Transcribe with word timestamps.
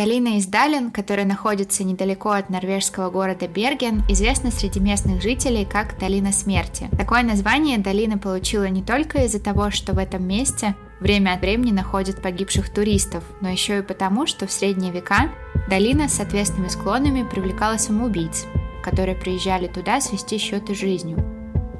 Долина 0.00 0.38
Издален, 0.38 0.90
которая 0.90 1.26
находится 1.26 1.84
недалеко 1.84 2.30
от 2.30 2.48
норвежского 2.48 3.10
города 3.10 3.46
Берген, 3.46 4.02
известна 4.08 4.50
среди 4.50 4.80
местных 4.80 5.20
жителей 5.20 5.66
как 5.66 5.98
Долина 5.98 6.32
Смерти. 6.32 6.88
Такое 6.96 7.22
название 7.22 7.76
долина 7.76 8.16
получила 8.16 8.64
не 8.64 8.82
только 8.82 9.24
из-за 9.26 9.40
того, 9.40 9.70
что 9.70 9.92
в 9.92 9.98
этом 9.98 10.26
месте 10.26 10.74
время 11.00 11.34
от 11.34 11.42
времени 11.42 11.72
находят 11.72 12.22
погибших 12.22 12.72
туристов, 12.72 13.22
но 13.42 13.50
еще 13.50 13.80
и 13.80 13.82
потому, 13.82 14.26
что 14.26 14.46
в 14.46 14.52
средние 14.52 14.90
века 14.90 15.28
долина 15.68 16.08
с 16.08 16.18
ответственными 16.18 16.68
склонами 16.68 17.28
привлекала 17.30 17.76
самоубийц, 17.76 18.46
которые 18.82 19.16
приезжали 19.16 19.66
туда 19.66 20.00
свести 20.00 20.38
счеты 20.38 20.74
с 20.74 20.78
жизнью. 20.78 21.18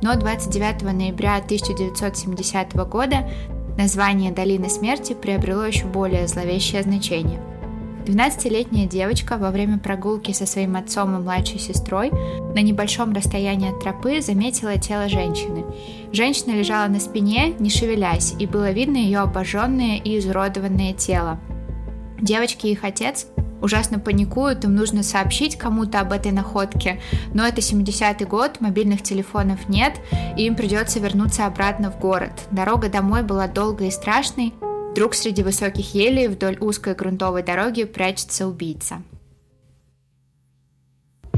Но 0.02 0.14
29 0.14 0.82
ноября 0.82 1.36
1970 1.36 2.74
года 2.86 3.30
название 3.78 4.30
Долины 4.30 4.68
Смерти 4.68 5.14
приобрело 5.14 5.64
еще 5.64 5.86
более 5.86 6.28
зловещее 6.28 6.82
значение– 6.82 7.40
12-летняя 8.04 8.86
девочка 8.86 9.36
во 9.36 9.50
время 9.50 9.78
прогулки 9.78 10.32
со 10.32 10.46
своим 10.46 10.76
отцом 10.76 11.16
и 11.16 11.18
младшей 11.20 11.58
сестрой 11.58 12.10
на 12.10 12.60
небольшом 12.60 13.12
расстоянии 13.12 13.70
от 13.70 13.80
тропы 13.80 14.20
заметила 14.20 14.78
тело 14.78 15.08
женщины. 15.08 15.64
Женщина 16.12 16.52
лежала 16.52 16.88
на 16.88 17.00
спине, 17.00 17.54
не 17.58 17.70
шевелясь, 17.70 18.34
и 18.38 18.46
было 18.46 18.70
видно 18.70 18.96
ее 18.96 19.20
обожженное 19.20 19.98
и 19.98 20.18
изуродованное 20.18 20.92
тело. 20.92 21.38
Девочки 22.20 22.66
и 22.66 22.72
их 22.72 22.84
отец 22.84 23.26
ужасно 23.62 23.98
паникуют, 23.98 24.64
им 24.64 24.74
нужно 24.74 25.02
сообщить 25.02 25.56
кому-то 25.56 26.00
об 26.00 26.12
этой 26.12 26.32
находке, 26.32 27.00
но 27.34 27.46
это 27.46 27.60
70-й 27.60 28.24
год, 28.24 28.60
мобильных 28.60 29.02
телефонов 29.02 29.68
нет, 29.68 30.00
и 30.36 30.46
им 30.46 30.56
придется 30.56 30.98
вернуться 30.98 31.46
обратно 31.46 31.90
в 31.90 31.98
город. 31.98 32.32
Дорога 32.50 32.88
домой 32.88 33.22
была 33.22 33.46
долгой 33.46 33.88
и 33.88 33.92
страшной, 33.92 34.54
Вдруг 34.90 35.14
среди 35.14 35.42
высоких 35.44 35.94
елей 35.94 36.26
вдоль 36.26 36.58
узкой 36.60 36.94
грунтовой 36.94 37.44
дороги 37.44 37.84
прячется 37.84 38.48
убийца. 38.48 39.02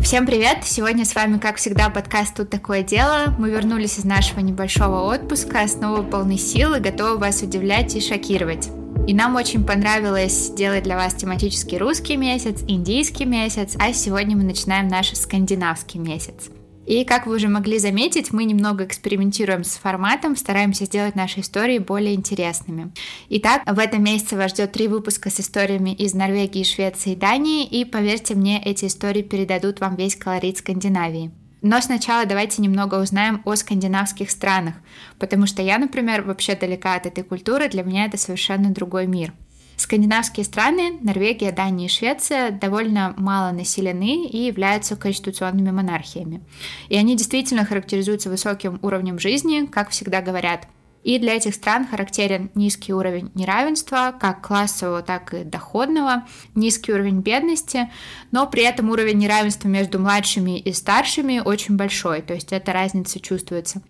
Всем 0.03 0.27
привет! 0.27 0.65
Сегодня 0.65 1.05
с 1.05 1.15
вами, 1.15 1.39
как 1.39 1.57
всегда, 1.57 1.91
подкаст 1.91 2.35
«Тут 2.35 2.51
такое 2.51 2.83
дело». 2.83 3.35
Мы 3.39 3.51
вернулись 3.51 3.99
из 3.99 4.05
нашего 4.05 4.41
небольшого 4.41 5.15
отпуска, 5.15 5.69
снова 5.69 6.03
полны 6.03 6.39
сил 6.39 6.75
и 6.75 6.81
готовы 6.81 7.19
вас 7.19 7.43
удивлять 7.43 7.95
и 7.95 8.01
шокировать. 8.01 8.71
И 9.07 9.15
нам 9.15 9.37
очень 9.37 9.65
понравилось 9.65 10.51
делать 10.51 10.85
для 10.85 10.97
вас 10.97 11.15
тематический 11.15 11.77
русский 11.77 12.17
месяц, 12.17 12.63
индийский 12.67 13.27
месяц, 13.27 13.77
а 13.79 13.93
сегодня 13.93 14.37
мы 14.37 14.45
начинаем 14.45 14.89
наш 14.89 15.13
скандинавский 15.13 16.01
месяц– 16.01 16.49
и, 16.87 17.05
как 17.05 17.27
вы 17.27 17.37
уже 17.37 17.49
могли 17.49 17.79
заметить, 17.79 18.33
мы 18.33 18.45
немного 18.45 18.85
экспериментируем 18.85 19.65
с 19.65 19.77
форматом, 19.77 20.37
стараемся 20.37 20.85
сделать 20.85 21.15
наши 21.15 21.41
истории 21.41 21.79
более 21.79 22.15
интересными. 22.15 22.93
Итак, 23.29 23.63
в 23.67 23.79
этом 23.79 24.03
месяце 24.03 24.37
вас 24.37 24.51
ждет 24.51 24.73
три 24.73 24.89
выпуска 24.89 25.31
с 25.31 25.41
историями 25.41 25.91
из 25.91 26.15
Норвегии, 26.15 26.65
Швеции 26.65 27.13
и 27.13 27.17
Дании, 27.17 27.65
и, 27.65 27.85
поверьте 27.85 28.35
мне, 28.35 28.63
эти 28.63 28.87
истории 28.87 29.23
передадут 29.23 29.81
вам 29.81 29.97
весь 29.97 30.17
колорит 30.17 30.59
Скандинавии. 30.59 31.31
Но 31.61 31.81
сначала 31.81 32.27
давайте 32.27 32.61
немного 32.61 32.97
узнаем 33.01 33.41
о 33.45 33.55
скандинавских 33.55 34.33
странах, 34.33 34.75
потому 35.21 35.47
что 35.47 35.63
я, 35.63 35.79
например, 35.79 36.23
вообще 36.23 36.57
далека 36.57 36.97
от 36.97 37.07
этой 37.07 37.23
культуры, 37.23 37.69
для 37.69 37.85
меня 37.85 38.07
это 38.07 38.17
совершенно 38.17 38.71
другой 38.71 39.07
мир– 39.07 39.33
Скандинавские 39.77 40.45
страны, 40.45 40.99
Норвегия, 41.01 41.53
Дания 41.53 41.87
и 41.87 41.89
Швеция, 41.89 42.51
довольно 42.51 43.15
мало 43.17 43.53
населены 43.53 44.27
и 44.27 44.39
являются 44.47 44.97
конституционными 44.97 45.71
монархиями. 45.71 46.43
И 46.89 46.97
они 46.97 47.17
действительно 47.17 47.65
характеризуются 47.65 48.31
высоким 48.31 48.79
уровнем 48.83 49.19
жизни, 49.19 49.67
как 49.67 49.91
всегда 49.91 50.21
говорят. 50.21 50.67
И 51.03 51.19
для 51.19 51.35
этих 51.35 51.55
стран 51.55 51.87
характерен 51.87 52.51
низкий 52.55 52.93
уровень 52.93 53.31
неравенства, 53.35 54.15
как 54.19 54.47
классового, 54.47 55.03
так 55.03 55.35
и 55.35 55.43
доходного, 55.43 56.25
низкий 56.55 56.93
уровень 56.93 57.21
бедности, 57.21 57.91
но 58.31 58.47
при 58.47 58.63
этом 58.63 58.91
уровень 58.91 59.19
неравенства 59.19 59.69
между 59.69 59.99
младшими 59.99 60.59
и 60.59 60.73
старшими 60.73 61.43
очень 61.45 61.77
большой, 61.77 62.23
то 62.23 62.35
есть 62.35 62.53
эта 62.53 62.73
разница 62.73 63.19
чувствуется. 63.19 63.83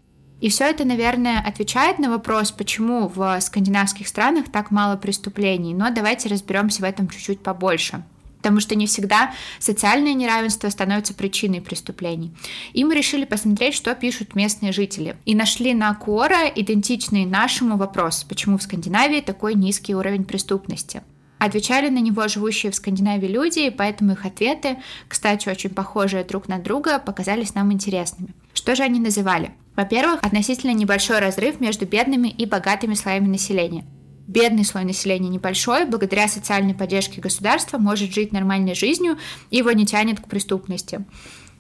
И 0.43 0.49
все 0.49 0.65
это, 0.65 0.85
наверное, 0.85 1.41
отвечает 1.41 2.01
на 2.01 2.11
вопрос, 2.11 2.51
почему 2.51 3.07
в 3.07 3.41
скандинавских 3.41 4.09
странах 4.09 4.47
так 4.51 4.73
мало 4.73 4.97
преступлений. 4.97 5.73
Но 5.73 5.89
давайте 5.91 6.29
разберемся 6.29 6.83
в 6.83 6.85
этом 6.85 7.09
чуть-чуть 7.09 7.41
побольше 7.41 8.03
потому 8.39 8.59
что 8.59 8.75
не 8.75 8.89
всегда 8.89 9.31
социальное 9.61 10.15
неравенство 10.15 10.69
становится 10.69 11.15
причиной 11.15 11.61
преступлений. 11.61 12.33
И 12.73 12.83
мы 12.83 12.97
решили 12.97 13.25
посмотреть, 13.25 13.73
что 13.73 13.95
пишут 13.95 14.35
местные 14.35 14.73
жители. 14.73 15.15
И 15.25 15.37
нашли 15.37 15.75
на 15.75 15.97
Quora 15.97 16.51
идентичный 16.53 17.25
нашему 17.25 17.77
вопрос, 17.77 18.25
почему 18.25 18.59
в 18.59 18.63
Скандинавии 18.65 19.21
такой 19.21 19.55
низкий 19.55 19.95
уровень 19.95 20.25
преступности. 20.25 21.05
Отвечали 21.39 21.89
на 21.89 22.01
него 22.01 22.27
живущие 22.27 22.73
в 22.73 22.75
Скандинавии 22.75 23.29
люди, 23.29 23.61
и 23.61 23.71
поэтому 23.71 24.15
их 24.15 24.27
ответы, 24.27 24.79
кстати, 25.07 25.49
очень 25.49 25.71
похожие 25.71 26.25
друг 26.25 26.49
на 26.49 26.59
друга, 26.59 26.99
показались 26.99 27.55
нам 27.55 27.73
интересными. 27.73 28.35
Что 28.55 28.75
же 28.75 28.83
они 28.83 28.99
называли? 28.99 29.53
Во-первых, 29.77 30.21
относительно 30.23 30.73
небольшой 30.73 31.19
разрыв 31.19 31.61
между 31.61 31.87
бедными 31.87 32.29
и 32.29 32.45
богатыми 32.45 32.95
слоями 32.95 33.29
населения. 33.29 33.85
Бедный 34.27 34.65
слой 34.65 34.85
населения 34.85 35.29
небольшой, 35.29 35.85
благодаря 35.85 36.29
социальной 36.29 36.75
поддержке 36.75 37.21
государства 37.21 37.79
может 37.79 38.13
жить 38.13 38.33
нормальной 38.33 38.75
жизнью 38.75 39.19
его 39.51 39.73
не 39.73 39.85
тянет 39.85 40.21
к 40.21 40.29
преступности. 40.29 41.05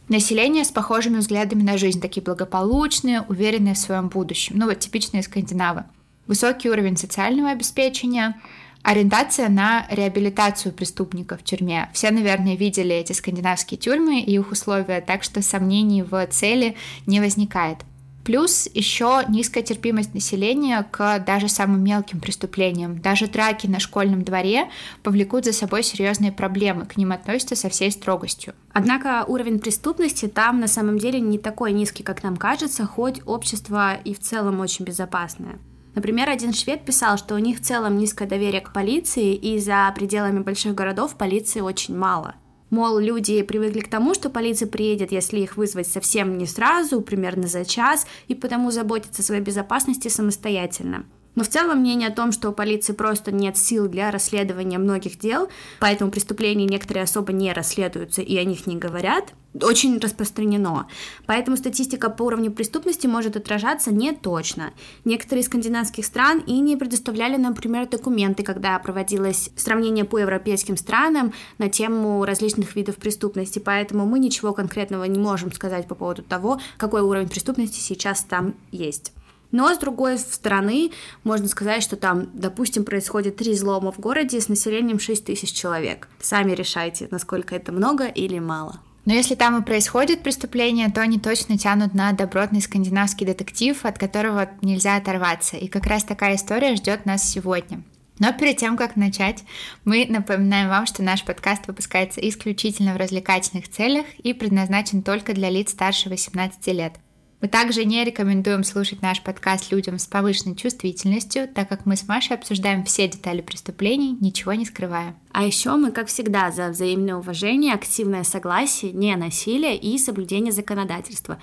Население 0.08 0.64
с 0.64 0.70
похожими 0.70 1.18
взглядами 1.18 1.62
на 1.62 1.78
жизнь, 1.78 2.00
такие 2.00 2.22
благополучные, 2.22 3.22
уверенные 3.22 3.74
в 3.74 3.78
своем 3.78 4.08
будущем. 4.08 4.58
Ну 4.58 4.66
вот 4.66 4.78
типичные 4.78 5.22
скандинавы. 5.22 5.84
Высокий 6.26 6.70
уровень 6.70 6.96
социального 6.96 7.50
обеспечения, 7.50 8.40
ориентация 8.82 9.48
на 9.48 9.86
реабилитацию 9.90 10.72
преступников 10.72 11.40
в 11.40 11.44
тюрьме. 11.44 11.90
Все, 11.92 12.10
наверное, 12.10 12.56
видели 12.56 12.94
эти 12.94 13.12
скандинавские 13.12 13.78
тюрьмы 13.78 14.20
и 14.20 14.34
их 14.34 14.50
условия, 14.50 15.00
так 15.00 15.22
что 15.22 15.42
сомнений 15.42 16.02
в 16.02 16.26
цели 16.28 16.76
не 17.06 17.20
возникает. 17.20 17.78
Плюс 18.24 18.68
еще 18.72 19.22
низкая 19.28 19.64
терпимость 19.64 20.14
населения 20.14 20.86
к 20.90 21.18
даже 21.20 21.48
самым 21.48 21.82
мелким 21.82 22.20
преступлениям. 22.20 23.00
Даже 23.00 23.26
драки 23.26 23.66
на 23.66 23.80
школьном 23.80 24.22
дворе 24.22 24.68
повлекут 25.02 25.44
за 25.44 25.52
собой 25.52 25.82
серьезные 25.82 26.30
проблемы, 26.30 26.86
к 26.86 26.96
ним 26.96 27.10
относятся 27.12 27.56
со 27.56 27.68
всей 27.68 27.90
строгостью. 27.90 28.54
Однако 28.72 29.24
уровень 29.26 29.58
преступности 29.58 30.28
там 30.28 30.60
на 30.60 30.68
самом 30.68 30.98
деле 30.98 31.20
не 31.20 31.38
такой 31.38 31.72
низкий, 31.72 32.04
как 32.04 32.22
нам 32.22 32.36
кажется, 32.36 32.86
хоть 32.86 33.20
общество 33.26 33.94
и 33.94 34.14
в 34.14 34.20
целом 34.20 34.60
очень 34.60 34.84
безопасное. 34.84 35.58
Например, 35.94 36.30
один 36.30 36.54
швед 36.54 36.84
писал, 36.84 37.18
что 37.18 37.34
у 37.34 37.38
них 37.38 37.58
в 37.58 37.62
целом 37.62 37.98
низкое 37.98 38.26
доверие 38.26 38.62
к 38.62 38.72
полиции, 38.72 39.34
и 39.34 39.58
за 39.58 39.92
пределами 39.94 40.38
больших 40.38 40.74
городов 40.74 41.16
полиции 41.16 41.60
очень 41.60 41.96
мало. 41.96 42.34
Мол, 42.72 42.98
люди 42.98 43.42
привыкли 43.42 43.80
к 43.80 43.90
тому, 43.90 44.14
что 44.14 44.30
полиция 44.30 44.66
приедет, 44.66 45.12
если 45.12 45.40
их 45.40 45.58
вызвать 45.58 45.88
совсем 45.88 46.38
не 46.38 46.46
сразу, 46.46 47.02
примерно 47.02 47.46
за 47.46 47.66
час, 47.66 48.06
и 48.28 48.34
потому 48.34 48.70
заботятся 48.70 49.20
о 49.20 49.24
своей 49.26 49.42
безопасности 49.42 50.08
самостоятельно. 50.08 51.04
Но 51.34 51.44
в 51.44 51.48
целом 51.48 51.78
мнение 51.78 52.08
о 52.08 52.12
том, 52.12 52.32
что 52.32 52.50
у 52.50 52.52
полиции 52.52 52.92
просто 52.92 53.32
нет 53.32 53.56
сил 53.56 53.88
для 53.88 54.10
расследования 54.10 54.78
многих 54.78 55.18
дел, 55.18 55.48
поэтому 55.80 56.10
преступления 56.10 56.66
некоторые 56.66 57.04
особо 57.04 57.32
не 57.32 57.52
расследуются 57.52 58.20
и 58.20 58.36
о 58.36 58.44
них 58.44 58.66
не 58.66 58.76
говорят, 58.76 59.32
очень 59.60 59.98
распространено. 59.98 60.88
Поэтому 61.26 61.56
статистика 61.56 62.08
по 62.10 62.22
уровню 62.24 62.50
преступности 62.50 63.06
может 63.06 63.36
отражаться 63.36 63.92
не 63.92 64.12
точно. 64.12 64.72
Некоторые 65.04 65.42
из 65.42 65.46
скандинавских 65.46 66.06
стран 66.06 66.40
и 66.46 66.58
не 66.60 66.76
предоставляли, 66.76 67.36
например, 67.36 67.88
документы, 67.88 68.42
когда 68.42 68.78
проводилось 68.78 69.50
сравнение 69.56 70.04
по 70.04 70.18
европейским 70.18 70.76
странам 70.76 71.32
на 71.58 71.68
тему 71.68 72.24
различных 72.24 72.76
видов 72.76 72.96
преступности. 72.96 73.58
Поэтому 73.58 74.06
мы 74.06 74.18
ничего 74.18 74.52
конкретного 74.52 75.04
не 75.04 75.18
можем 75.18 75.52
сказать 75.52 75.86
по 75.86 75.94
поводу 75.94 76.22
того, 76.22 76.60
какой 76.78 77.02
уровень 77.02 77.28
преступности 77.28 77.78
сейчас 77.78 78.22
там 78.22 78.54
есть. 78.70 79.12
Но, 79.52 79.72
с 79.72 79.78
другой 79.78 80.18
стороны, 80.18 80.90
можно 81.22 81.46
сказать, 81.46 81.82
что 81.82 81.96
там, 81.96 82.28
допустим, 82.32 82.84
происходит 82.84 83.36
три 83.36 83.52
взлома 83.52 83.92
в 83.92 84.00
городе 84.00 84.40
с 84.40 84.48
населением 84.48 84.98
6 84.98 85.26
тысяч 85.26 85.52
человек. 85.52 86.08
Сами 86.20 86.52
решайте, 86.52 87.06
насколько 87.10 87.54
это 87.54 87.70
много 87.70 88.06
или 88.06 88.38
мало. 88.38 88.80
Но 89.04 89.12
если 89.12 89.34
там 89.34 89.60
и 89.60 89.64
происходит 89.64 90.22
преступление, 90.22 90.88
то 90.90 91.00
они 91.00 91.18
точно 91.18 91.58
тянут 91.58 91.92
на 91.92 92.12
добротный 92.12 92.60
скандинавский 92.60 93.26
детектив, 93.26 93.84
от 93.84 93.98
которого 93.98 94.48
нельзя 94.62 94.96
оторваться. 94.96 95.56
И 95.56 95.68
как 95.68 95.86
раз 95.86 96.04
такая 96.04 96.36
история 96.36 96.76
ждет 96.76 97.04
нас 97.04 97.28
сегодня. 97.28 97.82
Но 98.20 98.32
перед 98.32 98.58
тем, 98.58 98.76
как 98.76 98.94
начать, 98.94 99.42
мы 99.84 100.06
напоминаем 100.08 100.68
вам, 100.68 100.86
что 100.86 101.02
наш 101.02 101.24
подкаст 101.24 101.66
выпускается 101.66 102.20
исключительно 102.20 102.94
в 102.94 102.96
развлекательных 102.96 103.68
целях 103.68 104.06
и 104.18 104.32
предназначен 104.32 105.02
только 105.02 105.32
для 105.32 105.50
лиц 105.50 105.72
старше 105.72 106.08
18 106.08 106.64
лет. 106.68 106.94
Мы 107.42 107.48
также 107.48 107.84
не 107.84 108.04
рекомендуем 108.04 108.62
слушать 108.62 109.02
наш 109.02 109.20
подкаст 109.20 109.72
людям 109.72 109.98
с 109.98 110.06
повышенной 110.06 110.54
чувствительностью, 110.54 111.48
так 111.52 111.68
как 111.68 111.86
мы 111.86 111.96
с 111.96 112.06
Машей 112.06 112.36
обсуждаем 112.36 112.84
все 112.84 113.08
детали 113.08 113.40
преступлений, 113.40 114.16
ничего 114.20 114.52
не 114.52 114.64
скрывая. 114.64 115.16
А 115.32 115.44
еще 115.44 115.74
мы, 115.74 115.90
как 115.90 116.06
всегда, 116.06 116.52
за 116.52 116.68
взаимное 116.68 117.16
уважение, 117.16 117.74
активное 117.74 118.22
согласие, 118.22 118.92
не 118.92 119.16
насилие 119.16 119.76
и 119.76 119.98
соблюдение 119.98 120.52
законодательства. 120.52 121.40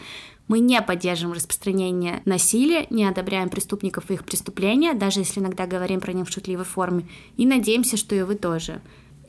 Мы 0.47 0.59
не 0.59 0.81
поддерживаем 0.81 1.35
распространение 1.35 2.21
насилия, 2.23 2.87
не 2.89 3.03
одобряем 3.03 3.49
преступников 3.49 4.09
и 4.09 4.13
их 4.13 4.23
преступления, 4.23 4.93
даже 4.93 5.19
если 5.19 5.41
иногда 5.41 5.67
говорим 5.67 5.99
про 5.99 6.13
них 6.13 6.29
в 6.29 6.31
шутливой 6.31 6.63
форме, 6.63 7.09
и 7.35 7.45
надеемся, 7.45 7.97
что 7.97 8.15
и 8.15 8.21
вы 8.21 8.35
тоже. 8.35 8.81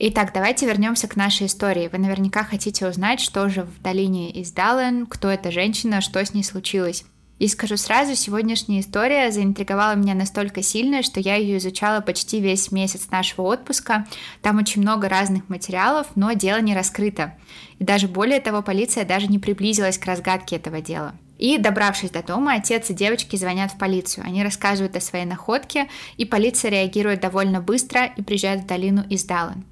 Итак, 0.03 0.31
давайте 0.33 0.65
вернемся 0.65 1.07
к 1.07 1.15
нашей 1.15 1.45
истории. 1.45 1.87
Вы 1.87 1.99
наверняка 1.99 2.43
хотите 2.43 2.87
узнать, 2.87 3.19
что 3.19 3.47
же 3.49 3.65
в 3.65 3.83
долине 3.83 4.31
из 4.31 4.51
Даллен, 4.51 5.05
кто 5.05 5.29
эта 5.29 5.51
женщина, 5.51 6.01
что 6.01 6.25
с 6.25 6.33
ней 6.33 6.43
случилось. 6.43 7.05
И 7.37 7.47
скажу 7.47 7.77
сразу, 7.77 8.15
сегодняшняя 8.15 8.79
история 8.79 9.29
заинтриговала 9.29 9.93
меня 9.93 10.15
настолько 10.15 10.63
сильно, 10.63 11.03
что 11.03 11.19
я 11.19 11.35
ее 11.35 11.59
изучала 11.59 12.01
почти 12.01 12.39
весь 12.39 12.71
месяц 12.71 13.11
нашего 13.11 13.43
отпуска. 13.43 14.07
Там 14.41 14.57
очень 14.57 14.81
много 14.81 15.07
разных 15.07 15.47
материалов, 15.49 16.07
но 16.15 16.33
дело 16.33 16.59
не 16.61 16.73
раскрыто. 16.73 17.35
И 17.77 17.83
даже 17.83 18.07
более 18.07 18.41
того, 18.41 18.63
полиция 18.63 19.05
даже 19.05 19.27
не 19.27 19.37
приблизилась 19.37 19.99
к 19.99 20.05
разгадке 20.05 20.55
этого 20.55 20.81
дела. 20.81 21.13
И, 21.37 21.59
добравшись 21.59 22.09
до 22.09 22.23
дома, 22.23 22.55
отец 22.55 22.89
и 22.89 22.95
девочки 22.95 23.35
звонят 23.35 23.71
в 23.71 23.77
полицию. 23.77 24.25
Они 24.25 24.43
рассказывают 24.43 24.95
о 24.95 24.99
своей 24.99 25.25
находке, 25.25 25.89
и 26.17 26.25
полиция 26.25 26.71
реагирует 26.71 27.21
довольно 27.21 27.61
быстро 27.61 28.05
и 28.05 28.23
приезжает 28.23 28.61
в 28.63 28.65
долину 28.65 29.03
из 29.07 29.25
Даллен. 29.25 29.63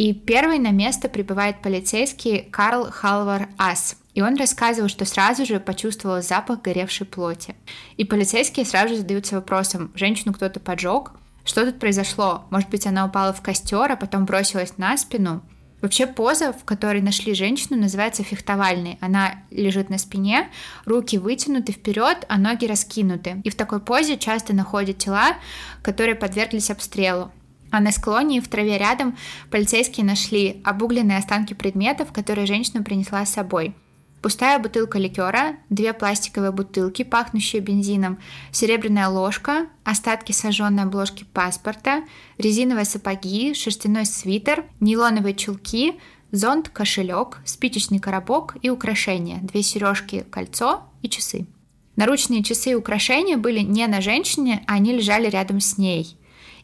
И 0.00 0.14
первый 0.14 0.58
на 0.58 0.70
место 0.70 1.10
прибывает 1.10 1.60
полицейский 1.60 2.48
Карл 2.50 2.90
Халвар 2.90 3.50
Ас. 3.58 3.98
И 4.14 4.22
он 4.22 4.36
рассказывал, 4.36 4.88
что 4.88 5.04
сразу 5.04 5.44
же 5.44 5.60
почувствовал 5.60 6.22
запах 6.22 6.62
горевшей 6.62 7.06
плоти. 7.06 7.54
И 7.98 8.06
полицейские 8.06 8.64
сразу 8.64 8.94
же 8.94 9.00
задаются 9.00 9.34
вопросом, 9.34 9.92
женщину 9.94 10.32
кто-то 10.32 10.58
поджег? 10.58 11.12
Что 11.44 11.66
тут 11.66 11.78
произошло? 11.78 12.46
Может 12.48 12.70
быть, 12.70 12.86
она 12.86 13.04
упала 13.04 13.34
в 13.34 13.42
костер, 13.42 13.92
а 13.92 13.96
потом 13.96 14.24
бросилась 14.24 14.78
на 14.78 14.96
спину? 14.96 15.42
Вообще 15.82 16.06
поза, 16.06 16.54
в 16.54 16.64
которой 16.64 17.02
нашли 17.02 17.34
женщину, 17.34 17.78
называется 17.78 18.24
фехтовальной. 18.24 18.96
Она 19.02 19.42
лежит 19.50 19.90
на 19.90 19.98
спине, 19.98 20.48
руки 20.86 21.18
вытянуты 21.18 21.72
вперед, 21.72 22.24
а 22.26 22.38
ноги 22.38 22.64
раскинуты. 22.64 23.42
И 23.44 23.50
в 23.50 23.54
такой 23.54 23.80
позе 23.80 24.16
часто 24.16 24.54
находят 24.54 24.96
тела, 24.96 25.36
которые 25.82 26.14
подверглись 26.14 26.70
обстрелу. 26.70 27.30
А 27.70 27.80
на 27.80 27.92
склоне 27.92 28.38
и 28.38 28.40
в 28.40 28.48
траве 28.48 28.78
рядом 28.78 29.16
полицейские 29.50 30.04
нашли 30.04 30.60
обугленные 30.64 31.18
останки 31.18 31.54
предметов, 31.54 32.12
которые 32.12 32.46
женщина 32.46 32.82
принесла 32.82 33.24
с 33.24 33.32
собой– 33.32 33.74
Пустая 34.22 34.58
бутылка 34.58 34.98
ликера, 34.98 35.56
две 35.70 35.94
пластиковые 35.94 36.52
бутылки, 36.52 37.04
пахнущие 37.04 37.62
бензином, 37.62 38.18
серебряная 38.52 39.08
ложка, 39.08 39.66
остатки 39.82 40.32
сожженной 40.32 40.82
обложки 40.82 41.24
паспорта, 41.24 42.04
резиновые 42.36 42.84
сапоги, 42.84 43.54
шерстяной 43.54 44.04
свитер, 44.04 44.66
нейлоновые 44.80 45.34
чулки, 45.34 45.94
зонт, 46.32 46.68
кошелек, 46.68 47.38
спичечный 47.46 47.98
коробок 47.98 48.56
и 48.60 48.68
украшения, 48.68 49.38
две 49.40 49.62
сережки, 49.62 50.26
кольцо 50.30 50.82
и 51.00 51.08
часы. 51.08 51.46
Наручные 51.96 52.42
часы 52.42 52.72
и 52.72 52.74
украшения 52.74 53.38
были 53.38 53.60
не 53.60 53.86
на 53.86 54.02
женщине, 54.02 54.62
а 54.66 54.74
они 54.74 54.92
лежали 54.92 55.28
рядом 55.28 55.60
с 55.60 55.78
ней. 55.78 56.18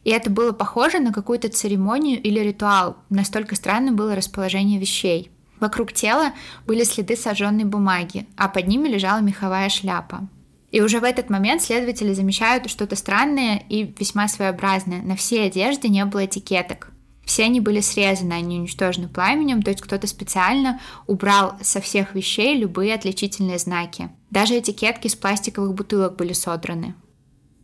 И 0.07 0.11
это 0.11 0.31
было 0.31 0.53
похоже 0.53 1.01
на 1.01 1.13
какую-то 1.13 1.49
церемонию 1.49 2.23
или 2.23 2.39
ритуал, 2.41 2.97
настолько 3.11 3.57
странным 3.57 3.97
было 3.97 4.15
расположение 4.15 4.79
вещей– 4.79 5.31
Вокруг 5.61 5.93
тела 5.93 6.33
были 6.67 6.85
следы 6.85 7.17
сожженной 7.17 7.65
бумаги, 7.65 8.27
а 8.37 8.49
под 8.49 8.67
ними 8.67 8.89
лежала 8.89 9.21
меховая 9.21 9.69
шляпа. 9.69 10.29
И 10.71 10.81
уже 10.83 11.01
в 11.01 11.05
этот 11.05 11.31
момент 11.31 11.63
следователи 11.63 12.13
замечают 12.13 12.69
что-то 12.69 12.97
странное 12.97 13.63
и 13.69 13.95
весьма 13.99 14.29
своеобразное. 14.29 15.01
На 15.01 15.17
всей 15.17 15.47
одежде 15.47 15.89
не 15.89 16.05
было 16.05 16.27
этикеток. 16.27 16.91
Все 17.25 17.45
они 17.45 17.61
были 17.61 17.81
срезаны, 17.81 18.35
они 18.35 18.59
уничтожены 18.59 19.09
пламенем, 19.09 19.63
то 19.63 19.71
есть 19.71 19.83
кто-то 19.83 20.07
специально 20.07 20.81
убрал 21.07 21.57
со 21.63 21.81
всех 21.81 22.15
вещей 22.15 22.57
любые 22.57 22.95
отличительные 22.95 23.59
знаки. 23.59 24.11
Даже 24.31 24.59
этикетки 24.59 25.09
с 25.09 25.17
пластиковых 25.17 25.75
бутылок 25.75 26.17
были 26.17 26.35
содраны. 26.35 26.95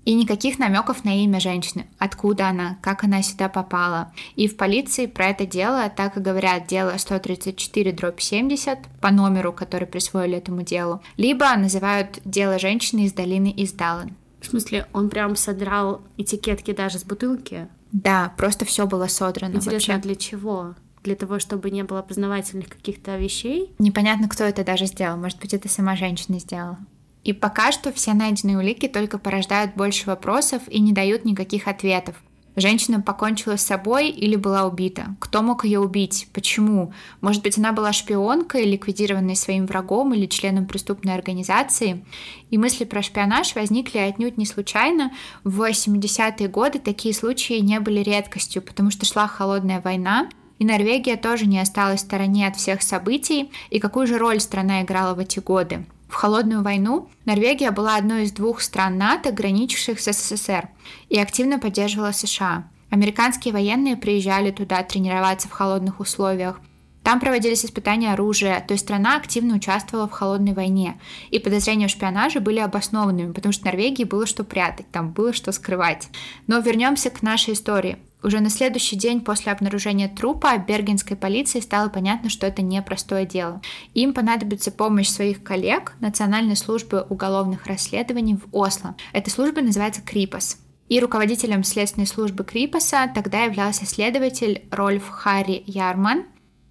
И 0.05 0.15
никаких 0.15 0.59
намеков 0.59 1.05
на 1.05 1.23
имя 1.23 1.39
женщины, 1.39 1.87
откуда 1.99 2.49
она, 2.49 2.79
как 2.83 3.05
она 3.05 3.23
сюда 3.23 3.49
попала. 3.49 4.13
И 4.35 4.49
в 4.49 4.57
полиции 4.57 5.07
про 5.07 5.27
это 5.27 5.47
дело 5.47 5.89
так 5.95 6.17
и 6.17 6.21
говорят 6.21 6.67
дело 6.67 6.95
134 6.97 7.93
дробь 7.93 8.21
70 8.21 8.79
по 9.01 9.11
номеру, 9.11 9.53
который 9.53 9.87
присвоили 9.87 10.39
этому 10.39 10.63
делу. 10.63 11.03
Либо 11.17 11.57
называют 11.57 12.21
дело 12.25 12.59
женщины 12.59 13.05
из 13.05 13.13
долины 13.13 13.51
из 13.51 13.73
Даллен. 13.73 14.17
В 14.41 14.47
смысле, 14.47 14.87
он 14.93 15.09
прям 15.09 15.37
содрал 15.37 16.01
этикетки 16.17 16.73
даже 16.73 16.99
с 16.99 17.05
бутылки? 17.05 17.69
Да, 17.93 18.33
просто 18.37 18.65
все 18.65 18.87
было 18.87 19.07
содрано. 19.07 19.57
Интересно, 19.57 19.95
вообще. 19.95 20.09
для 20.09 20.17
чего? 20.17 20.75
Для 21.05 21.15
того, 21.15 21.39
чтобы 21.39 21.71
не 21.71 21.85
было 21.85 22.03
познавательных 22.03 22.69
каких-то 22.69 23.17
вещей? 23.17 23.73
Непонятно, 23.79 24.29
кто 24.29 24.45
это 24.45 24.65
даже 24.65 24.87
сделал. 24.87 25.17
Может 25.17 25.39
быть, 25.41 25.55
это 25.55 25.69
сама 25.69 25.95
женщина 25.95 26.39
сделала. 26.41 26.79
И 27.25 27.33
пока 27.33 27.73
что 27.73 27.93
все 27.93 28.15
найденные 28.15 28.59
улики 28.59 28.89
только 28.89 29.19
порождают 29.19 29.75
больше 29.75 30.07
вопросов 30.07 30.63
и 30.69 30.81
не 30.81 30.93
дают 30.93 31.25
никаких 31.25 31.69
ответов. 31.69 32.17
Женщина 32.55 33.01
покончила 33.01 33.57
с 33.57 33.65
собой 33.65 34.11
или 34.11 34.37
была 34.37 34.67
убита? 34.67 35.17
Кто 35.21 35.41
мог 35.41 35.65
ее 35.65 35.81
убить? 35.81 36.29
Почему? 36.35 36.93
Может 37.23 37.43
быть, 37.43 37.57
она 37.57 37.73
была 37.73 37.95
шпионкой, 37.95 38.65
ликвидированной 38.65 39.37
своим 39.37 39.65
врагом 39.65 40.13
или 40.13 40.27
членом 40.27 40.67
преступной 40.67 41.15
организации? 41.15 42.05
И 42.51 42.59
мысли 42.59 42.85
про 42.85 43.01
шпионаж 43.01 43.55
возникли 43.55 43.99
отнюдь 43.99 44.37
не 44.37 44.45
случайно. 44.45 45.13
В 45.45 45.63
80-е 45.63 46.49
годы 46.49 46.79
такие 46.79 47.15
случаи 47.15 47.59
не 47.61 47.81
были 47.81 48.01
редкостью, 48.01 48.61
потому 48.61 48.91
что 48.91 49.07
шла 49.07 49.27
холодная 49.27 49.81
война, 49.81 50.29
и 50.59 50.67
Норвегия 50.67 51.17
тоже 51.17 51.47
не 51.47 51.59
осталась 51.59 52.03
в 52.03 52.05
стороне 52.05 52.47
от 52.47 52.57
всех 52.57 52.83
событий. 52.83 53.51
И 53.71 53.81
какую 53.81 54.07
же 54.07 54.19
роль 54.19 54.41
страна 54.41 54.83
играла 54.83 55.15
в 55.15 55.19
эти 55.19 55.41
годы? 55.41 55.87
В 56.13 56.15
холодную 56.15 56.63
войну 56.63 57.09
Норвегия 57.25 57.71
была 57.71 57.97
одной 57.97 58.25
из 58.25 58.33
двух 58.33 58.61
стран 58.61 58.99
НАТО, 58.99 59.33
граничивших 59.33 59.99
с 59.99 60.13
СССР, 60.13 60.69
и 61.09 61.19
активно 61.19 61.59
поддерживала 61.59 62.13
США. 62.13 62.69
Американские 62.91 63.55
военные 63.55 63.97
приезжали 63.97 64.51
туда 64.51 64.83
тренироваться 64.83 65.49
в 65.49 65.53
холодных 65.53 66.01
условиях. 66.01 66.61
Там 67.03 67.19
проводились 67.19 67.65
испытания 67.65 68.13
оружия, 68.13 68.61
то 68.61 68.75
есть 68.75 68.85
страна 68.85 69.17
активно 69.17 69.57
участвовала 69.57 70.07
в 70.07 70.13
холодной 70.13 70.53
войне. 70.53 71.01
И 71.31 71.39
подозрения 71.39 71.89
в 71.89 71.91
шпионаже 71.91 72.41
были 72.41 72.59
обоснованными, 72.59 73.33
потому 73.33 73.55
что 73.55 73.65
Норвегии 73.65 74.05
было 74.05 74.27
что 74.27 74.45
прятать, 74.45 74.91
там 74.93 75.13
было 75.13 75.33
что 75.33 75.51
скрывать. 75.51 76.09
Но 76.47 76.59
вернемся 76.59 77.09
к 77.09 77.23
нашей 77.23 77.55
истории. 77.55 77.97
Уже 78.23 78.41
на 78.41 78.51
следующий 78.51 78.97
день 78.97 79.21
после 79.21 79.51
обнаружения 79.51 80.09
трупа 80.09 80.57
бергенской 80.57 81.17
полиции 81.17 81.61
стало 81.61 81.89
понятно, 81.89 82.31
что 82.31 82.47
это 82.47 82.63
непростое 82.63 83.27
дело. 83.27 83.61
Им 83.95 84.15
понадобится 84.15 84.71
помощь 84.71 85.09
своих 85.09 85.43
коллег 85.43 85.95
Национальной 86.01 86.57
службы 86.57 87.05
уголовных 87.09 87.67
расследований 87.67 88.37
в 88.37 88.47
Осло. 88.57 88.95
Эта 89.13 89.31
служба 89.31 89.61
называется 89.61 90.03
Крипос. 90.03 90.59
И 90.89 91.01
руководителем 91.01 91.65
следственной 91.65 92.07
службы 92.07 92.45
Крипоса 92.45 93.11
тогда 93.15 93.45
являлся 93.45 93.87
следователь 93.87 94.63
Рольф 94.71 95.09
Харри 95.09 95.65
Ярман, 95.67 96.25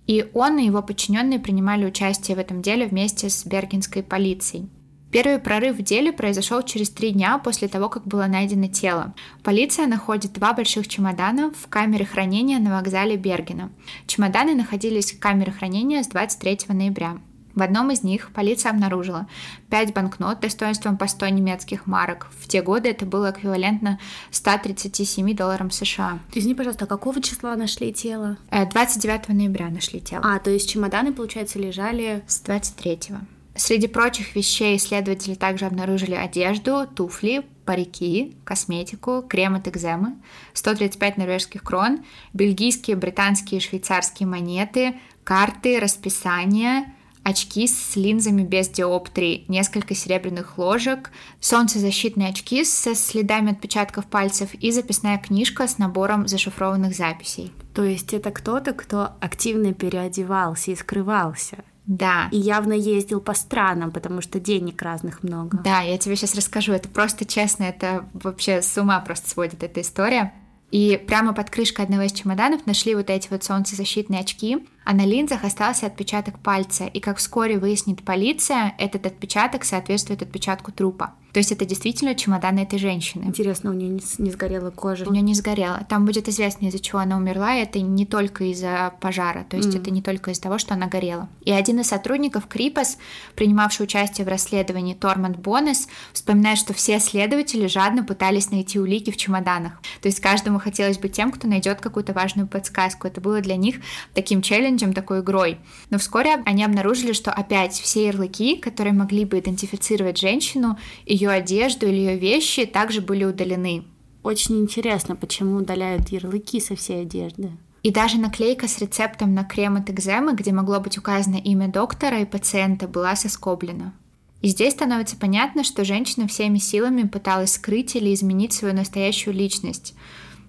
и 0.07 0.29
он 0.33 0.57
и 0.57 0.65
его 0.65 0.81
подчиненные 0.81 1.39
принимали 1.39 1.85
участие 1.85 2.37
в 2.37 2.39
этом 2.39 2.61
деле 2.61 2.85
вместе 2.85 3.29
с 3.29 3.45
бергенской 3.45 4.03
полицией. 4.03 4.69
Первый 5.11 5.39
прорыв 5.39 5.77
в 5.77 5.81
деле 5.81 6.13
произошел 6.13 6.61
через 6.63 6.89
три 6.89 7.11
дня 7.11 7.37
после 7.37 7.67
того, 7.67 7.89
как 7.89 8.05
было 8.05 8.27
найдено 8.27 8.67
тело. 8.67 9.13
Полиция 9.43 9.85
находит 9.87 10.33
два 10.33 10.53
больших 10.53 10.87
чемодана 10.87 11.51
в 11.51 11.67
камере 11.67 12.05
хранения 12.05 12.59
на 12.59 12.77
вокзале 12.77 13.17
Бергена. 13.17 13.71
Чемоданы 14.07 14.55
находились 14.55 15.11
в 15.11 15.19
камере 15.19 15.51
хранения 15.51 16.01
с 16.01 16.07
23 16.07 16.59
ноября. 16.69 17.17
В 17.53 17.61
одном 17.61 17.91
из 17.91 18.03
них 18.03 18.31
полиция 18.33 18.71
обнаружила 18.71 19.27
5 19.69 19.93
банкнот 19.93 20.39
достоинством 20.39 20.97
по 20.97 21.07
100 21.07 21.27
немецких 21.29 21.85
марок. 21.85 22.29
В 22.39 22.47
те 22.47 22.61
годы 22.61 22.89
это 22.89 23.05
было 23.05 23.31
эквивалентно 23.31 23.99
137 24.31 25.35
долларам 25.35 25.69
США. 25.69 26.19
Извини, 26.33 26.55
пожалуйста, 26.55 26.85
а 26.85 26.87
какого 26.87 27.21
числа 27.21 27.57
нашли 27.57 27.91
тело? 27.91 28.37
29 28.51 29.21
э, 29.27 29.33
ноября 29.33 29.69
нашли 29.69 29.99
тело. 29.99 30.21
А, 30.23 30.39
то 30.39 30.49
есть 30.49 30.69
чемоданы, 30.69 31.11
получается, 31.11 31.59
лежали... 31.59 32.23
С 32.27 32.39
23 32.39 32.93
-го. 32.93 33.17
Среди 33.63 33.85
прочих 33.85 34.35
вещей 34.35 34.75
исследователи 34.75 35.35
также 35.35 35.67
обнаружили 35.67 36.15
одежду, 36.15 36.87
туфли, 36.95 37.45
парики, 37.63 38.35
косметику, 38.43 39.21
крем 39.21 39.53
от 39.53 39.67
экземы, 39.67 40.15
135 40.53 41.17
норвежских 41.17 41.61
крон, 41.61 42.03
бельгийские, 42.33 42.95
британские 42.95 43.59
и 43.59 43.63
швейцарские 43.63 44.25
монеты, 44.25 44.95
карты, 45.23 45.79
расписания, 45.79 46.91
очки 47.21 47.67
с 47.67 47.95
линзами 47.95 48.41
без 48.41 48.67
диоптрий, 48.67 49.45
несколько 49.47 49.93
серебряных 49.93 50.57
ложек, 50.57 51.11
солнцезащитные 51.39 52.29
очки 52.29 52.65
со 52.65 52.95
следами 52.95 53.51
отпечатков 53.51 54.07
пальцев 54.07 54.55
и 54.55 54.71
записная 54.71 55.19
книжка 55.19 55.67
с 55.67 55.77
набором 55.77 56.27
зашифрованных 56.27 56.95
записей. 56.95 57.51
То 57.75 57.83
есть 57.83 58.11
это 58.15 58.31
кто-то, 58.31 58.73
кто 58.73 59.11
активно 59.19 59.71
переодевался 59.75 60.71
и 60.71 60.75
скрывался. 60.75 61.63
Да. 61.85 62.29
И 62.31 62.37
явно 62.37 62.73
ездил 62.73 63.21
по 63.21 63.33
странам, 63.33 63.91
потому 63.91 64.21
что 64.21 64.39
денег 64.39 64.81
разных 64.81 65.23
много. 65.23 65.57
Да, 65.63 65.81
я 65.81 65.97
тебе 65.97 66.15
сейчас 66.15 66.35
расскажу. 66.35 66.73
Это 66.73 66.89
просто 66.89 67.25
честно, 67.25 67.63
это 67.63 68.05
вообще 68.13 68.61
с 68.61 68.77
ума 68.77 68.99
просто 68.99 69.29
сводит 69.29 69.63
эта 69.63 69.81
история. 69.81 70.33
И 70.71 71.01
прямо 71.05 71.33
под 71.33 71.49
крышкой 71.49 71.83
одного 71.83 72.03
из 72.03 72.13
чемоданов 72.13 72.65
нашли 72.65 72.95
вот 72.95 73.09
эти 73.09 73.27
вот 73.29 73.43
солнцезащитные 73.43 74.21
очки, 74.21 74.65
а 74.85 74.93
на 74.93 75.05
линзах 75.05 75.43
остался 75.43 75.87
отпечаток 75.87 76.39
пальца. 76.39 76.85
И 76.85 77.01
как 77.01 77.17
вскоре 77.17 77.59
выяснит 77.59 78.03
полиция, 78.03 78.73
этот 78.77 79.05
отпечаток 79.05 79.65
соответствует 79.65 80.21
отпечатку 80.21 80.71
трупа. 80.71 81.13
То 81.33 81.39
есть 81.39 81.51
это 81.51 81.65
действительно 81.65 82.15
чемодан 82.15 82.57
этой 82.57 82.79
женщины. 82.79 83.23
Интересно, 83.25 83.71
у 83.71 83.73
нее 83.73 83.89
не, 83.89 84.01
не 84.17 84.31
сгорела 84.31 84.71
кожа? 84.71 85.07
У 85.07 85.11
нее 85.11 85.21
не 85.21 85.33
сгорела. 85.33 85.85
Там 85.89 86.05
будет 86.05 86.27
известно, 86.27 86.67
из-за 86.67 86.79
чего 86.79 86.99
она 86.99 87.17
умерла. 87.17 87.55
Это 87.55 87.79
не 87.79 88.05
только 88.05 88.45
из-за 88.45 88.93
пожара, 88.99 89.45
то 89.49 89.57
есть 89.57 89.69
mm. 89.69 89.81
это 89.81 89.91
не 89.91 90.01
только 90.01 90.31
из-за 90.31 90.41
того, 90.41 90.57
что 90.57 90.73
она 90.73 90.87
горела. 90.87 91.29
И 91.43 91.51
один 91.51 91.79
из 91.79 91.87
сотрудников 91.87 92.47
Крипас, 92.47 92.97
принимавший 93.35 93.85
участие 93.85 94.25
в 94.25 94.29
расследовании 94.29 94.93
Торманд 94.93 95.37
Бонес, 95.37 95.87
вспоминает, 96.13 96.57
что 96.57 96.73
все 96.73 96.99
следователи 96.99 97.67
жадно 97.67 98.03
пытались 98.03 98.51
найти 98.51 98.79
улики 98.79 99.11
в 99.11 99.17
чемоданах. 99.17 99.81
То 100.01 100.07
есть 100.07 100.19
каждому 100.19 100.59
хотелось 100.59 100.97
быть 100.97 101.13
тем, 101.13 101.31
кто 101.31 101.47
найдет 101.47 101.81
какую-то 101.81 102.13
важную 102.13 102.47
подсказку. 102.47 103.07
Это 103.07 103.21
было 103.21 103.41
для 103.41 103.55
них 103.55 103.77
таким 104.13 104.41
челленджем, 104.41 104.93
такой 104.93 105.21
игрой. 105.21 105.57
Но 105.89 105.97
вскоре 105.97 106.41
они 106.45 106.63
обнаружили, 106.63 107.13
что 107.13 107.31
опять 107.31 107.73
все 107.73 108.07
ярлыки, 108.07 108.57
которые 108.57 108.93
могли 108.93 109.25
бы 109.25 109.39
идентифицировать 109.39 110.17
женщину, 110.17 110.77
ее 111.05 111.20
одежду 111.29 111.87
или 111.87 111.95
ее 111.95 112.17
вещи 112.17 112.65
также 112.65 113.01
были 113.01 113.23
удалены. 113.23 113.83
Очень 114.23 114.59
интересно, 114.59 115.15
почему 115.15 115.57
удаляют 115.57 116.09
ярлыки 116.09 116.59
со 116.59 116.75
всей 116.75 117.03
одежды. 117.03 117.51
И 117.83 117.91
даже 117.91 118.19
наклейка 118.19 118.67
с 118.67 118.77
рецептом 118.79 119.33
на 119.33 119.43
крем 119.43 119.75
от 119.77 119.89
экземы, 119.89 120.33
где 120.33 120.51
могло 120.51 120.79
быть 120.79 120.97
указано 120.97 121.37
имя 121.37 121.67
доктора 121.67 122.19
и 122.19 122.25
пациента, 122.25 122.87
была 122.87 123.15
соскоблена. 123.15 123.93
И 124.41 124.49
здесь 124.49 124.73
становится 124.73 125.17
понятно, 125.17 125.63
что 125.63 125.85
женщина 125.85 126.27
всеми 126.27 126.57
силами 126.57 127.03
пыталась 127.03 127.53
скрыть 127.53 127.95
или 127.95 128.13
изменить 128.13 128.53
свою 128.53 128.75
настоящую 128.75 129.35
личность. 129.35 129.93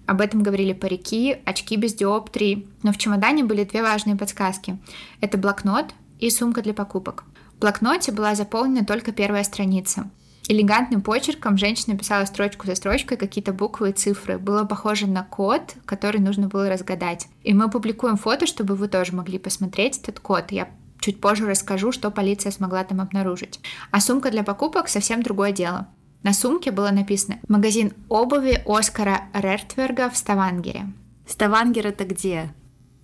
Об 0.05 0.21
этом 0.21 0.43
говорили 0.43 0.73
парики, 0.73 1.37
очки 1.45 1.75
без 1.75 1.93
диоптрий, 1.93 2.67
но 2.83 2.91
в 2.91 2.97
чемодане 2.97 3.43
были 3.43 3.63
две 3.63 3.81
важные 3.81 4.15
подсказки. 4.15 4.77
Это 5.21 5.37
блокнот 5.37 5.93
и 6.19 6.29
сумка 6.29 6.61
для 6.61 6.73
покупок. 6.73 7.23
В 7.55 7.59
блокноте 7.59 8.11
была 8.11 8.35
заполнена 8.35 8.85
только 8.85 9.11
первая 9.11 9.43
страница. 9.43 10.09
Элегантным 10.49 11.01
почерком 11.01 11.57
женщина 11.57 11.97
писала 11.97 12.25
строчку 12.25 12.65
за 12.67 12.75
строчкой 12.75 13.15
какие-то 13.15 13.53
буквы 13.53 13.91
и 13.91 13.93
цифры. 13.93 14.37
Было 14.37 14.65
похоже 14.65 15.07
на 15.07 15.23
код, 15.23 15.75
который 15.85 16.19
нужно 16.19 16.49
было 16.49 16.69
разгадать. 16.69 17.27
И 17.43 17.53
мы 17.53 17.69
публикуем 17.69 18.17
фото, 18.17 18.45
чтобы 18.45 18.75
вы 18.75 18.89
тоже 18.89 19.13
могли 19.15 19.39
посмотреть 19.39 19.99
этот 19.99 20.19
код. 20.19 20.51
Я 20.51 20.69
чуть 20.99 21.21
позже 21.21 21.47
расскажу, 21.47 21.93
что 21.93 22.11
полиция 22.11 22.51
смогла 22.51 22.83
там 22.83 22.99
обнаружить. 22.99 23.61
А 23.91 24.01
сумка 24.01 24.31
для 24.31 24.43
покупок 24.43 24.89
совсем 24.89 25.23
другое 25.23 25.53
дело. 25.53 25.87
На 26.23 26.33
сумке 26.33 26.71
было 26.71 26.91
написано 26.91 27.39
«Магазин 27.47 27.93
обуви 28.09 28.61
Оскара 28.65 29.23
Рертверга 29.33 30.09
в 30.09 30.17
Ставангере». 30.17 30.87
Ставангер 31.25 31.87
это 31.87 32.03
где? 32.03 32.53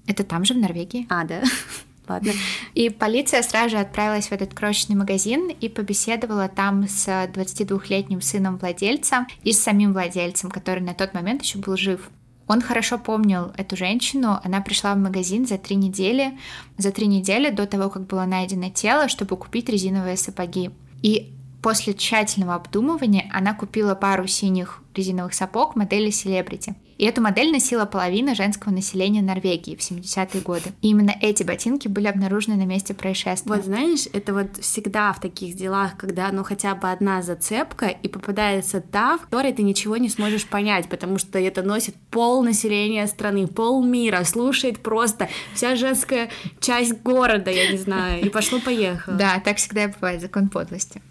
Это 0.07 0.23
там 0.23 0.43
же, 0.43 0.53
в 0.53 0.57
Норвегии. 0.57 1.05
А, 1.09 1.23
да. 1.23 1.41
Ладно. 2.09 2.31
И 2.73 2.89
полиция 2.89 3.43
сразу 3.43 3.69
же 3.69 3.77
отправилась 3.77 4.27
в 4.27 4.31
этот 4.31 4.53
крошечный 4.53 4.95
магазин 4.95 5.49
и 5.49 5.69
побеседовала 5.69 6.49
там 6.49 6.87
с 6.87 7.07
22-летним 7.07 8.21
сыном 8.21 8.57
владельца 8.57 9.27
и 9.43 9.53
с 9.53 9.61
самим 9.61 9.93
владельцем, 9.93 10.49
который 10.49 10.81
на 10.81 10.95
тот 10.95 11.13
момент 11.13 11.43
еще 11.43 11.59
был 11.59 11.77
жив. 11.77 12.09
Он 12.47 12.61
хорошо 12.61 12.97
помнил 12.97 13.51
эту 13.57 13.77
женщину. 13.77 14.39
Она 14.43 14.59
пришла 14.61 14.95
в 14.95 14.97
магазин 14.97 15.45
за 15.45 15.59
три 15.59 15.75
недели, 15.75 16.35
за 16.77 16.91
три 16.91 17.05
недели 17.05 17.51
до 17.51 17.67
того, 17.67 17.91
как 17.91 18.07
было 18.07 18.25
найдено 18.25 18.71
тело, 18.71 19.07
чтобы 19.07 19.37
купить 19.37 19.69
резиновые 19.69 20.17
сапоги. 20.17 20.71
И 21.03 21.31
после 21.61 21.93
тщательного 21.93 22.55
обдумывания 22.55 23.29
она 23.33 23.53
купила 23.53 23.95
пару 23.95 24.27
синих 24.27 24.81
резиновых 24.95 25.33
сапог 25.33 25.75
модели 25.75 26.09
Celebrity. 26.09 26.75
И 26.97 27.05
эту 27.05 27.21
модель 27.21 27.49
носила 27.53 27.85
половина 27.85 28.35
женского 28.35 28.73
населения 28.73 29.21
Норвегии 29.21 29.77
в 29.77 29.79
70-е 29.79 30.41
годы. 30.41 30.73
И 30.81 30.89
именно 30.89 31.15
эти 31.21 31.43
ботинки 31.43 31.87
были 31.87 32.07
обнаружены 32.07 32.57
на 32.57 32.65
месте 32.65 32.93
происшествия. 32.93 33.49
Вот 33.49 33.63
знаешь, 33.63 34.05
это 34.11 34.33
вот 34.33 34.57
всегда 34.57 35.13
в 35.13 35.21
таких 35.21 35.55
делах, 35.55 35.95
когда 35.95 36.29
ну 36.33 36.43
хотя 36.43 36.75
бы 36.75 36.91
одна 36.91 37.21
зацепка 37.21 37.85
и 37.85 38.09
попадается 38.09 38.81
та, 38.81 39.17
в 39.17 39.21
которой 39.21 39.53
ты 39.53 39.63
ничего 39.63 39.95
не 39.95 40.09
сможешь 40.09 40.45
понять, 40.45 40.89
потому 40.89 41.19
что 41.19 41.39
это 41.39 41.63
носит 41.63 41.95
пол 42.11 42.43
населения 42.43 43.07
страны, 43.07 43.47
пол 43.47 43.81
мира, 43.81 44.25
слушает 44.25 44.79
просто 44.79 45.29
вся 45.55 45.77
женская 45.77 46.29
часть 46.59 47.01
города, 47.01 47.49
я 47.49 47.71
не 47.71 47.77
знаю, 47.77 48.21
и 48.25 48.27
пошло-поехало. 48.27 49.15
Да, 49.15 49.39
так 49.39 49.55
всегда 49.55 49.85
и 49.85 49.87
бывает, 49.87 50.19
закон 50.19 50.49
подлости. 50.49 51.01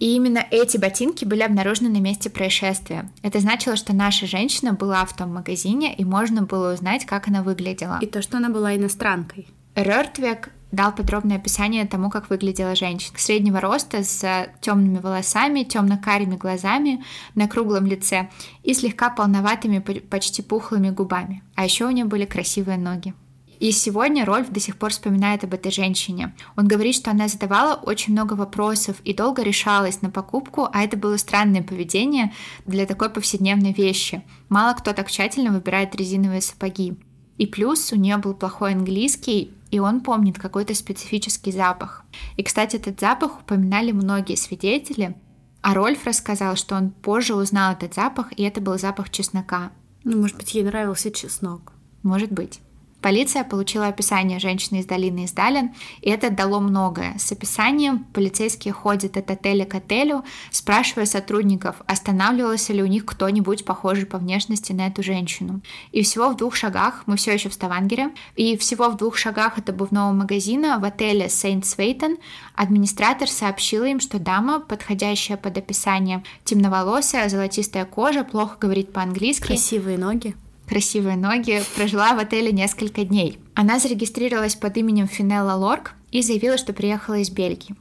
И 0.00 0.16
именно 0.16 0.44
эти 0.50 0.78
ботинки 0.78 1.24
были 1.26 1.42
обнаружены 1.42 1.90
на 1.90 2.00
месте 2.00 2.30
происшествия. 2.30 3.08
Это 3.22 3.38
значило, 3.38 3.76
что 3.76 3.94
наша 3.94 4.26
женщина 4.26 4.72
была 4.72 5.04
в 5.04 5.14
том 5.14 5.32
магазине, 5.32 5.94
и 5.94 6.04
можно 6.04 6.42
было 6.42 6.72
узнать, 6.72 7.04
как 7.04 7.28
она 7.28 7.42
выглядела. 7.42 7.98
И 8.00 8.06
то, 8.06 8.22
что 8.22 8.38
она 8.38 8.48
была 8.48 8.74
иностранкой. 8.74 9.46
Рёртвек 9.74 10.50
дал 10.72 10.92
подробное 10.92 11.36
описание 11.36 11.86
тому, 11.86 12.10
как 12.10 12.30
выглядела 12.30 12.74
женщина. 12.74 13.18
Среднего 13.18 13.60
роста, 13.60 14.02
с 14.02 14.48
темными 14.60 14.98
волосами, 14.98 15.64
темно-карими 15.64 16.36
глазами 16.36 17.04
на 17.34 17.46
круглом 17.46 17.86
лице 17.86 18.30
и 18.62 18.72
слегка 18.72 19.10
полноватыми, 19.10 19.80
почти 19.80 20.42
пухлыми 20.42 20.90
губами. 20.90 21.42
А 21.56 21.64
еще 21.64 21.86
у 21.86 21.90
нее 21.90 22.04
были 22.04 22.24
красивые 22.24 22.78
ноги. 22.78 23.14
И 23.60 23.72
сегодня 23.72 24.24
Рольф 24.24 24.50
до 24.50 24.58
сих 24.58 24.78
пор 24.78 24.90
вспоминает 24.90 25.44
об 25.44 25.52
этой 25.52 25.70
женщине. 25.70 26.34
Он 26.56 26.66
говорит, 26.66 26.94
что 26.94 27.10
она 27.10 27.28
задавала 27.28 27.74
очень 27.74 28.14
много 28.14 28.32
вопросов 28.32 28.96
и 29.04 29.12
долго 29.12 29.42
решалась 29.42 30.00
на 30.00 30.08
покупку, 30.08 30.66
а 30.72 30.82
это 30.82 30.96
было 30.96 31.18
странное 31.18 31.62
поведение 31.62 32.32
для 32.64 32.86
такой 32.86 33.10
повседневной 33.10 33.74
вещи. 33.74 34.22
Мало 34.48 34.72
кто 34.72 34.94
так 34.94 35.10
тщательно 35.10 35.52
выбирает 35.52 35.94
резиновые 35.94 36.40
сапоги. 36.40 36.94
И 37.36 37.46
плюс 37.46 37.92
у 37.92 37.96
нее 37.96 38.16
был 38.16 38.32
плохой 38.32 38.72
английский, 38.72 39.52
и 39.70 39.78
он 39.78 40.00
помнит 40.00 40.38
какой-то 40.38 40.74
специфический 40.74 41.52
запах. 41.52 42.04
И, 42.38 42.42
кстати, 42.42 42.76
этот 42.76 42.98
запах 42.98 43.40
упоминали 43.40 43.92
многие 43.92 44.36
свидетели, 44.36 45.14
а 45.60 45.74
Рольф 45.74 46.06
рассказал, 46.06 46.56
что 46.56 46.76
он 46.76 46.90
позже 46.90 47.34
узнал 47.34 47.74
этот 47.74 47.92
запах, 47.92 48.32
и 48.38 48.42
это 48.42 48.62
был 48.62 48.78
запах 48.78 49.10
чеснока. 49.10 49.70
Ну, 50.02 50.18
может 50.18 50.38
быть, 50.38 50.54
ей 50.54 50.64
нравился 50.64 51.10
чеснок. 51.10 51.74
Может 52.02 52.32
быть. 52.32 52.60
Полиция 53.00 53.44
получила 53.44 53.86
описание 53.86 54.38
женщины 54.38 54.78
из 54.78 54.86
долины 54.86 55.24
Издален, 55.24 55.70
и 56.02 56.10
это 56.10 56.30
дало 56.30 56.60
многое. 56.60 57.16
С 57.18 57.32
описанием 57.32 58.04
полицейские 58.12 58.74
ходят 58.74 59.16
от 59.16 59.30
отеля 59.30 59.64
к 59.64 59.74
отелю, 59.74 60.24
спрашивая 60.50 61.06
сотрудников, 61.06 61.76
останавливался 61.86 62.72
ли 62.72 62.82
у 62.82 62.86
них 62.86 63.06
кто-нибудь 63.06 63.64
похожий 63.64 64.06
по 64.06 64.18
внешности 64.18 64.72
на 64.72 64.86
эту 64.86 65.02
женщину. 65.02 65.60
И 65.92 66.02
всего 66.02 66.28
в 66.28 66.36
двух 66.36 66.56
шагах, 66.56 67.04
мы 67.06 67.16
все 67.16 67.32
еще 67.32 67.48
в 67.48 67.54
Ставангере, 67.54 68.10
и 68.36 68.56
всего 68.56 68.88
в 68.88 68.96
двух 68.96 69.16
шагах 69.16 69.58
от 69.58 69.68
обувного 69.70 70.12
магазина 70.12 70.78
в 70.78 70.84
отеле 70.84 71.28
Сейнт 71.28 71.64
Свейтон 71.64 72.18
администратор 72.54 73.28
сообщил 73.28 73.84
им, 73.84 74.00
что 74.00 74.18
дама, 74.18 74.60
подходящая 74.60 75.36
под 75.38 75.56
описание, 75.56 76.22
темноволосая, 76.44 77.28
золотистая 77.28 77.86
кожа, 77.86 78.24
плохо 78.24 78.56
говорит 78.60 78.92
по-английски. 78.92 79.46
Красивые 79.46 79.96
ноги 79.96 80.34
красивые 80.70 81.16
ноги, 81.16 81.62
прожила 81.74 82.14
в 82.14 82.20
отеле 82.20 82.52
несколько 82.52 83.04
дней. 83.04 83.40
Она 83.54 83.80
зарегистрировалась 83.80 84.54
под 84.54 84.76
именем 84.76 85.08
Финелла 85.08 85.54
Лорк 85.54 85.94
и 86.12 86.22
заявила, 86.22 86.56
что 86.56 86.72
приехала 86.72 87.18
из 87.18 87.28
Бельгии. 87.28 87.74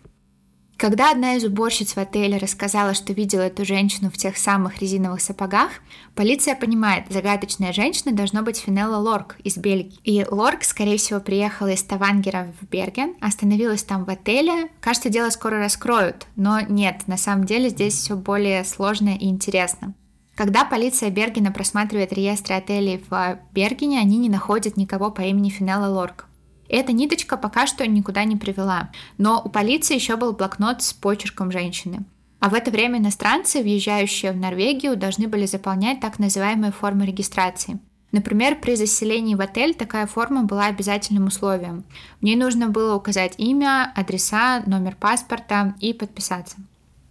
Когда 0.75 1.12
одна 1.12 1.36
из 1.36 1.43
уборщиц 1.43 1.93
в 1.93 1.98
отеле 1.98 2.38
рассказала, 2.38 2.93
что 2.93 3.12
видела 3.12 3.41
эту 3.41 3.65
женщину 3.65 4.10
в 4.10 4.17
тех 4.17 4.38
самых 4.38 4.81
резиновых 4.81 5.19
сапогах, 5.22 5.69
полиция 6.15 6.55
понимает, 6.55 7.03
загадочная 7.10 7.74
женщина 7.74 8.13
должна 8.13 8.41
быть 8.41 8.58
Финелла 8.58 8.96
Лорк 8.96 9.36
из 9.43 9.58
Бельгии. 9.58 10.00
И 10.05 10.25
Лорк, 10.31 10.63
скорее 10.63 10.98
всего, 10.98 11.19
приехала 11.19 11.67
из 11.67 11.84
Тавангера 11.84 12.53
в 12.60 12.65
Берген, 12.69 13.15
остановилась 13.19 13.84
там 13.84 14.05
в 14.05 14.10
отеле. 14.10 14.69
Кажется, 14.79 15.10
дело 15.10 15.29
скоро 15.29 15.60
раскроют, 15.60 16.27
но 16.38 16.62
нет, 16.62 17.03
на 17.08 17.17
самом 17.17 17.43
деле 17.43 17.69
здесь 17.69 17.96
все 17.96 18.15
более 18.15 18.63
сложно 18.63 19.10
и 19.10 19.27
интересно. 19.27 19.93
Когда 20.39 20.63
полиция 20.63 21.10
Бергена 21.10 21.51
просматривает 21.51 22.13
реестры 22.13 22.55
отелей 22.55 23.03
в 23.10 23.39
Бергене, 23.51 24.00
они 24.00 24.17
не 24.17 24.29
находят 24.29 24.77
никого 24.77 25.12
по 25.12 25.19
имени 25.19 25.50
Финелла 25.50 25.88
Лорк. 25.88 26.27
Эта 26.69 26.93
ниточка 26.93 27.36
пока 27.36 27.67
что 27.67 27.86
никуда 27.86 28.24
не 28.24 28.38
привела, 28.38 28.89
но 29.17 29.41
у 29.43 29.50
полиции 29.50 29.96
еще 29.96 30.15
был 30.15 30.31
блокнот 30.31 30.81
с 30.81 30.93
почерком 30.93 31.51
женщины. 31.51 32.05
А 32.39 32.50
в 32.50 32.53
это 32.53 32.72
время 32.72 33.00
иностранцы, 33.00 33.62
въезжающие 33.62 34.31
в 34.31 34.38
Норвегию, 34.38 34.96
должны 34.96 35.27
были 35.27 35.46
заполнять 35.46 36.00
так 36.00 36.19
называемые 36.19 36.72
формы 36.72 37.05
регистрации. 37.05 37.77
Например, 38.13 38.55
при 38.55 38.77
заселении 38.77 39.36
в 39.36 39.41
отель 39.41 39.75
такая 39.75 40.08
форма 40.08 40.43
была 40.43 40.67
обязательным 40.67 41.25
условием. 41.25 41.84
В 42.22 42.24
ней 42.24 42.38
нужно 42.38 42.69
было 42.69 42.96
указать 42.96 43.34
имя, 43.38 43.91
адреса, 43.93 44.63
номер 44.65 44.96
паспорта 44.96 45.75
и 45.81 45.91
подписаться. 45.91 46.55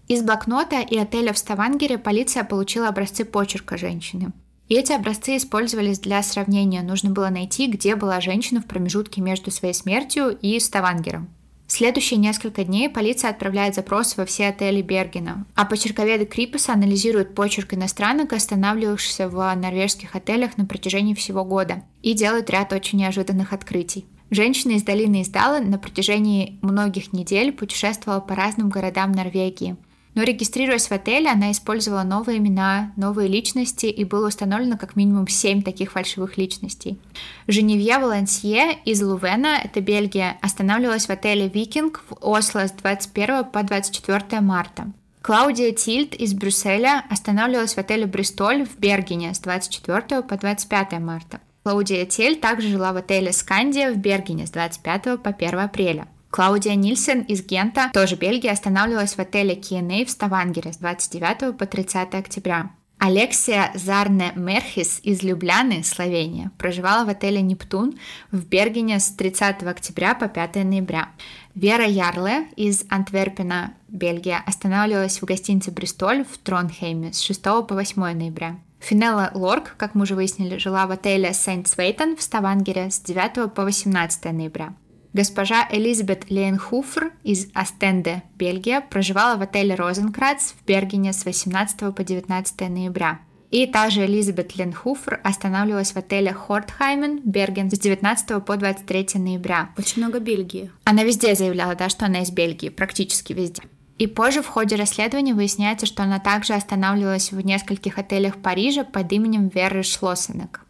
Из 0.09 0.23
блокнота 0.23 0.81
и 0.81 0.97
отеля 0.97 1.35
в 1.35 1.39
Ставангере 1.39 1.99
полиция 1.99 2.43
получила 2.43 2.89
образцы 2.89 3.27
почерка 3.27 3.77
женщины. 3.77 4.33
И 4.69 4.75
эти 4.75 4.93
образцы 4.93 5.37
использовались 5.37 5.99
для 5.99 6.23
сравнения. 6.23 6.81
Нужно 6.81 7.11
было 7.11 7.29
найти, 7.29 7.67
где 7.67 7.95
была 7.95 8.23
женщина 8.23 8.63
в 8.63 8.65
промежутке 8.65 9.21
между 9.21 9.51
своей 9.51 9.75
смертью 9.75 10.31
и 10.41 10.59
Ставангером. 10.61 11.29
В 11.67 11.73
следующие 11.73 12.19
несколько 12.19 12.65
дней 12.65 12.89
полиция 12.89 13.29
отправляет 13.29 13.75
запросы 13.75 14.15
во 14.17 14.25
все 14.25 14.49
отели 14.49 14.81
Бергена, 14.81 15.45
а 15.55 15.67
почерковеды 15.67 16.25
Крипаса 16.25 16.73
анализируют 16.73 17.35
почерк 17.35 17.75
иностранок, 17.75 18.33
останавливавшихся 18.33 19.29
в 19.29 19.55
норвежских 19.55 20.17
отелях 20.17 20.57
на 20.57 20.65
протяжении 20.65 21.13
всего 21.13 21.45
года, 21.45 21.83
и 22.03 22.15
делают 22.15 22.49
ряд 22.49 22.73
очень 22.73 23.01
неожиданных 23.01 23.53
открытий. 23.53 24.07
Женщина 24.31 24.73
из 24.73 24.83
долины 24.83 25.21
Издала 25.21 25.61
на 25.61 25.79
протяжении 25.79 26.59
многих 26.63 27.13
недель 27.13 27.53
путешествовала 27.53 28.21
по 28.21 28.35
разным 28.35 28.71
городам 28.71 29.13
Норвегии– 29.13 29.77
Но 30.19 30.25
регистрируясь 30.25 30.89
в 30.89 30.93
отеле, 30.93 31.31
она 31.31 31.53
использовала 31.53 32.03
новые 32.03 32.39
имена, 32.39 32.91
новые 32.97 33.29
личности, 33.29 33.87
и 33.87 34.03
было 34.03 34.27
установлено 34.27 34.77
как 34.77 34.97
минимум 34.97 35.29
7 35.29 35.63
таких 35.63 35.93
фальшивых 35.93 36.37
личностей. 36.37 36.99
Женевье 37.47 37.99
Валансье 37.99 38.81
из 38.85 39.01
Лувена, 39.01 39.61
это 39.63 39.81
Бельгия, 39.81 40.37
останавливалась 40.43 41.07
в 41.07 41.11
отеле 41.11 41.47
«Викинг» 41.47 42.03
в 42.09 42.17
Осло 42.21 42.67
с 42.67 42.73
21 42.73 43.45
по 43.45 43.63
24 43.63 44.41
марта. 44.41 44.91
Клаудия 45.23 45.71
Тильд 45.71 46.17
из 46.17 46.35
Брюсселя 46.35 47.05
останавливалась 47.09 47.75
в 47.75 47.79
отеле 47.79 48.07
«Бристоль» 48.07 48.67
в 48.67 48.77
Бергене 48.77 49.33
с 49.35 49.39
24 49.39 50.23
по 50.23 50.37
25 50.37 50.99
марта. 50.99 51.39
Клаудия 51.63 52.05
Тель 52.07 52.41
также 52.41 52.67
жила 52.67 52.93
в 52.93 52.97
отеле 52.97 53.33
«Скандия» 53.33 53.93
в 53.93 53.99
Бергене 53.99 54.49
с 54.49 54.51
25 54.51 55.23
по 55.23 55.31
1 55.31 55.59
апреля. 55.61 56.09
Клаудия 56.31 56.75
Нильсен 56.75 57.23
из 57.23 57.45
Гента, 57.45 57.91
тоже 57.93 58.17
Бельгия, 58.17 58.53
останавливалась 58.53 59.15
в 59.15 59.19
отеле 59.19 59.57
K&A 59.57 60.05
в 60.05 60.11
Ставангере 60.11 60.73
с 60.73 60.77
29 60.77 61.57
по 61.57 61.67
30 61.67 62.15
октября. 62.15 62.71
Алексия 62.99 63.71
Зарне 63.75 64.33
Мерхис 64.35 64.99
из 65.05 65.23
Любляны, 65.23 65.85
Словения, 65.85 66.51
проживала 66.59 67.05
в 67.05 67.09
отеле 67.09 67.41
«Нептун» 67.41 67.97
в 68.33 68.45
Бергене 68.45 68.99
с 68.99 69.11
30 69.11 69.63
октября 69.63 70.15
по 70.15 70.27
5 70.27 70.57
ноября. 70.65 71.11
Вера 71.55 71.87
Ярле 71.87 72.49
из 72.57 72.85
Антверпена, 72.89 73.75
Бельгия, 73.87 74.43
останавливалась 74.45 75.23
в 75.23 75.25
гостинице 75.25 75.71
«Бристоль» 75.71 76.25
в 76.25 76.39
Тронхейме 76.39 77.13
с 77.13 77.21
6 77.21 77.41
по 77.43 77.67
8 77.71 78.03
ноября. 78.15 78.59
Финелла 78.81 79.31
Лорк, 79.33 79.77
как 79.77 79.95
мы 79.95 80.03
уже 80.03 80.17
выяснили, 80.17 80.59
жила 80.59 80.87
в 80.89 80.91
отеле 80.91 81.33
Сент 81.35 81.69
Свейтон 81.69 82.17
в 82.17 82.23
Ставангере 82.23 82.91
с 82.91 82.99
9 83.01 83.53
по 83.55 83.63
18 83.63 84.25
ноября. 84.33 84.75
Госпожа 85.13 85.67
Элизабет 85.71 86.31
Лейнхуфер 86.31 87.13
из 87.25 87.49
Астенде, 87.55 88.23
Бельгия, 88.37 88.81
проживала 88.81 89.37
в 89.37 89.43
отеле 89.43 89.75
Розенкратц 89.75 90.53
в 90.53 90.65
Бергене 90.67 91.13
с 91.13 91.25
18 91.25 91.95
по 91.95 92.05
19 92.05 92.61
ноября. 92.69 93.21
И 93.51 93.67
та 93.67 93.89
же 93.89 94.05
Элизабет 94.05 94.57
Ленхуфер 94.57 95.21
останавливалась 95.25 95.93
в 95.93 95.97
отеле 95.97 96.35
Хортхаймен, 96.35 97.21
Берген, 97.25 97.71
с 97.71 97.79
19 97.79 98.45
по 98.45 98.57
23 98.57 99.09
ноября. 99.15 99.71
Очень 99.79 100.03
много 100.03 100.21
Бельгии. 100.21 100.71
Она 100.85 101.03
везде 101.03 101.35
заявляла, 101.35 101.75
да, 101.75 101.89
что 101.89 102.05
она 102.05 102.21
из 102.21 102.31
Бельгии, 102.31 102.69
практически 102.69 103.33
везде. 103.33 103.63
И 103.97 104.07
позже 104.07 104.43
в 104.43 104.47
ходе 104.47 104.77
расследования 104.77 105.35
выясняется, 105.35 105.87
что 105.87 106.03
она 106.03 106.21
также 106.21 106.53
останавливалась 106.53 107.33
в 107.33 107.41
нескольких 107.41 107.99
отелях 107.99 108.37
Парижа 108.37 108.85
под 108.85 109.11
именем 109.13 109.49
Веры 109.49 109.83
Шлоссенек. 109.83 110.61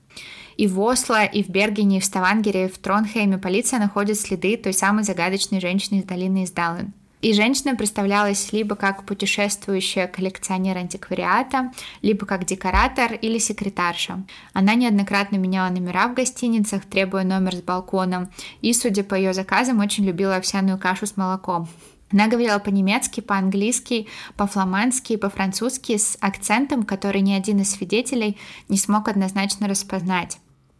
И 0.58 0.66
в 0.66 0.80
Осло, 0.80 1.24
и 1.24 1.44
в 1.44 1.48
Бергене, 1.48 1.98
и 1.98 2.00
в 2.00 2.04
Ставангере, 2.04 2.66
и 2.66 2.68
в 2.68 2.78
Тронхейме 2.78 3.38
полиция 3.38 3.78
находит 3.78 4.18
следы 4.18 4.56
той 4.56 4.72
самой 4.72 5.04
загадочной 5.04 5.60
женщины 5.60 6.00
из 6.00 6.04
долины 6.04 6.42
Издален. 6.42 6.92
И 7.22 7.32
женщина 7.32 7.76
представлялась 7.76 8.52
либо 8.52 8.74
как 8.74 9.04
путешествующая 9.04 10.08
коллекционер 10.08 10.76
антиквариата, 10.76 11.72
либо 12.02 12.26
как 12.26 12.44
декоратор 12.44 13.12
или 13.12 13.38
секретарша. 13.38 14.24
Она 14.52 14.74
неоднократно 14.74 15.36
меняла 15.36 15.70
номера 15.70 16.08
в 16.08 16.14
гостиницах, 16.14 16.84
требуя 16.86 17.22
номер 17.22 17.54
с 17.54 17.62
балконом, 17.62 18.28
и, 18.60 18.72
судя 18.72 19.04
по 19.04 19.14
ее 19.14 19.34
заказам, 19.34 19.78
очень 19.78 20.04
любила 20.04 20.36
овсяную 20.36 20.76
кашу 20.76 21.06
с 21.06 21.16
молоком. 21.16 21.68
Она 22.10 22.26
говорила 22.26 22.58
по-немецки, 22.58 23.20
по-английски, 23.20 24.08
по-фламандски 24.36 25.16
по-французски 25.16 25.98
с 25.98 26.18
акцентом, 26.20 26.82
который 26.82 27.20
ни 27.20 27.32
один 27.32 27.60
из 27.60 27.70
свидетелей 27.70 28.38
не 28.68 28.76
смог 28.76 29.08
однозначно 29.08 29.68
распознать. 29.68 30.38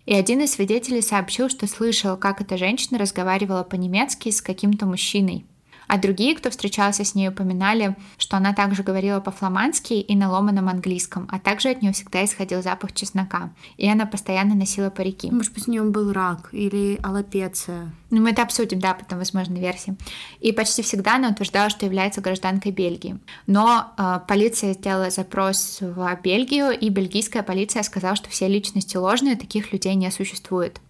И 0.09 0.15
один 0.15 0.41
из 0.41 0.53
свидетелей 0.53 1.03
сообщил, 1.03 1.51
что 1.51 1.67
слышал, 1.67 2.17
как 2.17 2.41
эта 2.41 2.57
женщина 2.57 2.99
разговаривала 2.99 3.63
по-немецки 3.63 4.31
с 4.31 4.41
каким-то 4.41 4.87
мужчиной. 4.87 5.45
А 5.89 5.99
другие, 5.99 6.37
кто 6.37 6.51
встречался 6.51 7.03
с 7.03 7.15
ней, 7.15 7.29
упоминали, 7.29 7.97
что 8.19 8.37
она 8.37 8.53
также 8.53 8.83
говорила 8.83 9.21
по-фламандски 9.21 9.95
и 9.95 10.15
на 10.15 10.31
ломаном 10.31 10.69
английском, 10.69 11.27
а 11.31 11.39
также 11.39 11.71
от 11.71 11.83
нее 11.83 11.93
всегда 11.93 12.25
исходил 12.25 12.63
запах 12.63 12.93
чеснока. 12.93 13.51
И 13.79 13.89
она 13.89 14.07
постоянно 14.07 14.55
носила 14.55 14.91
парики. 14.91 15.31
Может 15.31 15.55
быть, 15.55 15.67
у 15.67 15.71
нее 15.71 15.83
был 15.83 16.13
рак 16.13 16.51
или 16.53 16.99
аллопеция. 17.03 17.91
Ну, 18.11 18.21
мы 18.21 18.31
это 18.31 18.43
обсудим, 18.43 18.81
да, 18.81 18.95
потом, 18.95 19.19
возможно, 19.19 19.55
версии. 19.55 19.97
И 20.41 20.53
почти 20.53 20.83
всегда 20.83 21.17
она 21.17 21.31
утверждала, 21.31 21.71
что 21.71 21.87
является 21.87 22.21
гражданкой 22.21 22.73
Бельгии. 22.73 23.19
Но 23.47 23.93
э, 23.97 24.21
полиция 24.29 24.75
сделала 24.75 25.11
запрос 25.11 25.79
в 25.81 26.19
Бельгию, 26.23 26.71
и 26.71 26.89
бельгийская 26.91 27.43
полиция 27.43 27.83
сказала, 27.83 28.15
что 28.15 28.29
все 28.29 28.47
личности 28.47 28.97
ложные, 28.97 29.37
таких 29.37 29.73
людей 29.73 29.95
не 29.95 30.11
существует. 30.11 30.81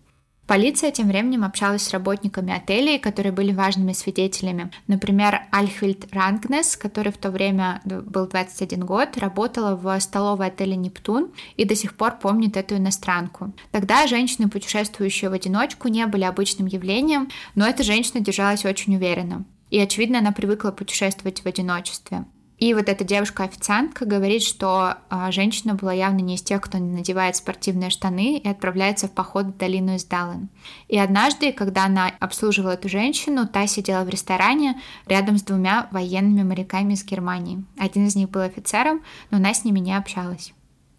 Полиция 0.49 0.91
тем 0.91 1.09
временем 1.09 1.45
общалась 1.45 1.83
с 1.83 1.91
работниками 1.91 2.55
отелей, 2.57 2.99
которые 2.99 3.33
были 3.33 3.53
важными 3.53 3.93
свидетелями. 3.93 4.71
Например, 4.87 5.43
Альхвильд 5.53 6.11
Рангнес, 6.11 6.75
который 6.75 7.13
в 7.13 7.19
то 7.19 7.31
время 7.31 7.83
был 7.85 8.27
21 8.27 8.81
год, 8.87 9.19
работала 9.19 9.77
в 9.77 10.01
столовой 10.01 10.47
отеля 10.47 10.75
«Нептун» 10.75 11.33
и 11.59 11.67
до 11.67 11.75
сих 11.75 11.95
пор 11.95 12.19
помнит 12.19 12.57
эту 12.57 12.79
иностранку. 12.79 13.53
Тогда 13.73 14.07
женщины, 14.07 14.49
путешествующие 14.49 15.29
в 15.29 15.35
одиночку, 15.35 15.89
не 15.89 16.07
были 16.07 16.25
обычным 16.25 16.67
явлением, 16.67 17.29
но 17.55 17.69
эта 17.69 17.83
женщина 17.83 18.21
держалась 18.21 18.65
очень 18.65 18.97
уверенно. 18.97 19.45
И, 19.69 19.79
очевидно, 19.79 20.21
она 20.21 20.33
привыкла 20.33 20.71
путешествовать 20.71 21.41
в 21.41 21.47
одиночестве. 21.47 22.25
И 22.59 22.75
вот 22.75 22.88
эта 22.88 23.05
девушка-официантка 23.05 24.05
говорит, 24.05 24.42
что 24.42 24.97
а, 25.09 25.31
женщина 25.31 25.75
была 25.75 25.92
явно 25.92 26.18
не 26.18 26.35
из 26.35 26.42
тех, 26.42 26.61
кто 26.61 26.79
надевает 26.79 27.37
спортивные 27.37 27.90
штаны 27.90 28.38
и 28.38 28.49
отправляется 28.49 29.07
в 29.07 29.12
поход 29.12 29.47
в 29.47 29.57
долину 29.57 29.94
из 29.94 30.05
Даллен. 30.05 30.49
И 30.88 30.99
однажды, 30.99 31.53
когда 31.53 31.85
она 31.85 32.11
обслуживала 32.18 32.73
эту 32.73 32.88
женщину, 32.88 33.47
та 33.47 33.68
сидела 33.68 34.03
в 34.03 34.09
ресторане 34.09 34.81
рядом 35.07 35.38
с 35.38 35.42
двумя 35.42 35.88
военными 35.92 36.42
моряками 36.42 36.94
из 36.94 37.05
Германии. 37.05 37.64
Один 37.79 38.07
из 38.07 38.16
них 38.16 38.29
был 38.29 38.40
офицером, 38.40 39.03
но 39.31 39.37
она 39.37 39.55
с 39.55 39.64
ними 39.64 39.79
не 39.79 39.97
общалась. 39.97 40.53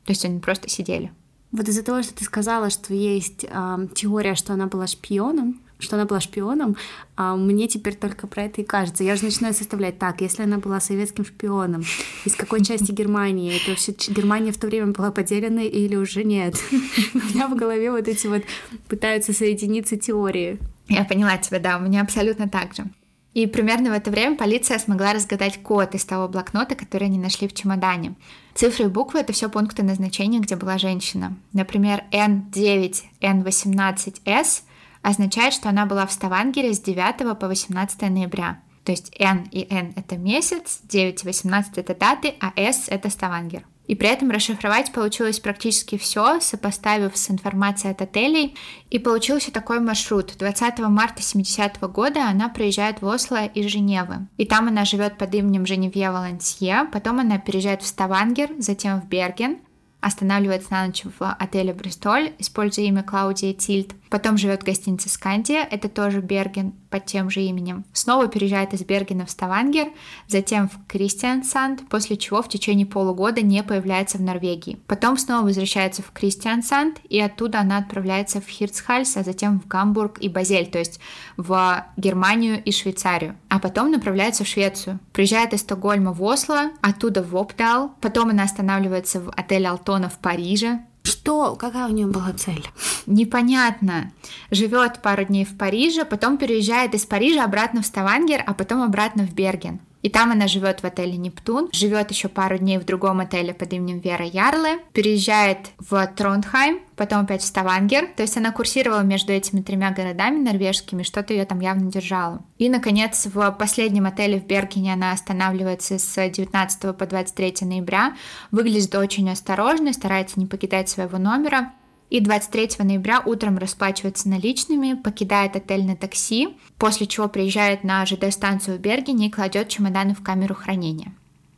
То 0.05 0.11
есть 0.11 0.23
они 0.23 0.39
просто 0.39 0.69
сидели. 0.69 1.11
Вот 1.51 1.67
из-за 1.67 1.83
того, 1.83 2.03
что 2.03 2.13
ты 2.13 2.23
сказала, 2.23 2.69
что 2.69 2.93
есть 2.93 3.43
э, 3.43 3.87
теория, 3.95 4.35
что 4.35 4.53
она 4.53 4.67
была 4.67 4.87
шпионом, 4.87 5.59
что 5.79 5.95
она 5.95 6.05
была 6.05 6.19
шпионом, 6.19 6.75
а 7.15 7.35
мне 7.35 7.67
теперь 7.67 7.95
только 7.95 8.27
про 8.27 8.43
это 8.43 8.61
и 8.61 8.65
кажется. 8.65 9.03
Я 9.03 9.15
же 9.15 9.23
начинаю 9.23 9.53
составлять 9.53 9.97
так, 9.97 10.21
если 10.21 10.43
она 10.43 10.57
была 10.57 10.79
советским 10.79 11.25
шпионом, 11.25 11.83
из 12.25 12.35
какой 12.35 12.63
части 12.63 12.91
Германии? 12.91 13.55
Это 13.55 13.71
вообще 13.71 13.93
Германия 14.09 14.51
в 14.51 14.57
то 14.57 14.67
время 14.67 14.87
была 14.87 15.11
поделена 15.11 15.63
или 15.63 15.95
уже 15.95 16.23
нет? 16.23 16.55
У 17.13 17.17
меня 17.17 17.47
в 17.47 17.55
голове 17.55 17.91
вот 17.91 18.07
эти 18.07 18.27
вот 18.27 18.43
пытаются 18.87 19.33
соединиться 19.33 19.97
теории. 19.97 20.59
Я 20.89 21.05
поняла 21.05 21.37
тебя, 21.37 21.59
да, 21.59 21.77
у 21.77 21.81
меня 21.81 22.01
абсолютно 22.01 22.49
так 22.49 22.73
же. 22.75 22.85
И 23.33 23.45
примерно 23.45 23.91
в 23.91 23.93
это 23.93 24.09
время 24.09 24.35
полиция 24.35 24.79
смогла 24.79 25.13
разгадать 25.13 25.61
код 25.61 25.93
из 25.93 26.03
того 26.03 26.27
блокнота, 26.27 26.75
который 26.75 27.05
они 27.05 27.19
нашли 27.19 27.47
в 27.47 27.53
чемодане. 27.53 28.15
Цифры 28.55 28.85
и 28.85 28.87
буквы— 28.87 29.19
это 29.21 29.33
все 29.33 29.49
пункты 29.49 29.83
назначения, 29.83 30.39
где 30.39 30.55
была 30.55 30.79
женщина. 30.79 31.37
Например, 31.53 32.03
N9, 32.11 32.95
N18S 33.21 34.63
означает, 35.01 35.53
что 35.53 35.69
она 35.69 35.85
была 35.85 36.05
в 36.05 36.11
Ставангере 36.11 36.73
с 36.73 36.79
9 36.79 37.37
по 37.37 37.47
18 37.47 38.01
ноября. 38.09 38.61
То 38.83 38.91
есть 38.91 39.13
N 39.19 39.47
и 39.51 39.67
N— 39.69 39.93
это 39.95 40.17
месяц, 40.17 40.79
9 40.83 41.23
и 41.23 41.27
18— 41.27 41.73
это 41.77 41.95
даты, 41.95 42.35
а 42.39 42.53
S— 42.55 42.85
это 42.87 43.09
Ставангер. 43.09 43.63
И 43.89 43.95
при 43.95 44.09
этом 44.09 44.29
расшифровать 44.29 44.91
получилось 44.91 45.39
практически 45.39 45.97
все, 45.97 46.39
сопоставив 46.41 47.17
с 47.17 47.31
информацией 47.31 47.91
от 47.93 48.03
отелей. 48.03 48.55
И 48.91 48.99
получился 48.99 49.51
такой 49.51 49.79
маршрут. 49.79 50.37
20 50.37 50.89
марта 50.89 51.23
70 51.23 51.77
-го 51.77 51.87
года 51.87 52.27
она 52.27 52.49
приезжает 52.49 53.01
в 53.01 53.07
Осло 53.07 53.47
из 53.47 53.65
Женевы. 53.71 54.27
И 54.37 54.45
там 54.45 54.67
она 54.67 54.85
живет 54.85 55.17
под 55.17 55.33
именем 55.33 55.65
Женевье 55.65 56.11
Валансье. 56.11 56.87
Потом 56.93 57.19
она 57.19 57.39
переезжает 57.39 57.81
в 57.81 57.87
Ставангер, 57.87 58.51
затем 58.59 59.01
в 59.01 59.07
Берген 59.07 59.57
останавливается 60.01 60.71
на 60.71 60.85
ночь 60.85 61.03
в 61.03 61.31
отеле 61.31 61.73
Бристоль, 61.73 62.33
используя 62.39 62.85
имя 62.85 63.03
Клаудия 63.03 63.53
Тильд. 63.53 63.93
Потом 64.09 64.37
живет 64.37 64.61
в 64.61 64.65
гостинице 64.65 65.09
Скандия, 65.09 65.67
это 65.69 65.89
тоже 65.89 66.21
Берген 66.21 66.73
под 66.89 67.05
тем 67.05 67.29
же 67.29 67.41
именем. 67.41 67.85
Снова 67.93 68.27
переезжает 68.27 68.73
из 68.73 68.83
Бергена 68.83 69.25
в 69.25 69.31
Ставангер, 69.31 69.89
затем 70.27 70.69
в 70.69 70.85
Кристиансанд, 70.87 71.87
после 71.87 72.17
чего 72.17 72.41
в 72.41 72.49
течение 72.49 72.85
полугода 72.85 73.41
не 73.41 73.63
появляется 73.63 74.17
в 74.17 74.21
Норвегии. 74.21 74.79
Потом 74.87 75.17
снова 75.17 75.45
возвращается 75.45 76.01
в 76.01 76.11
Кристиансанд, 76.11 76.99
и 77.09 77.19
оттуда 77.19 77.59
она 77.59 77.77
отправляется 77.77 78.41
в 78.41 78.47
Хирцхальс, 78.47 79.17
а 79.17 79.23
затем 79.23 79.59
в 79.59 79.67
Гамбург 79.67 80.19
и 80.19 80.29
Базель, 80.29 80.67
то 80.67 80.79
есть 80.79 80.99
в 81.37 81.85
Германию 81.97 82.63
и 82.63 82.71
Швейцарию. 82.71 83.35
А 83.49 83.59
потом 83.59 83.91
направляется 83.91 84.43
в 84.43 84.47
Швецию. 84.47 84.99
Приезжает 85.13 85.53
из 85.53 85.61
Стокгольма 85.61 86.13
в 86.13 86.23
Осло, 86.23 86.71
оттуда 86.81 87.23
в 87.23 87.35
Опдал, 87.35 87.93
потом 88.01 88.29
она 88.29 88.43
останавливается 88.43 89.21
в 89.21 89.29
отеле 89.29 89.67
Алтона 89.67 90.09
в 90.09 90.17
Париже, 90.19 90.81
что? 91.03 91.55
Какая 91.55 91.87
у 91.87 91.91
нее 91.91 92.07
была 92.07 92.33
цель? 92.33 92.67
Непонятно. 93.05 94.11
Живет 94.51 95.01
пару 95.01 95.25
дней 95.25 95.45
в 95.45 95.57
Париже, 95.57 96.05
потом 96.05 96.37
переезжает 96.37 96.93
из 96.93 97.05
Парижа 97.05 97.43
обратно 97.43 97.81
в 97.81 97.85
Ставангер, 97.85 98.43
а 98.45 98.53
потом 98.53 98.81
обратно 98.81 99.25
в 99.25 99.33
Берген. 99.33 99.79
И 100.01 100.09
там 100.09 100.31
она 100.31 100.47
живет 100.47 100.81
в 100.81 100.85
отеле 100.85 101.17
Нептун, 101.17 101.69
живет 101.73 102.11
еще 102.11 102.29
пару 102.29 102.57
дней 102.57 102.77
в 102.77 102.85
другом 102.85 103.19
отеле 103.19 103.53
под 103.53 103.73
именем 103.73 103.99
Вера 103.99 104.25
Ярле, 104.25 104.79
переезжает 104.93 105.71
в 105.77 106.07
Тронхайм, 106.15 106.79
потом 106.95 107.21
опять 107.21 107.41
в 107.41 107.45
Ставангер, 107.45 108.07
то 108.15 108.23
есть 108.23 108.37
она 108.37 108.51
курсировала 108.51 109.01
между 109.01 109.33
этими 109.33 109.61
тремя 109.61 109.91
городами 109.91 110.39
норвежскими, 110.39 111.03
что-то 111.03 111.33
ее 111.33 111.45
там 111.45 111.59
явно 111.59 111.91
держало. 111.91 112.43
И, 112.57 112.69
наконец, 112.69 113.25
в 113.25 113.51
последнем 113.51 114.05
отеле 114.05 114.39
в 114.39 114.45
Бергене 114.45 114.93
она 114.93 115.11
останавливается 115.11 115.97
с 115.97 116.29
19 116.29 116.97
по 116.97 117.05
23 117.05 117.55
ноября, 117.61 118.15
выглядит 118.51 118.93
очень 118.95 119.29
осторожно, 119.29 119.93
старается 119.93 120.39
не 120.39 120.45
покидать 120.45 120.89
своего 120.89 121.17
номера, 121.17 121.73
и 122.09 122.19
23 122.19 122.69
ноября 122.79 123.21
утром 123.25 123.57
расплачивается 123.57 124.29
наличными, 124.29 124.93
покидает 124.93 125.55
отель 125.55 125.85
на 125.85 125.95
такси, 125.95 126.57
после 126.77 127.07
чего 127.07 127.27
приезжает 127.27 127.83
на 127.83 128.05
ЖД-станцию 128.05 128.77
в 128.77 128.81
Бергене 128.81 129.27
и 129.27 129.31
кладет 129.31 129.69
чемоданы 129.69 130.15
в 130.15 130.23
камеру 130.23 130.55
хранения. 130.55 131.13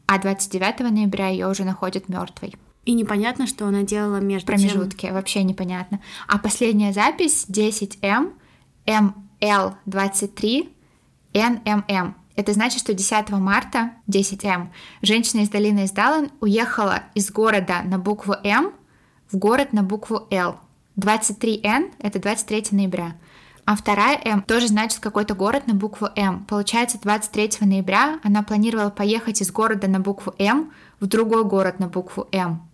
А 0.08 0.20
29 0.20 0.92
ноября 0.92 1.30
ее 1.30 1.48
уже 1.48 1.64
находят 1.64 2.10
мертвой. 2.10 2.54
И 2.84 2.94
непонятно, 2.94 3.48
что 3.48 3.68
она 3.68 3.84
делала 3.84 4.18
между 4.18 4.48
Промежутки, 4.48 5.06
тем... 5.06 5.14
вообще 5.14 5.44
непонятно. 5.44 6.02
А 6.28 6.38
последняя 6.38 6.92
запись 6.92 7.46
10М, 7.48 8.34
МЛ23, 8.86 10.70
НММ. 11.34 12.16
Это 12.36 12.54
значит, 12.54 12.80
что 12.80 12.94
10 12.94 13.30
марта 13.32 13.92
10М 14.10 14.70
женщина 15.02 15.42
из 15.42 15.50
долины 15.50 15.86
Издалан 15.86 16.32
уехала 16.40 17.04
из 17.14 17.30
города 17.32 17.84
на 17.84 18.00
букву 18.00 18.34
М 18.44 18.74
в 19.32 19.38
город 19.38 19.74
на 19.74 19.84
букву 19.84 20.28
Л. 20.30 20.58
23Н— 20.98 21.92
это 22.00 22.20
23 22.20 22.66
ноября. 22.72 23.16
А 23.66 23.76
вторая 23.76 24.20
М 24.24 24.42
тоже 24.42 24.68
значит 24.68 25.00
какой-то 25.00 25.36
город 25.36 25.68
на 25.68 25.74
букву 25.74 26.10
М. 26.16 26.46
Получается, 26.46 27.00
23 27.02 27.66
ноября 27.66 28.20
она 28.24 28.44
планировала 28.44 28.90
поехать 28.90 29.42
из 29.42 29.52
города 29.52 29.88
на 29.88 30.00
букву 30.00 30.34
М 30.38 30.72
в 31.00 31.08
другой 31.08 31.46
город 31.46 31.80
на 31.80 31.88
букву 31.88 32.28
М. 32.32 32.68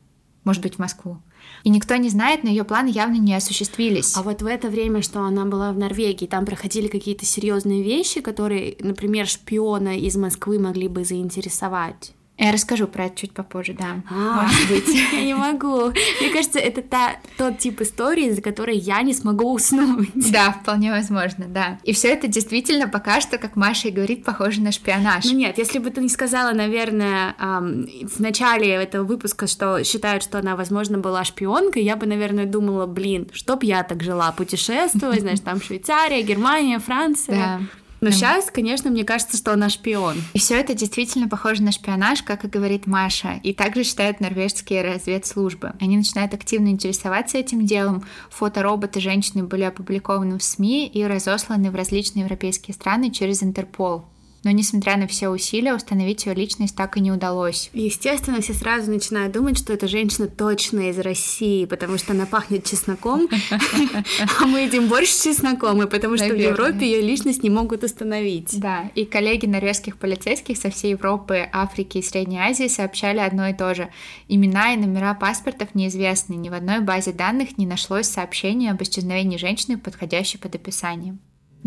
Может 0.44 0.64
быть, 0.64 0.76
в 0.76 0.80
Москву. 0.80 1.22
И 1.64 1.70
никто 1.70 1.96
не 1.98 2.10
знает, 2.10 2.44
но 2.44 2.50
ее 2.50 2.64
планы 2.64 2.88
явно 2.88 3.18
не 3.18 3.36
осуществились. 3.36 4.16
А 4.16 4.24
вот 4.24 4.42
в 4.42 4.46
это 4.46 4.70
время, 4.70 5.02
что 5.02 5.22
она 5.22 5.46
была 5.46 5.72
в 5.72 5.78
Норвегии, 5.78 6.26
там 6.26 6.46
проходили 6.46 6.88
какие-то 6.88 7.26
серьезные 7.26 7.84
вещи, 7.84 8.22
которые, 8.22 8.78
например, 8.80 9.28
шпиона 9.28 9.98
из 9.98 10.16
Москвы 10.16 10.58
могли 10.58 10.88
бы 10.88 11.04
заинтересовать. 11.04 12.14
Я 12.38 12.52
расскажу 12.52 12.88
про 12.88 13.06
это 13.06 13.18
чуть 13.18 13.32
попозже, 13.32 13.74
да. 13.74 14.04
А, 14.10 14.44
Может 14.44 14.70
быть. 14.70 14.96
Я 15.14 15.24
не 15.24 15.34
могу. 15.34 15.88
Мне 16.22 16.30
кажется, 16.32 16.60
это 16.60 16.84
та, 16.84 17.16
тот 17.38 17.58
тип 17.58 17.82
истории, 17.82 18.30
за 18.30 18.42
которой 18.44 18.78
я 18.78 19.02
не 19.02 19.14
смогу 19.14 19.52
уснуть. 19.54 20.32
Да, 20.32 20.52
вполне 20.52 20.92
возможно, 20.92 21.46
да. 21.48 21.80
И 21.84 21.94
все 21.94 22.10
это 22.10 22.28
действительно 22.28 22.88
пока 22.88 23.22
что, 23.22 23.40
как 23.40 23.56
Маша 23.56 23.88
и 23.88 23.92
говорит, 23.92 24.24
похоже 24.24 24.62
на 24.62 24.72
шпионаж. 24.72 25.26
Ну 25.26 25.34
нет, 25.34 25.58
если 25.58 25.80
бы 25.80 25.90
ты 25.90 26.00
не 26.00 26.10
сказала, 26.10 26.54
наверное, 26.54 27.34
эм, 27.40 27.88
в 28.08 28.20
начале 28.20 28.70
этого 28.70 29.04
выпуска, 29.04 29.48
что 29.48 29.84
считают, 29.84 30.22
что 30.22 30.38
она, 30.38 30.56
возможно, 30.56 31.00
была 31.00 31.24
шпионкой, 31.24 31.84
я 31.84 31.96
бы, 31.96 32.06
наверное, 32.06 32.46
думала, 32.46 32.86
блин, 32.86 33.30
чтоб 33.34 33.64
я 33.64 33.82
так 33.84 34.04
жила, 34.04 34.32
путешествовать, 34.32 35.22
знаешь, 35.22 35.40
там 35.40 35.60
Швейцария, 35.68 36.22
Германия, 36.22 36.78
Франция. 36.78 37.36
Да. 37.36 37.60
Но 38.02 38.12
сейчас, 38.12 38.52
конечно, 38.52 38.90
мне 38.90 39.04
кажется, 39.04 39.38
что 39.38 39.54
она 39.54 39.70
шпион. 39.70 40.18
И 40.34 40.40
все 40.40 40.56
это 40.60 40.74
действительно 40.74 41.28
похоже 41.28 41.64
на 41.64 41.72
шпионаж, 41.72 42.22
как 42.24 42.46
и 42.46 42.48
говорит 42.48 42.86
Маша. 42.86 43.40
И 43.44 43.54
также 43.54 43.84
считают 43.84 44.20
норвежские 44.20 44.84
разведслужбы. 44.84 45.74
Они 45.80 45.98
начинают 45.98 46.34
активно 46.34 46.68
интересоваться 46.70 47.38
этим 47.38 47.66
делом. 47.66 48.04
Фотороботы 48.30 49.00
женщины 49.00 49.44
были 49.44 49.64
опубликованы 49.64 50.38
в 50.38 50.44
СМИ 50.44 50.88
и 50.88 51.04
разосланы 51.06 51.72
в 51.72 51.76
различные 51.76 52.24
европейские 52.24 52.76
страны 52.76 53.12
через 53.12 53.44
Интерпол 53.44 54.06
но 54.48 54.52
несмотря 54.52 54.96
на 54.96 55.08
все 55.08 55.28
усилия, 55.28 55.76
установить 55.76 56.26
ее 56.26 56.34
личность 56.34 56.74
так 56.74 56.96
и 56.96 57.02
не 57.02 57.12
удалось. 57.12 57.70
Естественно, 57.74 58.40
все 58.40 58.54
сразу 58.54 58.90
начинают 58.90 59.34
думать, 59.34 59.58
что 59.58 59.74
эта 59.74 59.90
женщина 59.90 60.30
точно 60.30 60.90
из 60.90 60.98
России, 61.00 61.66
потому 61.66 61.98
что 61.98 62.14
она 62.14 62.26
пахнет 62.26 62.64
чесноком, 62.64 63.28
а 63.52 64.46
мы 64.46 64.62
едим 64.62 64.88
борщ 64.88 65.10
с 65.10 65.22
чесноком, 65.22 65.84
и 65.84 65.90
потому 65.90 66.16
что 66.16 66.30
в 66.30 66.40
Европе 66.40 66.86
ее 66.86 67.02
личность 67.02 67.44
не 67.44 67.50
могут 67.50 67.84
установить. 67.84 68.58
Да, 68.58 68.90
и 68.96 69.04
коллеги 69.04 69.48
норвежских 69.48 69.98
полицейских 69.98 70.56
со 70.56 70.70
всей 70.70 70.92
Европы, 70.92 71.50
Африки 71.52 71.98
и 71.98 72.02
Средней 72.02 72.40
Азии 72.40 72.70
сообщали 72.70 73.20
одно 73.20 73.50
и 73.50 73.54
то 73.54 73.76
же. 73.76 73.90
Имена 74.30 74.74
и 74.74 74.78
номера 74.78 75.14
паспортов 75.14 75.76
неизвестны, 75.76 76.36
ни 76.36 76.48
в 76.48 76.54
одной 76.54 76.80
базе 76.80 77.12
данных 77.12 77.58
не 77.58 77.66
нашлось 77.66 78.08
сообщения 78.08 78.72
об 78.72 78.82
исчезновении 78.82 79.36
женщины, 79.36 79.78
подходящей 79.78 80.40
под 80.40 80.56
описание. 80.56 81.18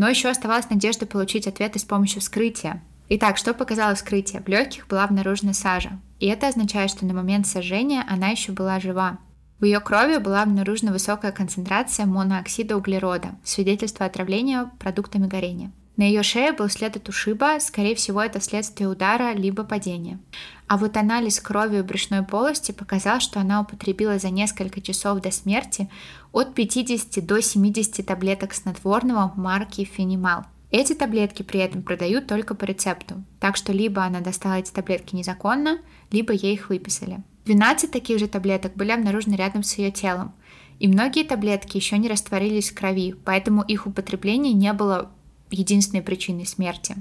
Но 0.01 0.09
еще 0.09 0.31
оставалась 0.31 0.71
надежда 0.71 1.05
получить 1.05 1.47
ответы 1.47 1.79
с 1.79 1.85
помощью 1.85 2.23
вскрытия. 2.23 2.83
Итак, 3.11 3.37
что 3.37 3.53
показало 3.53 3.95
вскрытие? 3.95 4.41
В 4.41 4.49
легких 4.49 4.89
была 4.89 5.05
обнаружена 5.05 5.53
сажа. 5.53 6.01
И 6.19 6.27
это 6.27 6.49
означает, 6.49 6.91
что 6.91 7.05
на 7.05 7.13
момент 7.13 7.47
сожжения 7.47 8.03
она 8.09 8.29
еще 8.29 8.53
была 8.53 8.81
жива. 8.81 9.19
В 9.59 9.67
ее 9.67 9.79
крови 9.79 10.17
была 10.17 10.43
обнаружена 10.43 10.91
высокая 10.91 11.33
концентрация 11.33 12.07
монооксида 12.07 12.79
углерода, 12.79 13.33
свидетельство 13.45 14.07
отравления 14.07 14.71
продуктами 14.79 15.27
горения. 15.27 15.71
На 16.01 16.05
ее 16.05 16.23
шее 16.23 16.53
был 16.53 16.71
след 16.71 16.97
от 16.97 17.11
ушиба, 17.11 17.59
скорее 17.61 17.95
всего, 17.95 18.23
это 18.23 18.41
следствие 18.41 18.89
удара 18.89 19.35
либо 19.35 19.65
падения. 19.65 20.19
А 20.67 20.79
вот 20.79 20.97
анализ 20.97 21.39
крови 21.41 21.83
в 21.83 21.85
брюшной 21.85 22.23
полости 22.23 22.73
показал, 22.73 23.21
что 23.21 23.39
она 23.39 23.61
употребила 23.61 24.19
за 24.19 24.31
несколько 24.31 24.81
часов 24.81 25.21
до 25.21 25.31
смерти 25.31 25.91
от 26.33 26.55
50 26.55 27.27
до 27.27 27.43
70 27.43 28.07
таблеток 28.07 28.55
снотворного 28.55 29.35
марки 29.37 29.85
Фенимал. 29.85 30.47
Эти 30.71 30.95
таблетки 30.95 31.43
при 31.43 31.61
этом 31.61 31.83
продают 31.83 32.27
только 32.27 32.55
по 32.55 32.65
рецепту, 32.65 33.23
так 33.39 33.59
что 33.59 33.75
либо 33.75 34.03
она 34.03 34.21
достала 34.21 34.55
эти 34.55 34.71
таблетки 34.71 35.15
незаконно, 35.15 35.81
либо 36.11 36.33
ей 36.33 36.55
их 36.55 36.71
выписали. 36.71 37.19
12 37.45 37.91
таких 37.91 38.19
же 38.19 38.27
таблеток 38.27 38.75
были 38.75 38.93
обнаружены 38.93 39.35
рядом 39.35 39.63
с 39.63 39.77
ее 39.77 39.91
телом, 39.91 40.33
и 40.79 40.89
многие 40.89 41.25
таблетки 41.25 41.77
еще 41.77 41.99
не 41.99 42.09
растворились 42.09 42.71
в 42.71 42.75
крови, 42.75 43.15
поэтому 43.23 43.61
их 43.61 43.87
употребление 43.87 44.55
не 44.55 44.73
было 44.73 45.11
единственной 45.51 46.03
причиной 46.03 46.47
смерти. 46.47 46.97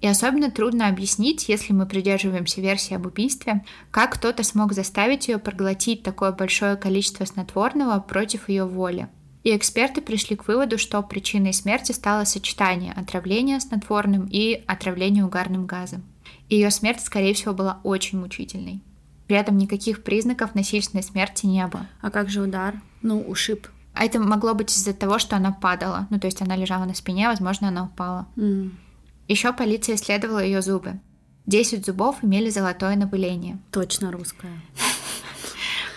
И 0.00 0.06
особенно 0.08 0.50
трудно 0.50 0.88
объяснить, 0.88 1.48
если 1.48 1.72
мы 1.72 1.86
придерживаемся 1.86 2.60
версии 2.60 2.94
об 2.94 3.06
убийстве, 3.06 3.64
как 3.92 4.14
кто-то 4.14 4.42
смог 4.42 4.72
заставить 4.72 5.28
ее 5.28 5.38
проглотить 5.38 6.02
такое 6.02 6.32
большое 6.32 6.76
количество 6.76 7.24
снотворного 7.24 8.00
против 8.00 8.48
ее 8.48 8.64
воли. 8.64 9.08
И 9.44 9.56
эксперты 9.56 10.00
пришли 10.00 10.36
к 10.36 10.46
выводу, 10.48 10.76
что 10.76 11.02
причиной 11.02 11.52
смерти 11.52 11.92
стало 11.92 12.24
сочетание 12.24 12.92
отравления 12.92 13.60
снотворным 13.60 14.28
и 14.30 14.62
отравления 14.66 15.24
угарным 15.24 15.66
газом. 15.66 16.02
Ее 16.48 16.70
смерть, 16.70 17.00
скорее 17.00 17.34
всего, 17.34 17.54
была 17.54 17.80
очень 17.84 18.18
мучительной. 18.18 18.80
При 19.26 19.36
этом 19.36 19.56
никаких 19.56 20.02
признаков 20.02 20.54
насильственной 20.54 21.02
смерти 21.02 21.46
не 21.46 21.66
было. 21.66 21.88
А 22.00 22.10
как 22.10 22.28
же 22.28 22.42
удар? 22.42 22.80
Ну, 23.02 23.20
ушиб. 23.20 23.68
А 23.94 24.04
это 24.04 24.18
могло 24.18 24.54
быть 24.54 24.70
из-за 24.70 24.94
того, 24.94 25.18
что 25.18 25.36
она 25.36 25.52
падала. 25.52 26.06
Ну, 26.10 26.18
то 26.18 26.26
есть 26.26 26.40
она 26.42 26.56
лежала 26.56 26.84
на 26.84 26.94
спине, 26.94 27.28
возможно, 27.28 27.68
она 27.68 27.84
упала. 27.84 28.26
Mm. 28.36 28.70
Еще 29.28 29.52
полиция 29.52 29.96
исследовала 29.96 30.42
ее 30.42 30.62
зубы. 30.62 31.00
Десять 31.46 31.84
зубов 31.86 32.22
имели 32.22 32.50
золотое 32.50 32.96
напыление. 32.96 33.58
Точно 33.70 34.12
русская. 34.12 34.52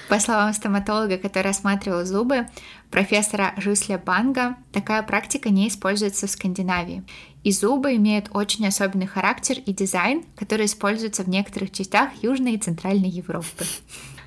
По 0.10 0.19
словам 0.19 0.53
стоматолога, 0.53 1.17
который 1.17 1.49
осматривал 1.49 2.05
зубы, 2.05 2.45
профессора 2.91 3.53
Жисля 3.58 3.97
Банга, 3.97 4.55
такая 4.71 5.01
практика 5.01 5.49
не 5.49 5.67
используется 5.67 6.27
в 6.27 6.31
Скандинавии. 6.31 7.03
И 7.43 7.51
зубы 7.51 7.95
имеют 7.95 8.29
очень 8.31 8.67
особенный 8.67 9.08
характер 9.08 9.58
и 9.65 9.73
дизайн, 9.73 10.23
который 10.36 10.67
используется 10.67 11.23
в 11.23 11.29
некоторых 11.29 11.71
частях 11.71 12.12
Южной 12.21 12.53
и 12.53 12.60
Центральной 12.60 13.10
Европы. 13.10 13.65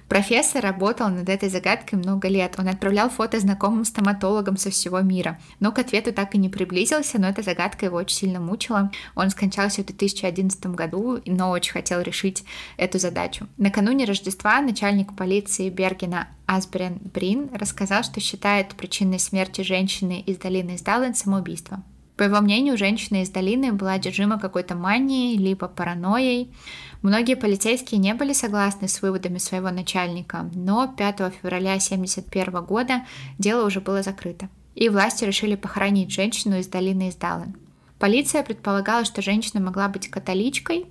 Профессор 0.09 0.63
работал 0.63 1.11
над 1.11 1.29
этой 1.29 1.51
загадкой 1.51 1.99
много 1.99 2.29
лет. 2.29 2.55
Он 2.59 2.67
отправлял 2.69 3.11
фото 3.11 3.39
знакомым 3.41 3.85
стоматологам 3.85 4.57
со 4.57 4.71
всего 4.71 5.01
мира. 5.01 5.39
Но 5.61 5.71
к 5.71 5.79
ответу 5.79 6.15
так 6.15 6.35
и 6.35 6.39
не 6.39 6.49
приблизился, 6.49 7.21
но 7.21 7.29
эта 7.29 7.43
загадка 7.43 7.87
его 7.87 7.99
очень 7.99 8.17
сильно 8.17 8.41
мучила. 8.41 8.91
Он 9.15 9.29
скончался 9.29 9.83
в 9.83 9.87
2011 9.87 10.67
году, 10.69 11.21
но 11.27 11.51
очень 11.51 11.73
хотел 11.73 12.01
решить 12.01 12.45
эту 12.79 12.99
задачу. 12.99 13.47
Накануне 13.59 14.07
Рождества 14.07 14.61
начальник 14.63 15.15
полиции 15.15 15.69
Бергена 15.69 16.29
Асбрен 16.47 16.99
Брин 17.13 17.51
рассказал, 17.53 18.03
что 18.03 18.21
считает 18.21 18.75
причиной 18.75 19.19
смерти 19.19 19.61
женщины 19.61 20.21
из 20.21 20.39
долины 20.39 20.79
Сдален 20.79 21.15
самоубийство. 21.15 21.83
По 22.19 22.25
его 22.25 22.41
мнению, 22.41 22.77
женщина 22.77 23.23
из 23.23 23.31
долины 23.31 23.73
была 23.73 23.93
одержима 23.93 24.41
какой-то 24.41 24.75
манией, 24.75 25.39
либо 25.39 25.69
паранойей. 25.69 26.53
Многие 27.01 27.37
полицейские 27.37 28.01
не 28.01 28.13
были 28.13 28.33
согласны 28.33 28.89
с 28.89 29.01
выводами 29.01 29.39
своего 29.39 29.71
начальника, 29.71 30.51
но 30.53 30.89
5 30.89 31.17
февраля 31.41 31.75
1971 31.75 32.65
года 32.65 33.07
дело 33.39 33.65
уже 33.65 33.81
было 33.81 34.03
закрыто, 34.03 34.49
и 34.75 34.89
власти 34.89 35.23
решили 35.23 35.55
похоронить 35.55 36.11
женщину 36.11 36.59
из 36.59 36.67
долины 36.67 37.11
Издален. 37.11 37.55
Полиция 38.01 38.43
предполагала, 38.43 39.05
что 39.05 39.23
женщина 39.23 39.61
могла 39.61 39.87
быть 39.87 40.09
католичкой, 40.09 40.87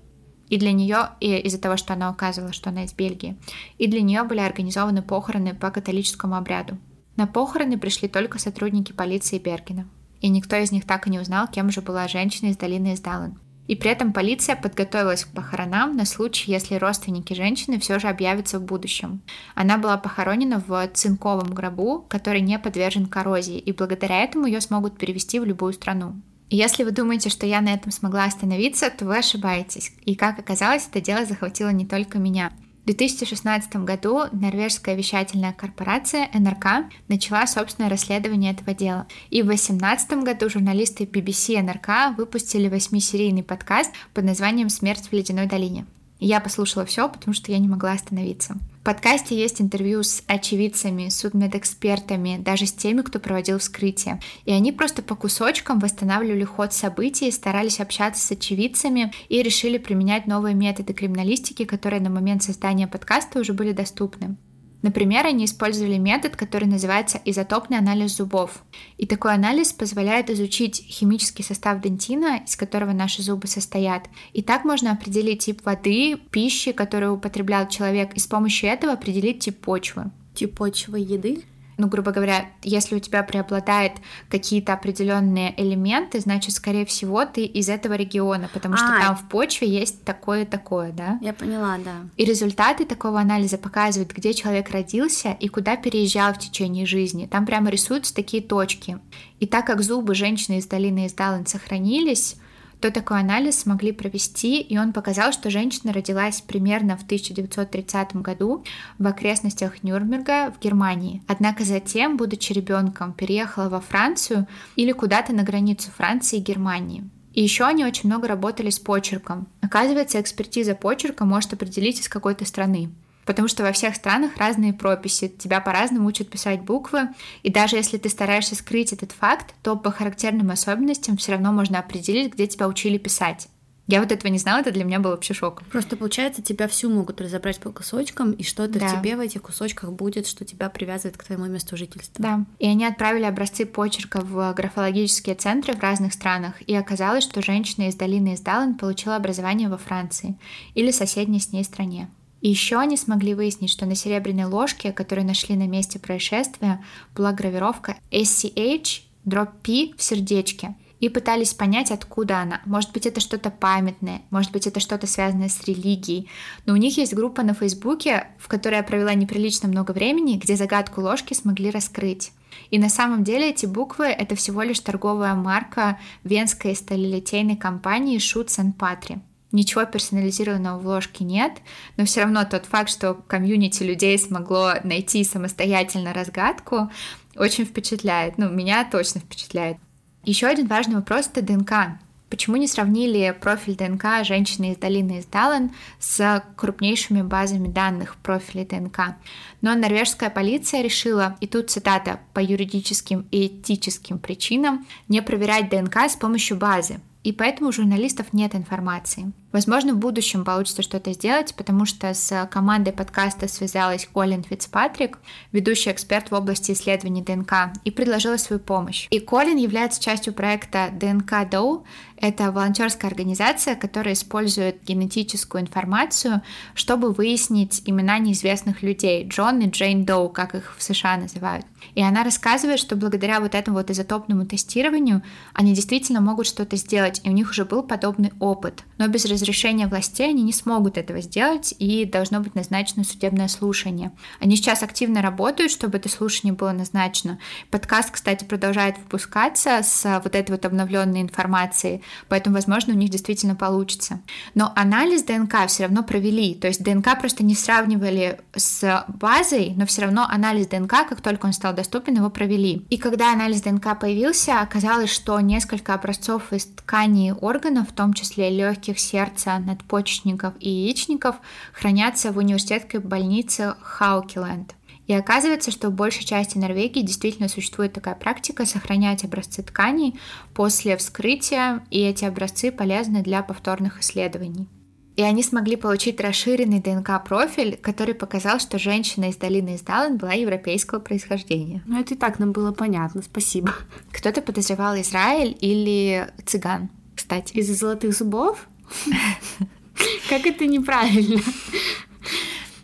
и 0.47 0.57
для 0.57 0.71
нее, 0.71 1.09
и 1.19 1.39
из-за 1.39 1.59
того, 1.59 1.75
что 1.75 1.91
она 1.91 2.09
указывала, 2.09 2.53
что 2.53 2.69
она 2.69 2.85
из 2.85 2.93
Бельгии, 2.93 3.35
и 3.77 3.87
для 3.87 3.99
нее 3.99 4.23
были 4.23 4.39
организованы 4.39 5.01
похороны 5.01 5.53
по 5.53 5.71
католическому 5.71 6.37
обряду. 6.37 6.77
На 7.17 7.27
похороны 7.27 7.77
пришли 7.77 8.07
только 8.07 8.39
сотрудники 8.39 8.93
полиции 8.93 9.39
Бергена, 9.39 9.89
и 10.21 10.29
никто 10.29 10.55
из 10.55 10.71
них 10.71 10.85
так 10.85 11.07
и 11.07 11.09
не 11.09 11.19
узнал, 11.19 11.47
кем 11.47 11.71
же 11.71 11.81
была 11.81 12.07
женщина 12.07 12.49
из 12.49 12.57
долины 12.57 12.93
Издален. 12.93 13.39
И 13.67 13.75
при 13.75 13.91
этом 13.91 14.13
полиция 14.13 14.55
подготовилась 14.55 15.25
к 15.25 15.29
похоронам 15.29 15.95
на 15.97 16.05
случай, 16.05 16.51
если 16.51 16.75
родственники 16.75 17.33
женщины 17.33 17.79
все 17.79 17.99
же 17.99 18.07
объявятся 18.07 18.59
в 18.59 18.63
будущем. 18.63 19.21
Она 19.55 19.77
была 19.77 19.97
похоронена 19.97 20.63
в 20.65 20.87
цинковом 20.93 21.53
гробу, 21.53 22.05
который 22.07 22.41
не 22.41 22.57
подвержен 22.59 23.07
коррозии, 23.07 23.59
и 23.59 23.73
благодаря 23.73 24.23
этому 24.23 24.45
ее 24.45 24.61
смогут 24.61 24.97
перевести 24.97 25.39
в 25.39 25.45
любую 25.45 25.73
страну. 25.73 26.15
Если 26.49 26.85
вы 26.85 26.91
думаете, 26.91 27.29
что 27.29 27.45
я 27.45 27.59
на 27.59 27.73
этом 27.73 27.91
смогла 27.91 28.23
остановиться, 28.23 28.89
то 28.89 29.03
вы 29.05 29.17
ошибаетесь. 29.17 29.91
И 30.05 30.15
как 30.15 30.39
оказалось, 30.39 30.87
это 30.89 31.01
дело 31.01 31.25
захватило 31.25 31.69
не 31.69 31.85
только 31.85 32.19
меня. 32.19 32.53
В 32.87 32.89
2016 32.89 33.75
году 33.83 34.27
норвежская 34.31 34.95
вещательная 34.95 35.51
корпорация 35.51 36.29
НРК 36.33 36.89
начала 37.09 37.45
собственное 37.45 37.89
расследование 37.89 38.53
этого 38.53 38.73
дела. 38.73 39.07
И 39.29 39.41
в 39.41 39.47
2018 39.47 40.23
году 40.23 40.49
журналисты 40.49 41.03
BBC 41.03 41.61
НРК 41.61 42.17
выпустили 42.17 42.69
восьмисерийный 42.69 43.43
подкаст 43.43 43.91
под 44.13 44.23
названием 44.23 44.69
«Смерть 44.69 45.09
в 45.09 45.11
ледяной 45.11 45.47
долине». 45.47 45.85
Я 46.21 46.39
послушала 46.39 46.85
все, 46.85 47.09
потому 47.09 47.33
что 47.33 47.51
я 47.51 47.59
не 47.59 47.67
могла 47.67 47.91
остановиться. 47.91 48.55
Подкасте 48.87 49.35
есть 49.37 49.59
интервью 49.59 50.01
с 50.01 50.23
очевидцами, 50.27 51.09
судмедэкспертами, 51.09 52.37
даже 52.39 52.65
с 52.67 52.71
теми, 52.71 53.01
кто 53.01 53.19
проводил 53.19 53.59
вскрытие. 53.59 54.21
И 54.45 54.51
они 54.53 54.71
просто 54.71 55.01
по 55.01 55.13
кусочкам 55.13 55.79
восстанавливали 55.79 56.45
ход 56.45 56.71
событий, 56.71 57.29
старались 57.31 57.81
общаться 57.81 58.25
с 58.25 58.31
очевидцами 58.31 59.11
и 59.27 59.43
решили 59.43 59.77
применять 59.77 60.25
новые 60.25 60.55
методы 60.55 60.93
криминалистики, 60.93 61.65
которые 61.65 62.01
на 62.01 62.09
момент 62.09 62.43
создания 62.43 62.87
подкаста 62.87 63.41
уже 63.41 63.51
были 63.51 63.73
доступны. 63.73 64.37
Например, 64.81 65.25
они 65.25 65.45
использовали 65.45 65.97
метод, 65.97 66.35
который 66.35 66.67
называется 66.67 67.19
изотопный 67.25 67.77
анализ 67.77 68.17
зубов. 68.17 68.63
И 68.97 69.07
такой 69.07 69.33
анализ 69.33 69.73
позволяет 69.73 70.29
изучить 70.29 70.83
химический 70.87 71.43
состав 71.43 71.81
дентина, 71.81 72.41
из 72.45 72.55
которого 72.55 72.91
наши 72.91 73.21
зубы 73.21 73.47
состоят. 73.47 74.07
И 74.33 74.43
так 74.43 74.65
можно 74.65 74.91
определить 74.91 75.45
тип 75.45 75.65
воды, 75.65 76.17
пищи, 76.31 76.71
которую 76.71 77.15
употреблял 77.15 77.67
человек, 77.67 78.13
и 78.13 78.19
с 78.19 78.27
помощью 78.27 78.69
этого 78.69 78.93
определить 78.93 79.39
тип 79.39 79.59
почвы. 79.59 80.11
Тип 80.35 80.55
почвы 80.55 80.99
еды? 80.99 81.43
Ну, 81.77 81.87
грубо 81.87 82.11
говоря, 82.11 82.49
если 82.63 82.95
у 82.95 82.99
тебя 82.99 83.23
преобладает 83.23 83.93
какие-то 84.29 84.73
определенные 84.73 85.53
элементы, 85.61 86.19
значит, 86.19 86.53
скорее 86.53 86.85
всего, 86.85 87.25
ты 87.25 87.45
из 87.45 87.69
этого 87.69 87.93
региона, 87.93 88.49
потому 88.51 88.75
а, 88.75 88.77
что 88.77 88.87
там 88.87 89.15
в 89.15 89.29
почве 89.29 89.69
есть 89.69 90.03
такое-такое, 90.03 90.91
да? 90.91 91.19
Я 91.21 91.33
поняла, 91.33 91.77
да. 91.77 92.07
И 92.17 92.25
результаты 92.25 92.85
такого 92.85 93.19
анализа 93.19 93.57
показывают, 93.57 94.11
где 94.11 94.33
человек 94.33 94.71
родился 94.71 95.37
и 95.39 95.47
куда 95.47 95.75
переезжал 95.75 96.33
в 96.33 96.39
течение 96.39 96.85
жизни. 96.85 97.27
Там 97.27 97.45
прямо 97.45 97.69
рисуются 97.69 98.13
такие 98.13 98.41
точки. 98.41 98.99
И 99.39 99.45
так 99.45 99.67
как 99.67 99.81
зубы 99.83 100.15
женщины 100.15 100.57
из 100.57 100.65
долины 100.65 101.05
Издален 101.05 101.45
сохранились, 101.45 102.37
то 102.79 102.91
такой 102.91 103.19
анализ 103.19 103.59
смогли 103.59 103.91
провести, 103.91 104.61
и 104.61 104.77
он 104.77 104.93
показал, 104.93 105.31
что 105.31 105.49
женщина 105.49 105.93
родилась 105.93 106.41
примерно 106.41 106.97
в 106.97 107.03
1930 107.03 108.15
году 108.17 108.63
в 108.99 109.07
окрестностях 109.07 109.83
Нюрнберга 109.83 110.51
в 110.51 110.59
Германии. 110.59 111.23
Однако 111.27 111.63
затем, 111.63 112.17
будучи 112.17 112.53
ребенком, 112.53 113.13
переехала 113.13 113.69
во 113.69 113.81
Францию 113.81 114.47
или 114.75 114.91
куда-то 114.91 115.33
на 115.33 115.43
границу 115.43 115.89
Франции 115.95 116.37
и 116.37 116.43
Германии. 116.43 117.09
И 117.33 117.43
еще 117.43 117.65
они 117.65 117.85
очень 117.85 118.09
много 118.09 118.27
работали 118.27 118.69
с 118.69 118.79
почерком. 118.79 119.47
Оказывается, 119.61 120.19
экспертиза 120.19 120.73
почерка 120.75 121.25
может 121.25 121.53
определить 121.53 121.99
из 121.99 122.09
какой-то 122.09 122.45
страны 122.45 122.89
потому 123.27 123.47
что 123.47 123.63
во 123.63 123.73
всех 123.73 123.95
странах 123.95 124.37
разные 124.37 124.73
прописи, 124.73 125.27
тебя 125.27 125.61
по-разному 125.61 126.07
учат 126.07 126.29
писать 126.29 126.61
буквы, 126.61 127.09
и 127.43 127.51
даже 127.51 127.75
если 127.75 127.97
ты 127.97 128.09
стараешься 128.09 128.55
скрыть 128.55 128.93
этот 128.93 129.11
факт, 129.11 129.53
то 129.61 129.75
по 129.75 129.91
характерным 129.91 130.49
особенностям 130.49 131.17
все 131.17 131.33
равно 131.33 131.51
можно 131.51 131.77
определить, 131.79 132.33
где 132.33 132.47
тебя 132.47 132.67
учили 132.67 132.97
писать. 132.97 133.49
Я 133.89 134.01
вот 134.01 134.11
этого 134.11 134.29
не 134.29 134.37
знала, 134.37 134.59
это 134.59 134.71
для 134.71 134.83
меня 134.83 134.99
было 134.99 135.11
вообще 135.11 135.33
шоком. 135.33 135.65
Просто 135.71 135.95
получается, 135.95 136.41
тебя 136.41 136.67
всю 136.67 136.89
могут 136.89 137.21
разобрать 137.21 137.59
по 137.59 137.71
кусочкам, 137.71 138.33
и 138.33 138.43
что-то 138.43 138.79
да. 138.79 138.87
в 138.87 138.99
тебе 138.99 139.15
в 139.15 139.21
этих 139.21 139.41
кусочках 139.41 139.93
будет, 139.93 140.27
что 140.27 140.43
тебя 140.43 140.69
привязывает 140.69 141.17
к 141.17 141.23
твоему 141.23 141.45
месту 141.45 141.77
жительства. 141.77 142.21
Да. 142.21 142.45
И 142.59 142.67
они 142.67 142.85
отправили 142.85 143.23
образцы 143.23 143.65
почерка 143.65 144.19
в 144.19 144.53
графологические 144.53 145.35
центры 145.35 145.73
в 145.73 145.79
разных 145.79 146.11
странах, 146.11 146.61
и 146.67 146.75
оказалось, 146.75 147.23
что 147.23 147.41
женщина 147.41 147.87
из 147.87 147.95
долины 147.95 148.33
Издален 148.33 148.75
получила 148.75 149.15
образование 149.15 149.69
во 149.69 149.77
Франции 149.77 150.37
или 150.73 150.91
соседней 150.91 151.39
с 151.39 151.53
ней 151.53 151.63
стране. 151.63 152.09
Еще 152.49 152.77
они 152.77 152.95
смогли 152.95 153.33
выяснить, 153.33 153.69
что 153.69 153.85
на 153.85 153.93
серебряной 153.93 154.45
ложке, 154.45 154.93
которую 154.93 155.27
нашли 155.27 155.57
на 155.57 155.67
месте 155.67 155.99
происшествия, 155.99 156.81
была 157.13 157.33
гравировка 157.33 157.97
SCH 158.09 159.01
дробь 159.25 159.51
P 159.63 159.93
в 159.97 160.01
сердечке. 160.01 160.75
И 161.01 161.09
пытались 161.09 161.53
понять, 161.53 161.91
откуда 161.91 162.39
она. 162.39 162.61
Может 162.65 162.93
быть, 162.93 163.05
это 163.05 163.19
что-то 163.19 163.51
памятное, 163.51 164.21
может 164.29 164.53
быть, 164.53 164.65
это 164.65 164.79
что-то 164.79 165.07
связанное 165.07 165.49
с 165.49 165.61
религией. 165.65 166.29
Но 166.65 166.71
у 166.73 166.77
них 166.77 166.97
есть 166.97 167.13
группа 167.13 167.43
на 167.43 167.53
Фейсбуке, 167.53 168.27
в 168.39 168.47
которой 168.47 168.75
я 168.75 168.83
провела 168.83 169.13
неприлично 169.13 169.67
много 169.67 169.91
времени, 169.91 170.37
где 170.37 170.55
загадку 170.55 171.01
ложки 171.01 171.33
смогли 171.33 171.69
раскрыть. 171.69 172.31
И 172.71 172.79
на 172.79 172.87
самом 172.87 173.25
деле 173.25 173.49
эти 173.49 173.65
буквы— 173.65 174.05
это 174.07 174.35
всего 174.35 174.61
лишь 174.63 174.79
торговая 174.79 175.35
марка 175.35 175.99
венской 176.23 176.75
сталелитейной 176.75 177.57
компании 177.57 178.17
Schutz 178.17 178.57
Patri. 178.79 179.19
Ничего 179.57 179.85
персонализированного 179.85 180.77
в 180.77 180.85
ложке 180.85 181.23
нет, 181.23 181.51
но 181.97 182.05
все 182.05 182.21
равно 182.21 182.45
тот 182.45 182.67
факт, 182.67 182.91
что 182.91 183.15
комьюнити 183.15 183.81
людей 183.81 184.15
смогло 184.19 184.73
найти 184.83 185.23
самостоятельно 185.23 186.13
разгадку, 186.13 186.91
очень 187.35 187.65
впечатляет. 187.65 188.37
Ну, 188.37 188.51
меня 188.51 188.87
точно 188.87 189.19
впечатляет. 189.19 189.77
Еще 190.23 190.45
один 190.45 190.67
важный 190.67 190.97
вопрос— 190.97 191.31
это 191.33 191.41
ДНК. 191.41 191.97
Почему 192.29 192.57
не 192.57 192.67
сравнили 192.67 193.35
профиль 193.41 193.75
ДНК 193.75 194.23
женщины 194.23 194.73
из 194.73 194.77
долины 194.77 195.21
Издален 195.21 195.71
с 195.97 196.43
крупнейшими 196.55 197.23
базами 197.23 197.67
данных 197.67 198.17
профилей 198.17 198.63
ДНК? 198.63 199.15
Но 199.61 199.73
норвежская 199.73 200.29
полиция 200.29 200.83
решила, 200.83 201.35
и 201.41 201.47
тут 201.47 201.71
цитата, 201.71 202.19
по 202.35 202.39
юридическим 202.39 203.25
и 203.31 203.47
этическим 203.47 204.19
причинам, 204.19 204.85
не 205.07 205.23
проверять 205.23 205.71
ДНК 205.71 206.01
с 206.07 206.15
помощью 206.15 206.57
базы, 206.57 206.99
и 207.27 207.33
поэтому 207.33 207.69
у 207.69 207.73
журналистов 207.73 208.27
нет 208.31 208.55
информации. 208.55 209.33
Возможно, 209.51 209.93
в 209.93 209.97
будущем 209.97 210.43
получится 210.43 210.81
что-то 210.81 211.13
сделать, 211.13 211.55
потому 211.55 211.85
что 211.85 212.13
с 212.13 212.47
командой 212.51 212.91
подкаста 212.91 213.47
связалась 213.47 214.07
Колин 214.11 214.43
Фицпатрик, 214.43 215.19
ведущий 215.51 215.91
эксперт 215.91 216.31
в 216.31 216.35
области 216.35 216.73
исследований 216.73 217.21
ДНК, 217.21 217.71
и 217.85 217.91
предложила 217.91 218.37
свою 218.37 218.59
помощь. 218.59 219.07
И 219.09 219.19
Колин 219.19 219.57
является 219.57 220.01
частью 220.01 220.33
проекта 220.33 220.89
ДНК 220.91 221.49
Доу. 221.49 221.85
Это 222.17 222.51
волонтерская 222.51 223.09
организация, 223.09 223.75
которая 223.75 224.15
использует 224.15 224.83
генетическую 224.83 225.61
информацию, 225.61 226.41
чтобы 226.73 227.11
выяснить 227.13 227.83
имена 227.85 228.17
неизвестных 228.17 228.81
людей, 228.81 229.27
Джон 229.27 229.61
и 229.61 229.69
Джейн 229.69 230.03
Доу, 230.03 230.29
как 230.29 230.55
их 230.55 230.75
в 230.77 230.83
США 230.83 231.17
называют. 231.17 231.65
И 231.93 232.01
она 232.01 232.23
рассказывает, 232.23 232.79
что 232.79 232.95
благодаря 232.95 233.39
вот 233.39 233.55
этому 233.55 233.77
вот 233.77 233.91
изотопному 233.91 234.45
тестированию 234.45 235.21
они 235.53 235.73
действительно 235.73 236.21
могут 236.21 236.47
что-то 236.47 236.75
сделать, 236.75 237.21
и 237.23 237.29
у 237.29 237.33
них 237.33 237.51
уже 237.51 237.65
был 237.65 237.83
подобный 237.83 238.33
опыт. 238.39 238.83
Но 238.97 239.07
без 239.07 239.25
разрешения 239.37 239.87
властей 239.87 240.29
они 240.29 240.43
не 240.43 240.53
смогут 240.53 240.97
этого 240.97 241.21
сделать, 241.21 241.73
и 241.77 242.05
должно 242.05 242.39
быть 242.39 242.55
назначено 242.55 243.03
судебное 243.03 243.47
слушание. 243.47 244.11
Они 244.39 244.55
сейчас 244.55 244.83
активно 244.83 245.21
работают, 245.21 245.71
чтобы 245.71 245.97
это 245.97 246.09
слушание 246.09 246.53
было 246.53 246.71
назначено. 246.71 247.39
Подкаст, 247.69 248.11
кстати, 248.11 248.43
продолжает 248.43 248.97
выпускаться 248.97 249.81
с 249.83 250.21
вот 250.23 250.35
этой 250.35 250.51
вот 250.51 250.65
обновленной 250.65 251.21
информацией, 251.21 252.01
поэтому, 252.27 252.55
возможно, 252.55 252.93
у 252.93 252.97
них 252.97 253.09
действительно 253.09 253.55
получится. 253.55 254.21
Но 254.55 254.73
анализ 254.75 255.23
ДНК 255.23 255.67
все 255.67 255.83
равно 255.83 256.03
провели, 256.03 256.55
то 256.55 256.67
есть 256.67 256.83
ДНК 256.83 257.19
просто 257.19 257.43
не 257.43 257.55
сравнивали 257.55 258.39
с 258.55 259.05
базой, 259.07 259.73
но 259.75 259.85
все 259.85 260.03
равно 260.03 260.25
анализ 260.27 260.67
ДНК, 260.67 261.07
как 261.07 261.21
только 261.21 261.45
он 261.45 261.53
стал 261.53 261.73
доступен, 261.73 262.15
его 262.15 262.29
провели. 262.29 262.85
И 262.89 262.97
когда 262.97 263.31
анализ 263.31 263.61
ДНК 263.61 263.99
появился, 263.99 264.61
оказалось, 264.61 265.11
что 265.11 265.39
несколько 265.39 265.93
образцов 265.93 266.51
из 266.53 266.65
тканей 266.65 267.33
органов, 267.33 267.89
в 267.89 267.93
том 267.93 268.13
числе 268.13 268.49
легких, 268.49 268.99
сердца, 268.99 269.26
сердца, 269.27 269.59
надпочечников 269.59 270.53
и 270.59 270.69
яичников 270.69 271.37
хранятся 271.73 272.31
в 272.31 272.37
университетской 272.37 272.99
больнице 272.99 273.75
Хаукиленд. 273.81 274.73
И 275.07 275.13
оказывается, 275.13 275.71
что 275.71 275.89
в 275.89 275.93
большей 275.93 276.25
части 276.25 276.57
Норвегии 276.57 277.01
действительно 277.01 277.47
существует 277.47 277.93
такая 277.93 278.15
практика 278.15 278.65
сохранять 278.65 279.23
образцы 279.23 279.63
тканей 279.63 280.19
после 280.53 280.97
вскрытия, 280.97 281.81
и 281.89 282.01
эти 282.01 282.25
образцы 282.25 282.71
полезны 282.71 283.23
для 283.23 283.41
повторных 283.41 284.01
исследований. 284.01 284.67
И 285.15 285.23
они 285.23 285.41
смогли 285.43 285.77
получить 285.77 286.19
расширенный 286.19 286.79
ДНК-профиль, 286.79 287.77
который 287.77 288.13
показал, 288.13 288.59
что 288.59 288.77
женщина 288.77 289.29
из 289.29 289.37
долины 289.37 289.75
Издален 289.75 290.17
была 290.17 290.33
европейского 290.33 290.99
происхождения. 290.99 291.81
Ну, 291.87 291.99
это 291.99 292.13
и 292.13 292.17
так 292.17 292.37
нам 292.37 292.51
было 292.51 292.71
понятно, 292.71 293.23
спасибо. 293.23 293.73
Кто-то 294.11 294.41
подозревал 294.41 294.99
Израиль 294.99 295.57
или 295.59 296.31
цыган, 296.45 296.89
кстати. 297.15 297.53
Из-за 297.53 297.73
золотых 297.73 298.15
зубов? 298.15 298.67
Как 300.29 300.45
это 300.45 300.65
неправильно? 300.65 301.41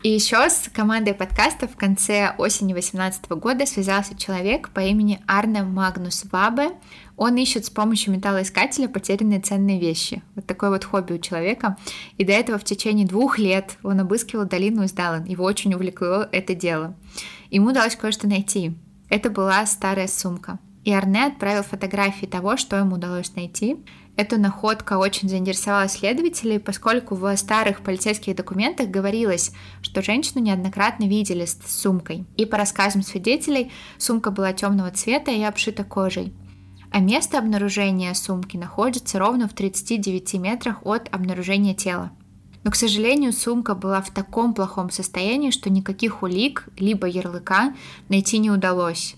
И 0.03 0.09
еще 0.09 0.49
с 0.49 0.69
командой 0.73 1.13
подкаста 1.13 1.65
в 1.65 1.77
конце 1.77 2.35
осени 2.37 2.73
2018 2.73 3.29
года 3.31 3.65
связался 3.65 4.17
человек 4.17 4.69
по 4.71 4.81
имени 4.81 5.21
Арне 5.27 5.63
Магнус 5.63 6.25
Вабе. 6.29 6.71
Он 7.15 7.37
ищет 7.37 7.65
с 7.65 7.69
помощью 7.69 8.11
металлоискателя 8.11 8.89
потерянные 8.89 9.39
ценные 9.39 9.79
вещи. 9.79 10.21
Вот 10.35 10.45
такое 10.45 10.71
вот 10.71 10.83
хобби 10.83 11.13
у 11.13 11.19
человека. 11.19 11.77
И 12.17 12.25
до 12.25 12.33
этого 12.33 12.57
в 12.57 12.65
течение 12.65 13.07
двух 13.07 13.39
лет 13.39 13.77
он 13.81 14.01
обыскивал 14.01 14.43
долину 14.43 14.83
Издалан. 14.83 15.23
Его 15.23 15.45
очень 15.45 15.73
увлекло 15.73 16.27
это 16.33 16.53
дело. 16.53 16.97
Ему 17.49 17.69
удалось 17.69 17.95
кое-что 17.95 18.27
найти. 18.27 18.73
Это 19.07 19.29
была 19.29 19.65
старая 19.65 20.07
сумка. 20.07 20.59
И 20.83 20.93
Арне 20.93 21.25
отправил 21.25 21.63
фотографии 21.63 22.25
того, 22.25 22.57
что 22.57 22.75
ему 22.75 22.95
удалось 22.95 23.35
найти. 23.35 23.77
Эта 24.15 24.37
находка 24.37 24.97
очень 24.97 25.29
заинтересовала 25.29 25.87
следователей, 25.87 26.59
поскольку 26.59 27.15
в 27.15 27.35
старых 27.37 27.81
полицейских 27.81 28.35
документах 28.35 28.89
говорилось, 28.89 29.53
что 29.81 30.03
женщину 30.03 30.43
неоднократно 30.43 31.05
видели 31.05 31.45
с 31.45 31.57
сумкой. 31.65 32.25
И 32.35 32.45
по 32.45 32.57
рассказам 32.57 33.01
свидетелей, 33.01 33.71
сумка 33.97 34.29
была 34.29 34.53
темного 34.53 34.91
цвета 34.91 35.31
и 35.31 35.41
обшита 35.41 35.83
кожей. 35.83 36.33
А 36.91 36.99
место 36.99 37.39
обнаружения 37.39 38.13
сумки 38.13 38.55
находится 38.55 39.17
ровно 39.17 39.47
в 39.47 39.53
39 39.53 40.33
метрах 40.35 40.85
от 40.85 41.11
обнаружения 41.11 41.73
тела. 41.73 42.11
Но, 42.63 42.71
к 42.71 42.75
сожалению, 42.75 43.33
сумка 43.33 43.73
была 43.73 44.01
в 44.01 44.11
таком 44.11 44.53
плохом 44.53 44.91
состоянии, 44.91 45.49
что 45.49 45.71
никаких 45.71 46.21
улик, 46.21 46.67
либо 46.77 47.07
ярлыка 47.07 47.73
найти 48.09 48.37
не 48.37 48.51
удалось. 48.51 49.15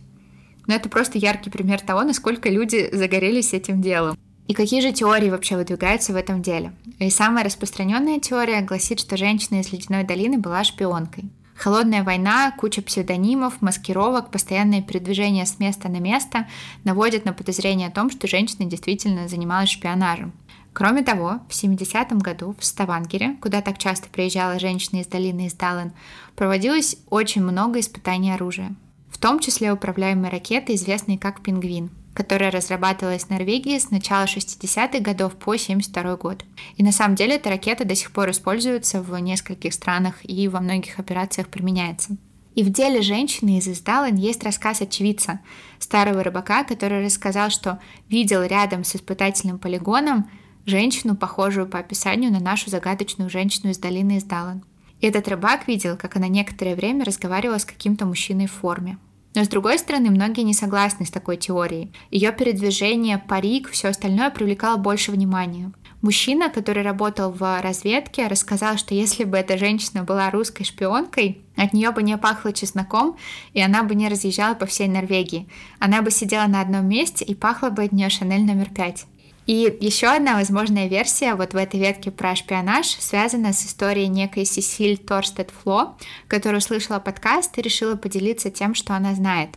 Но 0.67 0.75
это 0.75 0.89
просто 0.89 1.17
яркий 1.17 1.49
пример 1.49 1.81
того, 1.81 2.03
насколько 2.03 2.49
люди 2.49 2.89
загорелись 2.91 3.53
этим 3.53 3.81
делом. 3.81 4.17
И 4.47 4.53
какие 4.53 4.81
же 4.81 4.91
теории 4.91 5.29
вообще 5.29 5.55
выдвигаются 5.55 6.13
в 6.13 6.15
этом 6.15 6.41
деле? 6.41 6.73
И 6.99 7.09
самая 7.09 7.43
распространенная 7.43 8.19
теория 8.19 8.61
гласит, 8.61 8.99
что 8.99 9.17
женщина 9.17 9.59
из 9.59 9.71
Ледяной 9.71 10.03
долины 10.03 10.37
была 10.37 10.63
шпионкой. 10.63 11.25
Холодная 11.55 12.03
война, 12.03 12.51
куча 12.51 12.81
псевдонимов, 12.81 13.61
маскировок, 13.61 14.29
постоянное 14.29 14.81
передвижение 14.81 15.45
с 15.45 15.57
места 15.57 15.87
на 15.87 15.99
место 15.99 16.47
наводят 16.83 17.23
на 17.25 17.33
подозрение 17.33 17.87
о 17.87 17.91
том, 17.91 18.11
что 18.11 18.27
женщина 18.27 18.65
действительно 18.65 19.27
занималась 19.27 19.69
шпионажем. 19.69 20.33
Кроме 20.73 21.03
того, 21.03 21.39
в 21.47 21.53
70-м 21.53 22.19
году 22.19 22.53
в 22.59 22.65
Ставангере, 22.65 23.37
куда 23.41 23.61
так 23.61 23.77
часто 23.77 24.09
приезжала 24.09 24.59
женщина 24.59 24.99
из 24.99 25.07
долины 25.07 25.47
Издален, 25.47 25.93
проводилось 26.35 26.97
очень 27.09 27.41
много 27.41 27.79
испытаний 27.79 28.33
оружия. 28.33 28.75
В 29.15 29.17
том 29.17 29.39
числе 29.39 29.71
управляемые 29.71 30.29
ракеты, 30.29 30.75
известные 30.75 31.17
как 31.17 31.41
«Пингвин», 31.41 31.89
которая 32.13 32.51
разрабатывалась 32.51 33.23
в 33.23 33.29
Норвегии 33.29 33.79
с 33.79 33.89
начала 33.89 34.25
60-х 34.25 34.99
годов 34.99 35.37
по 35.37 35.55
72 35.55 36.17
год. 36.17 36.43
И 36.75 36.83
на 36.83 36.91
самом 36.91 37.15
деле 37.15 37.37
эта 37.37 37.49
ракета 37.49 37.85
до 37.85 37.95
сих 37.95 38.11
пор 38.11 38.31
используется 38.31 39.01
в 39.01 39.17
нескольких 39.17 39.73
странах 39.73 40.15
и 40.23 40.49
во 40.49 40.59
многих 40.59 40.99
операциях 40.99 41.47
применяется. 41.47 42.17
И 42.55 42.63
в 42.63 42.69
деле 42.69 43.01
женщины 43.01 43.57
из 43.57 43.69
Издален 43.69 44.15
есть 44.15 44.43
рассказ 44.43 44.81
очевидца, 44.81 45.39
старого 45.79 46.21
рыбака, 46.21 46.65
который 46.65 47.05
рассказал, 47.05 47.49
что 47.51 47.79
видел 48.09 48.43
рядом 48.43 48.83
с 48.83 48.97
испытательным 48.97 49.59
полигоном 49.59 50.29
женщину, 50.65 51.15
похожую 51.15 51.67
по 51.67 51.79
описанию 51.79 52.33
на 52.33 52.41
нашу 52.41 52.69
загадочную 52.69 53.29
женщину 53.29 53.71
из 53.71 53.77
долины 53.77 54.17
Издален. 54.17 54.65
Этот 55.01 55.27
рыбак 55.27 55.67
видел, 55.67 55.97
как 55.97 56.15
она 56.15 56.27
некоторое 56.27 56.75
время 56.75 57.05
разговаривала 57.05 57.57
с 57.57 57.65
каким-то 57.65 58.05
мужчиной 58.05 58.47
в 58.47 58.53
форме. 58.53 58.97
Но 59.35 59.43
с 59.43 59.49
другой 59.49 59.77
стороны, 59.77 60.09
многие 60.09 60.41
не 60.41 60.53
согласны 60.53 61.05
с 61.05 61.11
такой 61.11 61.35
теорией. 61.35 61.91
Ее 62.09 62.31
передвижение, 62.31 63.17
парик, 63.17 63.69
все 63.69 63.89
остальное 63.89 64.29
привлекало 64.29 64.77
больше 64.77 65.11
внимания. 65.11 65.73
Мужчина, 66.01 66.49
который 66.49 66.83
работал 66.83 67.31
в 67.31 67.61
разведке, 67.61 68.27
рассказал, 68.27 68.77
что 68.77 68.93
если 68.93 69.25
бы 69.25 69.37
эта 69.37 69.57
женщина 69.57 70.03
была 70.03 70.29
русской 70.29 70.63
шпионкой, 70.63 71.41
от 71.57 71.73
нее 71.73 71.91
бы 71.91 72.01
не 72.03 72.17
пахло 72.17 72.53
чесноком, 72.53 73.17
и 73.53 73.61
она 73.61 73.83
бы 73.83 73.95
не 73.95 74.07
разъезжала 74.07 74.55
по 74.55 74.65
всей 74.65 74.87
Норвегии. 74.87 75.49
Она 75.79 76.01
бы 76.01 76.11
сидела 76.11 76.47
на 76.47 76.61
одном 76.61 76.87
месте, 76.87 77.25
и 77.25 77.35
пахло 77.35 77.69
бы 77.69 77.83
от 77.83 77.91
нее 77.91 78.09
Шанель 78.09 78.45
номер 78.45 78.69
пять. 78.69 79.05
И 79.45 79.77
еще 79.79 80.07
одна 80.07 80.35
возможная 80.35 80.87
версия 80.87 81.35
вот 81.35 81.53
в 81.53 81.57
этой 81.57 81.79
ветке 81.79 82.09
про 82.09 82.35
шпионаж 82.35 82.87
связана 82.87 83.53
с 83.53 83.65
историей 83.65 84.07
некой 84.07 84.45
Сесиль 84.45 84.97
Торстед 84.97 85.51
Фло, 85.51 85.97
которая 86.27 86.59
услышала 86.59 86.99
подкаст 86.99 87.57
и 87.57 87.61
решила 87.61 87.95
поделиться 87.95 88.49
тем, 88.49 88.73
что 88.73 88.95
она 88.95 89.13
знает. 89.13 89.51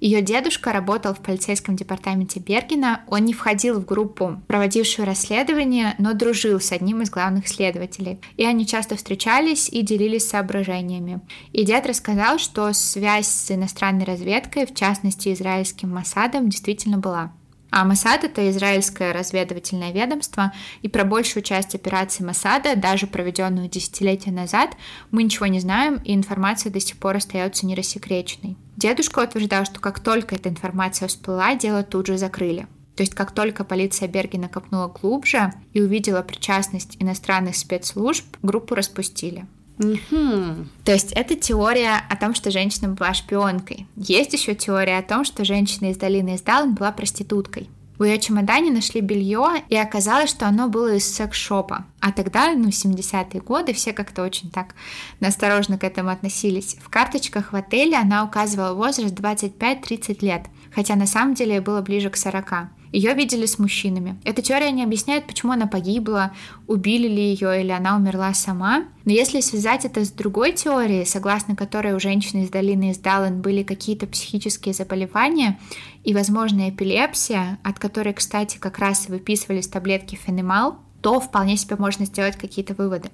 Ее 0.00 0.20
дедушка 0.20 0.72
работал 0.72 1.14
в 1.14 1.20
полицейском 1.20 1.76
департаменте 1.76 2.40
Бергена. 2.40 3.02
Он 3.06 3.24
не 3.24 3.32
входил 3.32 3.78
в 3.78 3.84
группу, 3.84 4.42
проводившую 4.48 5.06
расследование, 5.06 5.94
но 5.98 6.12
дружил 6.12 6.60
с 6.60 6.72
одним 6.72 7.02
из 7.02 7.10
главных 7.10 7.46
следователей. 7.46 8.20
И 8.36 8.44
они 8.44 8.66
часто 8.66 8.96
встречались 8.96 9.68
и 9.68 9.82
делились 9.82 10.28
соображениями. 10.28 11.20
И 11.52 11.64
дед 11.64 11.86
рассказал, 11.86 12.38
что 12.38 12.72
связь 12.72 13.28
с 13.28 13.52
иностранной 13.52 14.04
разведкой, 14.04 14.66
в 14.66 14.74
частности 14.74 15.32
израильским 15.32 15.90
Масадом, 15.90 16.48
действительно 16.48 16.98
была. 16.98 17.32
А 17.72 17.86
Масад— 17.86 18.22
это 18.24 18.50
израильское 18.50 19.12
разведывательное 19.12 19.92
ведомство, 19.92 20.52
и 20.82 20.88
про 20.88 21.04
большую 21.04 21.42
часть 21.42 21.74
операции 21.74 22.22
Масада, 22.22 22.76
даже 22.76 23.06
проведенную 23.06 23.66
десятилетия 23.70 24.30
назад, 24.30 24.76
мы 25.10 25.22
ничего 25.22 25.46
не 25.46 25.58
знаем, 25.58 25.96
и 26.04 26.14
информация 26.14 26.70
до 26.70 26.80
сих 26.80 26.98
пор 26.98 27.16
остается 27.16 27.64
нерассекреченной. 27.64 28.58
Дедушка 28.76 29.20
утверждал, 29.20 29.64
что 29.64 29.80
как 29.80 30.00
только 30.00 30.34
эта 30.34 30.50
информация 30.50 31.08
всплыла, 31.08 31.54
дело 31.54 31.82
тут 31.82 32.08
же 32.08 32.18
закрыли. 32.18 32.66
То 32.94 33.04
есть 33.04 33.14
как 33.14 33.32
только 33.32 33.64
полиция 33.64 34.06
Бергена 34.06 34.50
копнула 34.50 34.88
глубже 34.88 35.54
и 35.72 35.80
увидела 35.80 36.20
причастность 36.20 36.98
иностранных 37.00 37.56
спецслужб, 37.56 38.26
группу 38.42 38.74
распустили. 38.74 39.46
Угу. 39.82 40.66
То 40.84 40.92
есть 40.92 41.12
это 41.12 41.34
теория 41.34 42.02
о 42.08 42.16
том, 42.16 42.34
что 42.34 42.50
женщина 42.50 42.88
была 42.88 43.14
шпионкой. 43.14 43.86
Есть 43.96 44.32
еще 44.32 44.54
теория 44.54 44.98
о 44.98 45.02
том, 45.02 45.24
что 45.24 45.44
женщина 45.44 45.90
из 45.90 45.96
долины 45.96 46.36
Издалан 46.36 46.74
была 46.74 46.92
проституткой. 46.92 47.68
В 47.98 48.04
ее 48.04 48.18
чемодане 48.18 48.72
нашли 48.72 49.00
белье, 49.00 49.62
и 49.68 49.76
оказалось, 49.76 50.30
что 50.30 50.48
оно 50.48 50.68
было 50.68 50.96
из 50.96 51.04
секс-шопа. 51.14 51.84
А 52.00 52.10
тогда, 52.10 52.52
ну, 52.52 52.68
70-е 52.68 53.40
годы, 53.40 53.74
все 53.74 53.92
как-то 53.92 54.24
очень 54.24 54.50
так 54.50 54.74
насторожно 55.20 55.78
к 55.78 55.84
этому 55.84 56.10
относились. 56.10 56.76
В 56.82 56.88
карточках 56.88 57.52
в 57.52 57.56
отеле 57.56 57.96
она 57.96 58.24
указывала 58.24 58.74
возраст 58.74 59.14
25-30 59.14 60.18
лет, 60.24 60.46
хотя 60.74 60.96
на 60.96 61.06
самом 61.06 61.34
деле 61.34 61.60
было 61.60 61.80
ближе 61.80 62.10
к 62.10 62.16
40. 62.16 62.70
Ее 62.92 63.14
видели 63.14 63.46
с 63.46 63.58
мужчинами. 63.58 64.20
Эта 64.22 64.42
теория 64.42 64.70
не 64.70 64.84
объясняет, 64.84 65.26
почему 65.26 65.52
она 65.52 65.66
погибла, 65.66 66.32
убили 66.66 67.08
ли 67.08 67.22
ее 67.32 67.62
или 67.62 67.70
она 67.70 67.96
умерла 67.96 68.34
сама. 68.34 68.84
Но 69.06 69.12
если 69.12 69.40
связать 69.40 69.86
это 69.86 70.04
с 70.04 70.10
другой 70.10 70.52
теорией, 70.52 71.06
согласно 71.06 71.56
которой 71.56 71.94
у 71.94 72.00
женщины 72.00 72.44
из 72.44 72.50
долины 72.50 72.90
из 72.90 72.98
Даллен 72.98 73.40
были 73.40 73.62
какие-то 73.62 74.06
психические 74.06 74.74
заболевания 74.74 75.58
и, 76.04 76.12
возможно, 76.12 76.68
эпилепсия, 76.68 77.58
от 77.62 77.78
которой, 77.78 78.12
кстати, 78.12 78.58
как 78.58 78.78
раз 78.78 79.08
выписывались 79.08 79.68
таблетки 79.68 80.14
фенемал, 80.14 80.78
то 81.02 81.20
вполне 81.20 81.56
себе 81.56 81.76
можно 81.76 82.06
сделать 82.06 82.36
какие-то 82.36 82.74
выводы. 82.74 83.10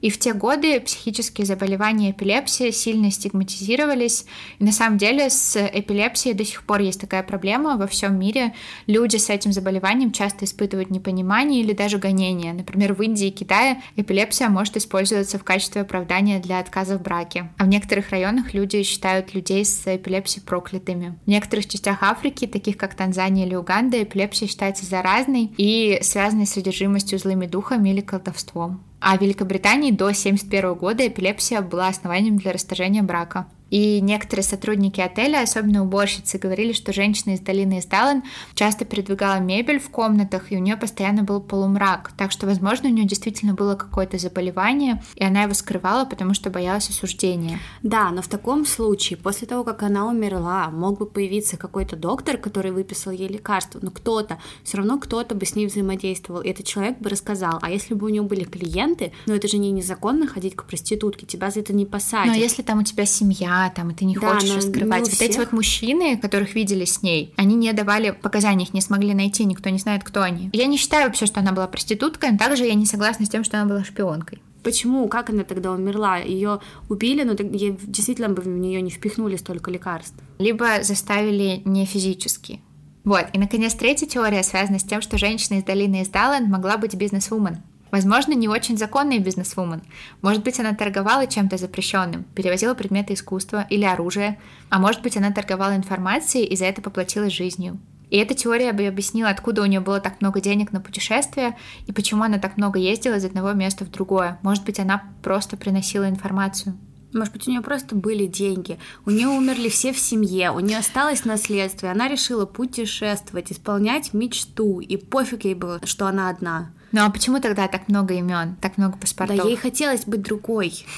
И 0.00 0.10
в 0.10 0.18
те 0.18 0.32
годы 0.32 0.80
психические 0.80 1.46
заболевания 1.46 2.12
эпилепсии 2.12 2.70
сильно 2.70 3.10
стигматизировались. 3.10 4.26
И 4.58 4.64
на 4.64 4.72
самом 4.72 4.98
деле 4.98 5.28
с 5.28 5.56
эпилепсией 5.56 6.34
до 6.34 6.44
сих 6.44 6.62
пор 6.62 6.80
есть 6.80 7.00
такая 7.00 7.22
проблема 7.22 7.76
во 7.76 7.86
всем 7.86 8.18
мире. 8.18 8.54
Люди 8.86 9.16
с 9.16 9.28
этим 9.28 9.52
заболеванием 9.52 10.12
часто 10.12 10.44
испытывают 10.44 10.90
непонимание 10.90 11.60
или 11.62 11.72
даже 11.72 11.98
гонение. 11.98 12.52
Например, 12.52 12.94
в 12.94 13.02
Индии 13.02 13.28
и 13.28 13.30
Китае 13.30 13.82
эпилепсия 13.96 14.48
может 14.48 14.76
использоваться 14.76 15.38
в 15.38 15.44
качестве 15.44 15.82
оправдания 15.82 16.38
для 16.38 16.58
отказа 16.60 16.98
в 16.98 17.02
браке. 17.02 17.50
А 17.58 17.64
в 17.64 17.68
некоторых 17.68 18.10
районах 18.10 18.54
люди 18.54 18.82
считают 18.82 19.34
людей 19.34 19.64
с 19.64 19.82
эпилепсией 19.86 20.44
проклятыми. 20.44 21.18
В 21.24 21.28
некоторых 21.28 21.66
частях 21.68 22.02
Африки, 22.02 22.46
таких 22.46 22.76
как 22.76 22.94
Танзания 22.94 23.46
или 23.46 23.54
Уганда, 23.54 24.02
эпилепсия 24.02 24.48
считается 24.48 24.86
заразной 24.86 25.52
и 25.56 25.98
связанной 26.02 26.46
с 26.46 26.52
содержимостью 26.52 27.18
злыми 27.30 27.46
духами 27.46 27.90
или 27.90 28.00
колдовством. 28.00 28.82
А 29.00 29.16
в 29.16 29.20
Великобритании 29.20 29.92
до 29.92 30.06
1971 30.06 30.74
года 30.74 31.06
эпилепсия 31.06 31.62
была 31.62 31.88
основанием 31.88 32.36
для 32.36 32.52
расторжения 32.52 33.02
брака. 33.02 33.46
И 33.70 34.00
некоторые 34.00 34.44
сотрудники 34.44 35.00
отеля, 35.00 35.42
особенно 35.42 35.82
уборщицы, 35.82 36.38
говорили, 36.38 36.72
что 36.72 36.92
женщина 36.92 37.34
из 37.34 37.40
долины 37.40 37.78
Издален 37.78 38.22
часто 38.54 38.84
передвигала 38.84 39.38
мебель 39.38 39.78
в 39.78 39.90
комнатах, 39.90 40.52
и 40.52 40.56
у 40.56 40.60
нее 40.60 40.76
постоянно 40.76 41.22
был 41.22 41.40
полумрак. 41.40 42.12
Так 42.16 42.32
что, 42.32 42.46
возможно, 42.46 42.88
у 42.88 42.92
нее 42.92 43.06
действительно 43.06 43.54
было 43.54 43.76
какое-то 43.76 44.18
заболевание, 44.18 45.02
и 45.14 45.24
она 45.24 45.44
его 45.44 45.54
скрывала, 45.54 46.04
потому 46.04 46.34
что 46.34 46.50
боялась 46.50 46.90
осуждения. 46.90 47.58
Да, 47.82 48.10
но 48.10 48.22
в 48.22 48.28
таком 48.28 48.66
случае, 48.66 49.16
после 49.16 49.46
того, 49.46 49.64
как 49.64 49.82
она 49.82 50.06
умерла, 50.06 50.70
мог 50.70 50.98
бы 50.98 51.06
появиться 51.06 51.56
какой-то 51.56 51.96
доктор, 51.96 52.36
который 52.36 52.72
выписал 52.72 53.12
ей 53.12 53.28
лекарство, 53.28 53.78
но 53.82 53.90
кто-то, 53.90 54.38
все 54.64 54.78
равно 54.78 54.98
кто-то 54.98 55.34
бы 55.34 55.46
с 55.46 55.54
ней 55.54 55.66
взаимодействовал, 55.66 56.40
и 56.40 56.48
этот 56.48 56.66
человек 56.66 56.98
бы 56.98 57.08
рассказал. 57.08 57.58
А 57.62 57.70
если 57.70 57.94
бы 57.94 58.06
у 58.06 58.08
нее 58.08 58.22
были 58.22 58.44
клиенты, 58.44 59.12
ну 59.26 59.34
это 59.34 59.48
же 59.48 59.58
не 59.58 59.70
незаконно 59.70 60.26
ходить 60.26 60.56
к 60.56 60.64
проститутке, 60.64 61.26
тебя 61.26 61.50
за 61.50 61.60
это 61.60 61.72
не 61.72 61.86
посадят. 61.86 62.26
Но 62.26 62.34
если 62.34 62.62
там 62.62 62.80
у 62.80 62.82
тебя 62.82 63.06
семья, 63.06 63.59
там, 63.68 63.90
и 63.90 63.94
ты 63.94 64.04
не 64.04 64.16
да, 64.16 64.34
хочешь 64.34 64.54
раскрывать. 64.54 65.10
Вот 65.10 65.20
эти 65.20 65.38
вот 65.38 65.52
мужчины, 65.52 66.16
которых 66.16 66.54
видели 66.54 66.84
с 66.84 67.02
ней, 67.02 67.34
они 67.36 67.54
не 67.54 67.72
давали 67.72 68.10
показаний, 68.10 68.64
их 68.64 68.72
не 68.72 68.80
смогли 68.80 69.12
найти, 69.12 69.44
никто 69.44 69.68
не 69.68 69.78
знает, 69.78 70.02
кто 70.04 70.22
они. 70.22 70.50
Я 70.52 70.66
не 70.66 70.78
считаю 70.78 71.06
вообще, 71.06 71.26
что 71.26 71.40
она 71.40 71.52
была 71.52 71.66
проституткой, 71.66 72.32
но 72.32 72.38
также 72.38 72.64
я 72.64 72.74
не 72.74 72.86
согласна 72.86 73.26
с 73.26 73.28
тем, 73.28 73.44
что 73.44 73.60
она 73.60 73.68
была 73.68 73.84
шпионкой. 73.84 74.40
Почему? 74.62 75.08
Как 75.08 75.30
она 75.30 75.44
тогда 75.44 75.72
умерла? 75.72 76.18
Ее 76.18 76.60
убили, 76.88 77.22
но 77.22 77.32
ей 77.32 77.78
действительно 77.82 78.28
бы 78.28 78.42
в 78.42 78.46
нее 78.46 78.82
не 78.82 78.90
впихнули 78.90 79.36
столько 79.36 79.70
лекарств. 79.70 80.16
Либо 80.38 80.82
заставили 80.82 81.62
не 81.64 81.86
физически. 81.86 82.60
Вот, 83.04 83.26
и, 83.32 83.38
наконец, 83.38 83.74
третья 83.74 84.06
теория 84.06 84.42
связана 84.42 84.78
с 84.78 84.84
тем, 84.84 85.00
что 85.00 85.16
женщина 85.16 85.58
из 85.58 85.64
долины 85.64 86.02
Издален 86.02 86.50
могла 86.50 86.76
быть 86.76 86.94
бизнес-вумен. 86.94 87.62
Возможно, 87.90 88.32
не 88.32 88.48
очень 88.48 88.78
законный 88.78 89.18
бизнес-вумен. 89.18 89.82
Может 90.22 90.44
быть, 90.44 90.60
она 90.60 90.74
торговала 90.74 91.26
чем-то 91.26 91.56
запрещенным, 91.56 92.24
перевозила 92.34 92.74
предметы 92.74 93.14
искусства 93.14 93.66
или 93.68 93.84
оружие, 93.84 94.38
а 94.68 94.78
может 94.78 95.02
быть, 95.02 95.16
она 95.16 95.32
торговала 95.32 95.76
информацией 95.76 96.44
и 96.46 96.56
за 96.56 96.66
это 96.66 96.82
поплатилась 96.82 97.32
жизнью. 97.32 97.78
И 98.10 98.16
эта 98.16 98.34
теория 98.34 98.72
бы 98.72 98.86
объяснила, 98.86 99.30
откуда 99.30 99.62
у 99.62 99.66
нее 99.66 99.80
было 99.80 100.00
так 100.00 100.20
много 100.20 100.40
денег 100.40 100.72
на 100.72 100.80
путешествия 100.80 101.56
и 101.86 101.92
почему 101.92 102.24
она 102.24 102.38
так 102.38 102.56
много 102.56 102.78
ездила 102.78 103.14
из 103.14 103.24
одного 103.24 103.52
места 103.52 103.84
в 103.84 103.90
другое. 103.90 104.38
Может 104.42 104.64
быть, 104.64 104.80
она 104.80 105.04
просто 105.22 105.56
приносила 105.56 106.08
информацию. 106.08 106.76
Может 107.12 107.32
быть, 107.32 107.48
у 107.48 107.50
нее 107.50 107.60
просто 107.60 107.96
были 107.96 108.26
деньги. 108.26 108.78
У 109.04 109.10
нее 109.10 109.28
умерли 109.28 109.68
все 109.68 109.92
в 109.92 109.98
семье, 109.98 110.52
у 110.52 110.60
нее 110.60 110.78
осталось 110.78 111.24
наследство, 111.24 111.86
и 111.86 111.90
она 111.90 112.08
решила 112.08 112.46
путешествовать, 112.46 113.50
исполнять 113.50 114.12
мечту. 114.12 114.80
И 114.80 114.96
пофиг 114.96 115.44
ей 115.44 115.54
было, 115.54 115.80
что 115.84 116.06
она 116.06 116.28
одна. 116.28 116.72
Ну 116.92 117.04
а 117.04 117.10
почему 117.10 117.40
тогда 117.40 117.68
так 117.68 117.88
много 117.88 118.14
имен, 118.14 118.56
так 118.60 118.78
много 118.78 118.96
паспортов? 118.96 119.36
Да 119.36 119.44
ей 119.44 119.56
хотелось 119.56 120.04
быть 120.04 120.22
другой. 120.22 120.84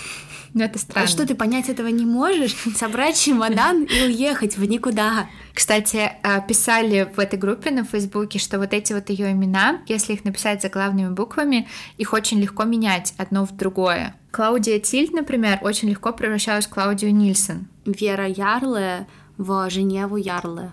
Ну 0.55 0.63
это 0.63 0.79
странно. 0.79 1.07
А 1.07 1.09
что, 1.09 1.27
ты 1.27 1.35
понять 1.35 1.71
этого 1.71 1.89
не 1.89 2.05
можешь? 2.05 2.55
Собрать 2.77 3.19
чемодан 3.19 3.85
и 3.85 4.03
уехать 4.03 4.59
в 4.59 4.65
никуда. 4.67 5.27
Кстати, 5.55 6.13
а, 6.23 6.41
писали 6.41 7.11
в 7.17 7.19
этой 7.19 7.39
группе 7.39 7.71
на 7.71 7.85
Фейсбуке, 7.85 8.39
что 8.39 8.59
вот 8.59 8.75
эти 8.75 8.93
вот 8.93 9.09
ее 9.09 9.33
имена, 9.33 9.81
если 9.87 10.13
их 10.13 10.25
написать 10.25 10.61
заглавными 10.61 11.09
буквами, 11.09 11.69
их 11.97 12.13
очень 12.13 12.39
легко 12.39 12.65
менять 12.65 13.15
одно 13.17 13.47
в 13.47 13.57
другое. 13.57 14.15
Клаудия 14.31 14.79
Тильт, 14.79 15.13
например, 15.13 15.59
очень 15.63 15.89
легко 15.89 16.13
превращалась 16.13 16.67
в 16.67 16.71
Клаудию 16.71 17.15
Нильсон. 17.15 17.69
Вера 17.87 18.27
Ярле 18.27 19.07
в 19.39 19.71
Женеву 19.71 20.17
Ярле. 20.17 20.73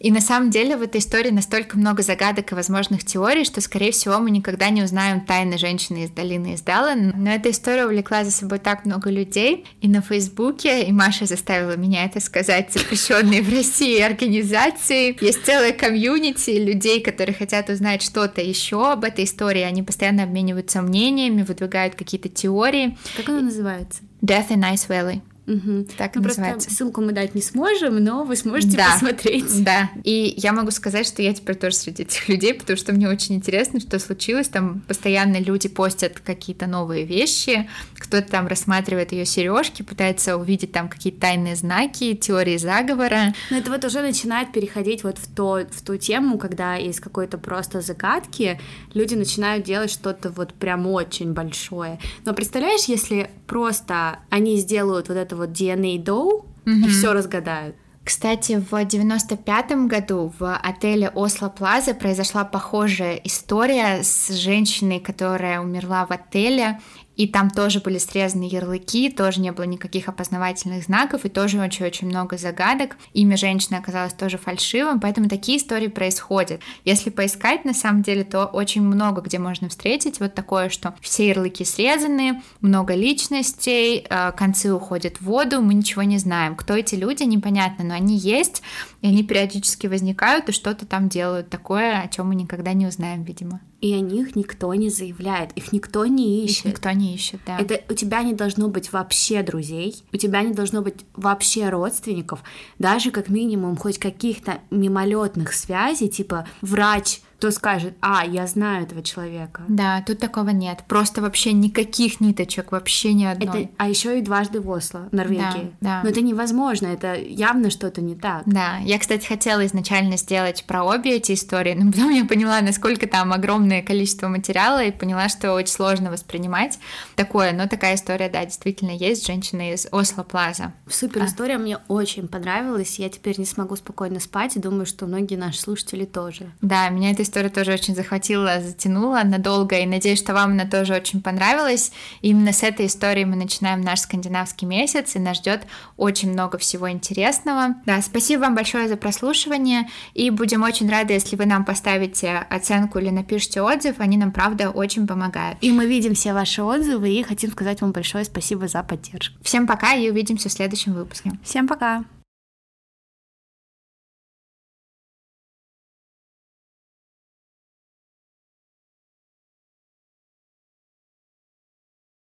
И 0.00 0.10
на 0.10 0.22
самом 0.22 0.50
деле 0.50 0.76
в 0.78 0.82
этой 0.82 0.98
истории 1.00 1.30
настолько 1.30 1.76
много 1.76 2.02
загадок 2.02 2.50
и 2.50 2.54
возможных 2.54 3.04
теорий, 3.04 3.44
что, 3.44 3.60
скорее 3.60 3.92
всего, 3.92 4.18
мы 4.18 4.30
никогда 4.30 4.70
не 4.70 4.82
узнаем 4.82 5.20
тайны 5.20 5.58
женщины 5.58 6.04
из 6.04 6.10
долины 6.10 6.54
из 6.54 6.62
Даллан. 6.62 7.12
Но 7.14 7.30
эта 7.30 7.50
история 7.50 7.84
увлекла 7.84 8.24
за 8.24 8.30
собой 8.30 8.60
так 8.60 8.86
много 8.86 9.10
людей. 9.10 9.66
И 9.82 9.88
на 9.88 10.00
Фейсбуке, 10.00 10.84
и 10.84 10.92
Маша 10.92 11.26
заставила 11.26 11.76
меня 11.76 12.06
это 12.06 12.18
сказать, 12.20 12.72
запрещенные 12.72 13.42
в 13.42 13.50
России 13.50 14.00
организации. 14.00 15.16
Есть 15.22 15.44
целая 15.44 15.72
комьюнити 15.72 16.50
людей, 16.50 17.02
которые 17.02 17.34
хотят 17.34 17.68
узнать 17.68 18.00
что-то 18.00 18.40
еще 18.40 18.92
об 18.92 19.04
этой 19.04 19.24
истории. 19.24 19.62
Они 19.62 19.82
постоянно 19.82 20.22
обмениваются 20.22 20.80
мнениями, 20.80 21.42
выдвигают 21.42 21.94
какие-то 21.94 22.30
теории. 22.30 22.96
Как 23.18 23.28
она 23.28 23.42
называется? 23.42 24.00
Death 24.22 24.48
in 24.48 24.62
Ice 24.72 24.88
Valley. 24.88 25.20
Угу. 25.50 25.86
Так 25.98 26.14
ну, 26.14 26.22
называется. 26.22 26.68
Просто 26.68 26.74
ссылку 26.74 27.00
мы 27.00 27.12
дать 27.12 27.34
не 27.34 27.42
сможем, 27.42 27.96
но 27.96 28.22
вы 28.24 28.36
сможете 28.36 28.76
да, 28.76 28.92
посмотреть. 28.92 29.64
Да. 29.64 29.90
И 30.04 30.34
я 30.36 30.52
могу 30.52 30.70
сказать, 30.70 31.06
что 31.06 31.22
я 31.22 31.34
теперь 31.34 31.56
тоже 31.56 31.74
среди 31.74 32.04
этих 32.04 32.28
людей, 32.28 32.54
потому 32.54 32.76
что 32.76 32.92
мне 32.92 33.08
очень 33.08 33.34
интересно, 33.34 33.80
что 33.80 33.98
случилось. 33.98 34.48
Там 34.48 34.80
постоянно 34.86 35.40
люди 35.40 35.68
постят 35.68 36.20
какие-то 36.20 36.66
новые 36.68 37.04
вещи, 37.04 37.68
кто-то 37.96 38.30
там 38.30 38.46
рассматривает 38.46 39.10
ее 39.10 39.24
сережки, 39.24 39.82
пытается 39.82 40.36
увидеть 40.36 40.70
там 40.70 40.88
какие-то 40.88 41.20
тайные 41.20 41.56
знаки, 41.56 42.14
теории 42.14 42.56
заговора. 42.56 43.34
Но 43.50 43.56
это 43.56 43.70
вот 43.70 43.84
уже 43.84 44.02
начинает 44.02 44.52
переходить 44.52 45.02
вот 45.02 45.18
в, 45.18 45.34
то, 45.34 45.66
в 45.70 45.82
ту 45.82 45.96
тему, 45.96 46.38
когда 46.38 46.78
из 46.78 47.00
какой-то 47.00 47.38
просто 47.38 47.80
загадки 47.80 48.60
люди 48.94 49.14
начинают 49.14 49.64
делать 49.64 49.90
что-то 49.90 50.30
вот 50.30 50.54
прям 50.54 50.86
очень 50.86 51.32
большое. 51.32 51.98
Но 52.24 52.34
представляешь, 52.34 52.84
если 52.84 53.30
просто 53.48 54.20
они 54.30 54.56
сделают 54.58 55.08
вот 55.08 55.16
это 55.16 55.34
вот 55.40 55.50
DNA 55.50 56.02
Dow 56.02 56.44
mm-hmm. 56.64 56.86
и 56.86 56.88
все 56.88 57.12
разгадают. 57.12 57.76
Кстати, 58.04 58.60
в 58.70 58.84
95 58.84 59.86
году 59.86 60.32
в 60.38 60.56
отеле 60.56 61.10
Осло 61.10 61.48
Плаза 61.48 61.94
произошла 61.94 62.44
похожая 62.44 63.14
история 63.16 64.02
с 64.02 64.30
женщиной, 64.30 65.00
которая 65.00 65.60
умерла 65.60 66.06
в 66.06 66.10
отеле, 66.10 66.80
и 67.20 67.26
там 67.26 67.50
тоже 67.50 67.80
были 67.80 67.98
срезаны 67.98 68.44
ярлыки, 68.44 69.10
тоже 69.10 69.42
не 69.42 69.52
было 69.52 69.64
никаких 69.66 70.08
опознавательных 70.08 70.84
знаков, 70.84 71.26
и 71.26 71.28
тоже 71.28 71.60
очень-очень 71.60 72.08
много 72.08 72.38
загадок. 72.38 72.96
Имя 73.12 73.36
женщины 73.36 73.76
оказалось 73.76 74.14
тоже 74.14 74.38
фальшивым, 74.38 75.00
поэтому 75.00 75.28
такие 75.28 75.58
истории 75.58 75.88
происходят. 75.88 76.62
Если 76.86 77.10
поискать, 77.10 77.66
на 77.66 77.74
самом 77.74 78.00
деле, 78.00 78.24
то 78.24 78.46
очень 78.46 78.80
много 78.80 79.20
где 79.20 79.38
можно 79.38 79.68
встретить 79.68 80.18
вот 80.18 80.32
такое, 80.32 80.70
что 80.70 80.94
все 81.02 81.28
ярлыки 81.28 81.62
срезаны, 81.62 82.40
много 82.62 82.94
личностей, 82.94 84.06
э, 84.08 84.32
концы 84.32 84.72
уходят 84.72 85.18
в 85.18 85.26
воду, 85.26 85.60
мы 85.60 85.74
ничего 85.74 86.04
не 86.04 86.16
знаем. 86.16 86.56
Кто 86.56 86.72
эти 86.72 86.94
люди, 86.94 87.24
непонятно, 87.24 87.84
но 87.84 87.92
они 87.92 88.16
есть, 88.16 88.62
и 89.02 89.08
они 89.08 89.24
периодически 89.24 89.88
возникают 89.88 90.48
и 90.48 90.52
что-то 90.52 90.86
там 90.86 91.10
делают 91.10 91.50
такое, 91.50 92.00
о 92.00 92.08
чем 92.08 92.28
мы 92.28 92.34
никогда 92.34 92.72
не 92.72 92.86
узнаем, 92.86 93.24
видимо 93.24 93.60
и 93.80 93.94
о 93.94 94.00
них 94.00 94.36
никто 94.36 94.72
не 94.74 94.90
заявляет, 94.90 95.52
их 95.52 95.72
никто 95.72 96.04
не 96.06 96.44
ищет. 96.44 96.66
Их 96.66 96.72
никто 96.72 96.90
не 96.90 97.14
ищет, 97.14 97.40
да. 97.46 97.58
Это 97.58 97.80
у 97.88 97.94
тебя 97.94 98.22
не 98.22 98.34
должно 98.34 98.68
быть 98.68 98.92
вообще 98.92 99.42
друзей, 99.42 100.02
у 100.12 100.16
тебя 100.16 100.42
не 100.42 100.52
должно 100.52 100.82
быть 100.82 101.04
вообще 101.14 101.68
родственников, 101.70 102.42
даже 102.78 103.10
как 103.10 103.28
минимум 103.28 103.76
хоть 103.76 103.98
каких-то 103.98 104.60
мимолетных 104.70 105.52
связей, 105.52 106.08
типа 106.08 106.46
врач 106.60 107.20
кто 107.40 107.50
скажет, 107.50 107.94
а, 108.02 108.22
я 108.26 108.46
знаю 108.46 108.82
этого 108.82 109.02
человека. 109.02 109.62
Да, 109.66 110.04
тут 110.06 110.18
такого 110.18 110.50
нет. 110.50 110.84
Просто 110.86 111.22
вообще 111.22 111.54
никаких 111.54 112.20
ниточек, 112.20 112.70
вообще 112.70 113.14
ни 113.14 113.24
одной. 113.24 113.62
Это, 113.62 113.72
а 113.78 113.88
еще 113.88 114.18
и 114.18 114.20
дважды 114.20 114.60
в 114.60 114.68
Осло, 114.68 115.08
Норвегии. 115.10 115.72
Да, 115.80 116.00
да. 116.00 116.00
Но 116.04 116.10
это 116.10 116.20
невозможно, 116.20 116.88
это 116.88 117.14
явно 117.14 117.70
что-то 117.70 118.02
не 118.02 118.14
так. 118.14 118.42
Да, 118.44 118.76
я, 118.84 118.98
кстати, 118.98 119.26
хотела 119.26 119.64
изначально 119.64 120.18
сделать 120.18 120.64
про 120.64 120.84
обе 120.84 121.16
эти 121.16 121.32
истории, 121.32 121.72
но 121.72 121.90
потом 121.90 122.10
я 122.10 122.26
поняла, 122.26 122.60
насколько 122.60 123.06
там 123.06 123.32
огромное 123.32 123.80
количество 123.80 124.28
материала, 124.28 124.84
и 124.84 124.92
поняла, 124.92 125.30
что 125.30 125.54
очень 125.54 125.72
сложно 125.72 126.10
воспринимать 126.10 126.78
такое. 127.16 127.54
Но 127.54 127.66
такая 127.68 127.94
история, 127.94 128.28
да, 128.28 128.44
действительно 128.44 128.90
есть. 128.90 129.26
Женщина 129.26 129.72
из 129.72 129.88
Осло 129.92 130.24
Плаза. 130.24 130.74
Супер 130.90 131.22
а. 131.22 131.24
история, 131.24 131.56
мне 131.56 131.78
очень 131.88 132.28
понравилась. 132.28 132.98
Я 132.98 133.08
теперь 133.08 133.38
не 133.38 133.46
смогу 133.46 133.76
спокойно 133.76 134.20
спать, 134.20 134.56
и 134.56 134.60
думаю, 134.60 134.84
что 134.84 135.06
многие 135.06 135.36
наши 135.36 135.58
слушатели 135.58 136.04
тоже. 136.04 136.50
Да, 136.60 136.86
меня 136.90 137.12
эта 137.12 137.29
история 137.30 137.48
тоже 137.48 137.72
очень 137.72 137.94
захватила, 137.94 138.60
затянула 138.60 139.22
надолго, 139.24 139.78
и 139.78 139.86
надеюсь, 139.86 140.18
что 140.18 140.34
вам 140.34 140.50
она 140.52 140.66
тоже 140.66 140.94
очень 140.94 141.22
понравилась. 141.22 141.92
И 142.20 142.30
именно 142.30 142.52
с 142.52 142.62
этой 142.62 142.86
историей 142.86 143.24
мы 143.24 143.36
начинаем 143.36 143.80
наш 143.80 144.00
скандинавский 144.00 144.66
месяц, 144.66 145.14
и 145.14 145.18
нас 145.18 145.38
ждет 145.38 145.62
очень 145.96 146.32
много 146.32 146.58
всего 146.58 146.90
интересного. 146.90 147.76
Да, 147.86 148.02
спасибо 148.02 148.42
вам 148.42 148.54
большое 148.54 148.88
за 148.88 148.96
прослушивание, 148.96 149.88
и 150.14 150.30
будем 150.30 150.62
очень 150.62 150.90
рады, 150.90 151.14
если 151.14 151.36
вы 151.36 151.46
нам 151.46 151.64
поставите 151.64 152.46
оценку 152.50 152.98
или 152.98 153.10
напишите 153.10 153.62
отзыв, 153.62 153.96
они 153.98 154.16
нам, 154.16 154.32
правда, 154.32 154.70
очень 154.70 155.06
помогают. 155.06 155.58
И 155.60 155.70
мы 155.70 155.86
видим 155.86 156.14
все 156.14 156.32
ваши 156.32 156.62
отзывы, 156.62 157.10
и 157.10 157.22
хотим 157.22 157.52
сказать 157.52 157.80
вам 157.80 157.92
большое 157.92 158.24
спасибо 158.24 158.66
за 158.66 158.82
поддержку. 158.82 159.36
Всем 159.42 159.66
пока, 159.66 159.94
и 159.94 160.10
увидимся 160.10 160.48
в 160.48 160.52
следующем 160.52 160.94
выпуске. 160.94 161.32
Всем 161.44 161.68
пока! 161.68 162.04